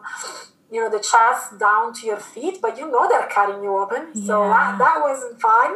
you 0.72 0.80
know 0.82 0.90
the 0.90 1.04
chest 1.12 1.60
down 1.60 1.94
to 1.94 2.08
your 2.08 2.18
feet 2.34 2.60
but 2.62 2.78
you 2.78 2.90
know 2.90 3.08
they're 3.10 3.28
cutting 3.28 3.62
you 3.64 3.78
open. 3.78 4.04
So 4.16 4.44
Yeah. 4.44 4.54
that, 4.54 4.78
that 4.84 4.98
wasn't 5.08 5.40
fun. 5.42 5.72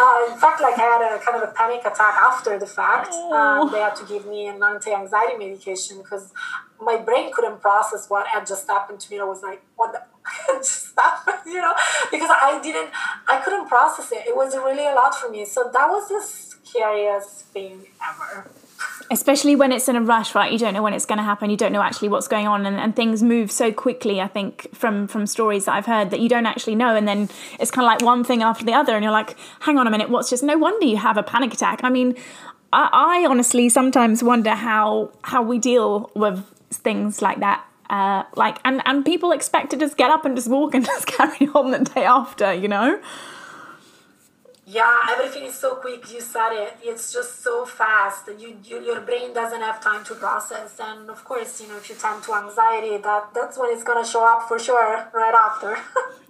Uh, 0.00 0.32
in 0.32 0.38
fact 0.38 0.60
like 0.60 0.78
i 0.78 0.86
had 0.94 1.02
a 1.02 1.18
kind 1.24 1.36
of 1.42 1.48
a 1.48 1.52
panic 1.52 1.80
attack 1.80 2.14
after 2.30 2.58
the 2.58 2.66
fact. 2.66 3.12
Um, 3.12 3.72
they 3.72 3.80
had 3.80 3.96
to 3.96 4.04
give 4.12 4.24
me 4.26 4.46
an 4.46 4.62
anti-anxiety 4.62 5.36
medication 5.36 5.98
because 5.98 6.32
my 6.80 6.96
brain 6.96 7.32
couldn't 7.34 7.60
process 7.60 8.08
what 8.08 8.26
had 8.28 8.46
just 8.46 8.66
happened 8.68 9.00
to 9.00 9.10
me. 9.10 9.18
I 9.18 9.24
was 9.24 9.42
like 9.42 9.62
what 9.76 9.92
the 9.92 10.00
just 10.58 10.92
happened? 10.96 11.38
You 11.54 11.60
know 11.60 11.74
because 12.10 12.30
i 12.48 12.60
didn't 12.62 12.90
i 13.28 13.40
couldn't 13.44 13.66
process 13.68 14.12
it. 14.12 14.22
It 14.30 14.36
was 14.36 14.54
really 14.56 14.86
a 14.86 14.94
lot 14.94 15.12
for 15.14 15.28
me. 15.30 15.44
So 15.44 15.70
that 15.72 15.88
was 15.88 16.08
the 16.08 16.20
scariest 16.22 17.46
thing 17.46 17.86
ever 18.08 18.48
especially 19.10 19.54
when 19.54 19.72
it's 19.72 19.88
in 19.88 19.96
a 19.96 20.00
rush 20.00 20.34
right? 20.34 20.52
You 20.52 20.58
don't 20.58 20.74
know 20.74 20.82
when 20.82 20.92
it's 20.92 21.06
going 21.06 21.18
to 21.18 21.24
happen. 21.24 21.50
You 21.50 21.56
don't 21.56 21.72
know 21.72 21.82
actually 21.82 22.08
what's 22.08 22.28
going 22.28 22.46
on 22.46 22.66
and, 22.66 22.76
and 22.76 22.94
things 22.94 23.22
move 23.22 23.50
so 23.50 23.72
quickly 23.72 24.20
i 24.20 24.26
think 24.26 24.68
from 24.74 25.06
from 25.06 25.26
stories 25.26 25.64
that 25.66 25.74
i've 25.74 25.86
heard 25.86 26.10
that 26.10 26.20
you 26.20 26.28
don't 26.28 26.46
actually 26.46 26.74
know 26.74 26.94
and 26.94 27.06
then 27.06 27.28
it's 27.60 27.70
kind 27.70 27.84
of 27.84 27.90
like 27.90 28.02
one 28.02 28.24
thing 28.24 28.42
after 28.42 28.64
the 28.64 28.72
other 28.72 28.94
and 28.94 29.02
you're 29.02 29.12
like 29.12 29.36
hang 29.60 29.78
on 29.78 29.86
a 29.86 29.90
minute 29.90 30.08
what's 30.10 30.30
just 30.30 30.42
no 30.42 30.56
wonder 30.56 30.86
you 30.86 30.96
have 30.96 31.16
a 31.16 31.22
panic 31.22 31.52
attack. 31.52 31.80
I 31.82 31.90
mean 31.90 32.14
i, 32.72 32.88
I 32.92 33.26
honestly 33.26 33.68
sometimes 33.68 34.22
wonder 34.22 34.50
how 34.50 35.12
how 35.22 35.42
we 35.42 35.58
deal 35.58 36.10
with 36.14 36.44
things 36.70 37.22
like 37.22 37.40
that 37.40 37.64
uh, 37.88 38.24
like 38.34 38.58
and 38.64 38.82
and 38.84 39.04
people 39.04 39.30
expect 39.30 39.70
to 39.70 39.76
just 39.76 39.96
get 39.96 40.10
up 40.10 40.24
and 40.24 40.34
just 40.34 40.48
walk 40.48 40.74
and 40.74 40.84
just 40.92 41.06
carry 41.06 41.48
on 41.54 41.70
the 41.70 41.78
day 41.78 42.04
after 42.04 42.52
you 42.52 42.68
know 42.68 43.00
Yeah, 44.68 44.98
everything 45.10 45.44
is 45.44 45.54
so 45.54 45.76
quick. 45.76 46.12
You 46.12 46.20
said 46.20 46.52
it. 46.52 46.74
It's 46.82 47.12
just 47.12 47.42
so 47.42 47.64
fast. 47.64 48.28
You, 48.38 48.56
you 48.64 48.82
your 48.82 49.00
brain 49.00 49.32
doesn't 49.32 49.60
have 49.60 49.80
time 49.80 50.04
to 50.06 50.14
process. 50.16 50.80
And 50.80 51.08
of 51.08 51.24
course, 51.24 51.60
you 51.60 51.68
know, 51.68 51.76
if 51.76 51.88
you 51.88 51.94
tend 51.94 52.24
to 52.24 52.34
anxiety, 52.34 52.96
that 52.96 53.30
that's 53.32 53.56
when 53.56 53.70
it's 53.70 53.84
gonna 53.84 54.04
show 54.04 54.24
up 54.26 54.48
for 54.48 54.58
sure 54.58 55.08
right 55.14 55.34
after. 55.34 55.78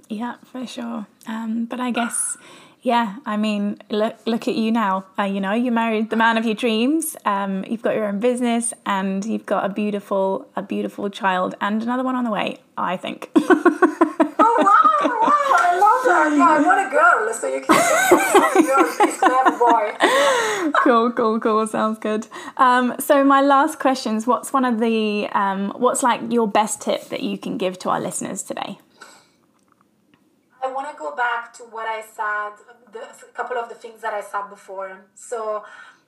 Yeah, 0.08 0.36
for 0.44 0.64
sure. 0.66 1.06
Um, 1.26 1.64
but 1.64 1.80
I 1.80 1.90
guess, 1.90 2.36
yeah, 2.82 3.16
I 3.26 3.36
mean, 3.36 3.78
look 3.90 4.14
look 4.24 4.46
at 4.46 4.54
you 4.54 4.70
now. 4.70 5.06
Uh, 5.18 5.24
you 5.24 5.40
know, 5.40 5.52
you 5.52 5.72
married 5.72 6.10
the 6.10 6.16
man 6.16 6.38
of 6.38 6.44
your 6.44 6.54
dreams. 6.54 7.16
Um, 7.24 7.64
you've 7.68 7.82
got 7.82 7.96
your 7.96 8.04
own 8.04 8.20
business, 8.20 8.72
and 8.84 9.24
you've 9.24 9.46
got 9.46 9.64
a 9.64 9.68
beautiful 9.68 10.46
a 10.54 10.62
beautiful 10.62 11.10
child, 11.10 11.56
and 11.60 11.82
another 11.82 12.04
one 12.04 12.14
on 12.14 12.22
the 12.22 12.30
way. 12.30 12.60
I 12.76 12.96
think. 12.96 13.30
oh 13.36 14.56
wow, 14.60 14.75
wow, 16.06 16.22
I 16.22 16.28
love 16.28 16.38
that. 16.38 16.38
Yeah, 16.38 16.48
I 16.48 16.60
want 16.62 16.86
a 16.86 16.90
girl, 16.90 17.34
so 17.34 17.46
you 17.54 17.60
can 17.60 17.74
have 17.74 18.56
a 18.56 18.62
girl. 18.62 18.84
Please 18.96 19.20
have 19.20 19.54
a 19.54 19.58
boy. 19.58 20.72
cool, 20.82 21.12
cool, 21.12 21.40
cool. 21.40 21.66
Sounds 21.66 21.98
good. 21.98 22.26
Um, 22.56 22.94
so 22.98 23.24
my 23.24 23.40
last 23.40 23.78
question 23.78 24.16
is: 24.16 24.26
What's 24.26 24.52
one 24.52 24.64
of 24.64 24.80
the 24.80 25.28
um, 25.32 25.72
what's 25.76 26.02
like 26.02 26.20
your 26.30 26.48
best 26.48 26.80
tip 26.80 27.08
that 27.08 27.22
you 27.22 27.38
can 27.38 27.58
give 27.58 27.78
to 27.80 27.90
our 27.90 28.00
listeners 28.00 28.42
today? 28.42 28.78
I 30.62 30.72
want 30.72 30.90
to 30.90 30.98
go 30.98 31.14
back 31.14 31.52
to 31.54 31.62
what 31.64 31.86
I 31.86 32.00
said, 32.02 32.52
the, 32.92 33.00
a 33.00 33.32
couple 33.32 33.56
of 33.56 33.68
the 33.68 33.74
things 33.76 34.02
that 34.02 34.12
I 34.14 34.20
said 34.20 34.48
before. 34.50 35.06
So 35.14 35.64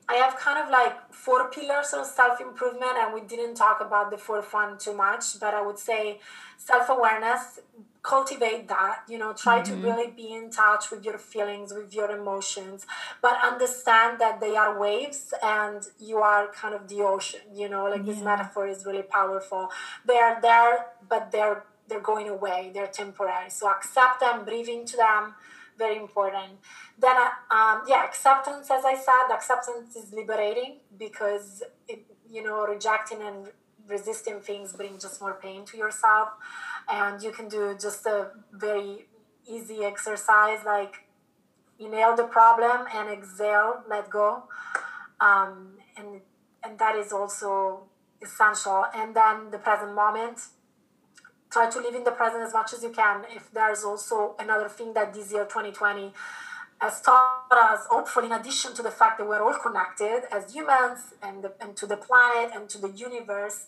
I 0.09 0.14
have 0.14 0.36
kind 0.36 0.59
of 0.64 0.70
like 0.70 1.12
four 1.12 1.51
pillars 1.51 1.92
of 1.92 2.07
self 2.07 2.40
improvement, 2.40 2.92
and 2.96 3.14
we 3.14 3.20
didn't 3.20 3.55
talk 3.55 3.80
about 3.80 4.11
the 4.11 4.16
fourth 4.16 4.53
one 4.53 4.78
too 4.78 4.94
much, 4.94 5.38
but 5.38 5.53
I 5.55 5.61
would 5.61 5.78
say 5.78 6.20
self 6.57 6.88
awareness, 6.88 7.61
cultivate 8.09 8.68
that, 8.68 9.00
you 9.09 9.18
know, 9.18 9.32
try 9.34 9.61
to 9.61 9.74
really 9.86 10.11
be 10.11 10.32
in 10.32 10.50
touch 10.50 10.90
with 10.90 11.04
your 11.04 11.18
feelings, 11.18 11.74
with 11.74 11.92
your 11.94 12.11
emotions, 12.11 12.86
but 13.20 13.36
understand 13.44 14.18
that 14.18 14.40
they 14.40 14.56
are 14.56 14.78
waves 14.80 15.34
and 15.42 15.80
you 15.98 16.16
are 16.18 16.48
kind 16.48 16.74
of 16.74 16.88
the 16.88 17.00
ocean, 17.02 17.40
you 17.54 17.68
know, 17.68 17.84
like 17.84 18.04
this 18.06 18.20
metaphor 18.30 18.66
is 18.66 18.86
really 18.86 19.02
powerful. 19.02 19.68
They 20.06 20.18
are 20.18 20.40
there, 20.40 20.86
but 21.09 21.30
they're 21.32 21.64
they're 21.88 22.00
going 22.00 22.28
away 22.28 22.70
they're 22.74 22.94
temporary. 23.02 23.50
So 23.50 23.70
accept 23.70 24.20
them 24.20 24.44
breathe 24.44 24.68
into 24.68 24.96
them 24.96 25.34
very 25.78 25.96
important. 25.96 26.52
Then 26.98 27.16
uh, 27.16 27.54
um, 27.56 27.82
yeah 27.86 28.04
acceptance 28.04 28.70
as 28.70 28.84
i 28.84 28.96
said 29.06 29.26
acceptance 29.38 29.96
is 29.96 30.12
liberating 30.12 30.72
because 30.98 31.62
it, 31.88 32.00
you 32.30 32.42
know 32.42 32.66
rejecting 32.66 33.22
and 33.22 33.48
resisting 33.88 34.38
things 34.40 34.72
bring 34.74 34.98
just 34.98 35.20
more 35.20 35.34
pain 35.42 35.64
to 35.64 35.76
yourself 35.78 36.28
and 36.91 37.22
you 37.22 37.30
can 37.30 37.49
do 37.49 37.76
just 37.80 38.07
a 38.07 38.30
very 38.53 39.07
easy 39.47 39.84
exercise 39.84 40.61
like 40.64 40.95
inhale 41.78 42.16
the 42.16 42.24
problem 42.24 42.86
and 42.95 43.09
exhale 43.11 43.82
let 43.89 44.11
go 44.11 44.45
um, 45.20 45.78
and 45.97 46.20
and 46.64 46.78
that 46.78 46.97
is 46.97 47.12
also 47.12 47.84
essential 48.22 48.84
and 48.95 49.14
then 49.14 49.51
the 49.51 49.59
present 49.59 49.95
moment 49.95 50.41
try 51.51 51.70
to 51.70 51.80
live 51.80 51.95
in 51.95 52.05
the 52.05 52.11
present 52.11 52.43
as 52.43 52.53
much 52.53 52.72
as 52.72 52.82
you 52.82 52.91
can. 52.91 53.24
If 53.34 53.51
there's 53.53 53.84
also 53.84 54.34
another 54.39 54.68
thing 54.68 54.93
that 54.95 55.14
this 55.14 55.32
year 55.32 55.45
2020 55.45 56.12
has 56.81 57.01
taught 57.01 57.51
us, 57.51 57.87
hopefully, 57.91 58.26
in 58.26 58.33
addition 58.33 58.74
to 58.74 58.83
the 58.83 58.91
fact 58.91 59.18
that 59.18 59.26
we're 59.26 59.43
all 59.43 59.59
connected 59.59 60.22
as 60.33 60.53
humans 60.55 61.14
and, 61.22 61.43
the, 61.43 61.53
and 61.61 61.76
to 61.76 61.87
the 61.87 61.97
planet 61.97 62.53
and 62.55 62.68
to 62.68 62.79
the 62.79 62.91
universe, 62.91 63.66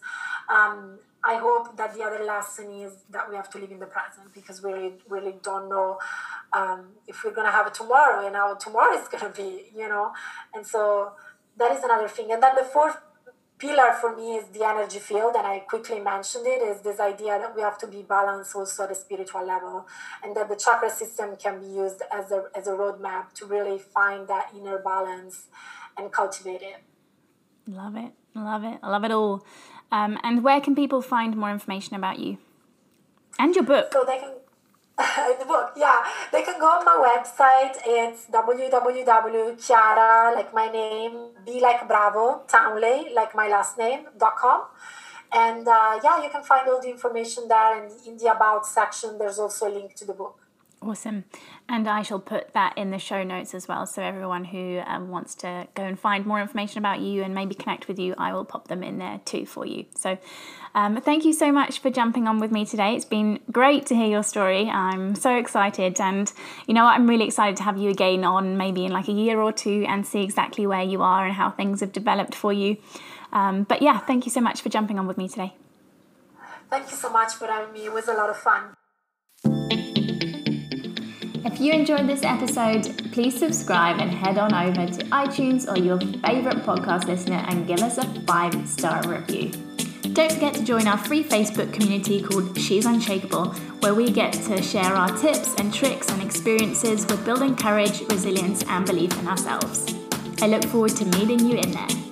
um, 0.48 0.98
I 1.22 1.36
hope 1.36 1.76
that 1.76 1.94
the 1.94 2.02
other 2.02 2.24
lesson 2.24 2.72
is 2.72 2.92
that 3.10 3.28
we 3.28 3.36
have 3.36 3.50
to 3.50 3.58
live 3.58 3.70
in 3.70 3.78
the 3.78 3.86
present 3.86 4.32
because 4.32 4.62
we 4.62 4.72
really, 4.72 4.92
really 5.08 5.34
don't 5.42 5.68
know 5.68 5.98
um, 6.52 6.86
if 7.06 7.24
we're 7.24 7.34
going 7.34 7.46
to 7.46 7.52
have 7.52 7.66
a 7.66 7.70
tomorrow 7.70 8.26
and 8.26 8.36
how 8.36 8.54
tomorrow 8.54 8.96
is 8.96 9.06
going 9.08 9.30
to 9.30 9.36
be, 9.36 9.66
you 9.76 9.88
know. 9.88 10.12
And 10.54 10.66
so 10.66 11.12
that 11.58 11.72
is 11.72 11.82
another 11.84 12.08
thing. 12.08 12.32
And 12.32 12.42
then 12.42 12.54
the 12.54 12.64
fourth 12.64 12.96
pillar 13.60 13.92
for 14.00 14.16
me 14.16 14.36
is 14.36 14.46
the 14.56 14.64
energy 14.66 14.98
field 14.98 15.34
and 15.36 15.46
i 15.46 15.58
quickly 15.72 16.00
mentioned 16.00 16.46
it 16.46 16.62
is 16.70 16.80
this 16.80 16.98
idea 16.98 17.38
that 17.38 17.54
we 17.54 17.62
have 17.62 17.78
to 17.78 17.86
be 17.86 18.02
balanced 18.02 18.56
also 18.56 18.84
at 18.84 18.90
a 18.90 18.94
spiritual 18.94 19.46
level 19.46 19.86
and 20.24 20.34
that 20.36 20.48
the 20.48 20.56
chakra 20.56 20.90
system 20.90 21.36
can 21.36 21.60
be 21.60 21.66
used 21.66 22.02
as 22.10 22.32
a, 22.32 22.44
as 22.54 22.66
a 22.66 22.72
roadmap 22.72 23.32
to 23.34 23.44
really 23.46 23.78
find 23.78 24.26
that 24.28 24.50
inner 24.56 24.78
balance 24.78 25.46
and 25.96 26.10
cultivate 26.10 26.62
it 26.62 26.82
Love 27.66 27.94
it, 27.94 28.12
love 28.34 28.64
it, 28.64 28.78
I 28.82 28.90
love 28.90 29.04
it 29.04 29.12
all. 29.12 29.44
Um, 29.92 30.18
and 30.24 30.42
where 30.42 30.60
can 30.60 30.74
people 30.74 31.02
find 31.02 31.36
more 31.36 31.50
information 31.50 31.94
about 31.94 32.18
you 32.18 32.38
and 33.38 33.54
your 33.54 33.64
book? 33.64 33.92
so 33.92 34.04
they 34.04 34.18
can 34.18 34.30
in 35.32 35.38
the 35.38 35.46
book 35.46 35.72
yeah 35.76 35.96
they 36.30 36.39
go 36.60 36.66
on 36.66 36.84
my 36.84 36.98
website. 37.10 37.76
It's 37.86 38.26
www.chiara 38.26 40.14
like 40.34 40.52
my 40.54 40.68
name 40.70 41.14
be 41.44 41.60
like 41.60 41.88
bravo 41.88 42.42
townley 42.46 42.98
like 43.14 43.34
my 43.34 43.48
last 43.48 43.78
name 43.78 44.06
dot 44.18 44.36
com. 44.36 44.60
And 45.32 45.66
uh, 45.66 45.98
yeah 46.04 46.22
you 46.22 46.30
can 46.30 46.42
find 46.42 46.68
all 46.68 46.80
the 46.80 46.90
information 46.90 47.48
there 47.48 47.82
and 47.82 47.90
in 48.06 48.18
the 48.18 48.28
about 48.36 48.66
section. 48.66 49.16
There's 49.18 49.38
also 49.38 49.68
a 49.68 49.72
link 49.72 49.94
to 49.96 50.04
the 50.04 50.12
book. 50.12 50.36
Awesome. 50.82 51.24
And 51.72 51.86
I 51.86 52.02
shall 52.02 52.18
put 52.18 52.52
that 52.52 52.76
in 52.76 52.90
the 52.90 52.98
show 52.98 53.22
notes 53.22 53.54
as 53.54 53.68
well. 53.68 53.86
So 53.86 54.02
everyone 54.02 54.44
who 54.44 54.82
um, 54.84 55.08
wants 55.08 55.36
to 55.36 55.68
go 55.76 55.84
and 55.84 55.96
find 55.96 56.26
more 56.26 56.40
information 56.40 56.78
about 56.78 56.98
you 56.98 57.22
and 57.22 57.32
maybe 57.32 57.54
connect 57.54 57.86
with 57.86 57.96
you, 57.96 58.12
I 58.18 58.32
will 58.32 58.44
pop 58.44 58.66
them 58.66 58.82
in 58.82 58.98
there 58.98 59.20
too 59.24 59.46
for 59.46 59.64
you. 59.64 59.84
So 59.94 60.18
um, 60.74 61.00
thank 61.00 61.24
you 61.24 61.32
so 61.32 61.52
much 61.52 61.78
for 61.78 61.88
jumping 61.88 62.26
on 62.26 62.40
with 62.40 62.50
me 62.50 62.66
today. 62.66 62.96
It's 62.96 63.04
been 63.04 63.38
great 63.52 63.86
to 63.86 63.94
hear 63.94 64.08
your 64.08 64.24
story. 64.24 64.68
I'm 64.68 65.14
so 65.14 65.36
excited. 65.36 66.00
And 66.00 66.32
you 66.66 66.74
know 66.74 66.82
what? 66.82 66.96
I'm 66.96 67.08
really 67.08 67.26
excited 67.26 67.56
to 67.58 67.62
have 67.62 67.78
you 67.78 67.88
again 67.88 68.24
on 68.24 68.56
maybe 68.56 68.84
in 68.84 68.90
like 68.90 69.06
a 69.06 69.12
year 69.12 69.40
or 69.40 69.52
two 69.52 69.84
and 69.86 70.04
see 70.04 70.24
exactly 70.24 70.66
where 70.66 70.82
you 70.82 71.02
are 71.02 71.24
and 71.24 71.34
how 71.34 71.50
things 71.50 71.78
have 71.82 71.92
developed 71.92 72.34
for 72.34 72.52
you. 72.52 72.78
Um, 73.32 73.62
but 73.62 73.80
yeah, 73.80 73.98
thank 74.00 74.26
you 74.26 74.32
so 74.32 74.40
much 74.40 74.60
for 74.60 74.70
jumping 74.70 74.98
on 74.98 75.06
with 75.06 75.16
me 75.16 75.28
today. 75.28 75.54
Thank 76.68 76.90
you 76.90 76.96
so 76.96 77.12
much 77.12 77.34
for 77.34 77.46
having 77.46 77.72
me. 77.72 77.84
It 77.84 77.92
was 77.92 78.08
a 78.08 78.14
lot 78.14 78.28
of 78.28 78.38
fun. 78.38 79.89
If 81.42 81.58
you 81.58 81.72
enjoyed 81.72 82.06
this 82.06 82.22
episode, 82.22 83.12
please 83.12 83.38
subscribe 83.38 83.98
and 83.98 84.10
head 84.10 84.36
on 84.36 84.52
over 84.52 84.86
to 84.86 85.04
iTunes 85.06 85.66
or 85.66 85.78
your 85.78 85.98
favorite 85.98 86.62
podcast 86.66 87.06
listener 87.06 87.42
and 87.48 87.66
give 87.66 87.80
us 87.80 87.96
a 87.96 88.04
five 88.26 88.68
star 88.68 89.02
review. 89.08 89.50
Don't 90.12 90.30
forget 90.30 90.52
to 90.54 90.62
join 90.62 90.86
our 90.86 90.98
free 90.98 91.24
Facebook 91.24 91.72
community 91.72 92.20
called 92.20 92.58
She's 92.58 92.84
Unshakable, 92.84 93.54
where 93.80 93.94
we 93.94 94.10
get 94.10 94.34
to 94.34 94.60
share 94.60 94.94
our 94.94 95.16
tips 95.16 95.54
and 95.54 95.72
tricks 95.72 96.10
and 96.10 96.22
experiences 96.22 97.06
with 97.06 97.24
building 97.24 97.56
courage, 97.56 98.02
resilience, 98.10 98.62
and 98.64 98.84
belief 98.84 99.18
in 99.18 99.26
ourselves. 99.26 99.94
I 100.42 100.46
look 100.46 100.64
forward 100.64 100.94
to 100.96 101.06
meeting 101.06 101.40
you 101.48 101.56
in 101.56 101.70
there. 101.70 102.09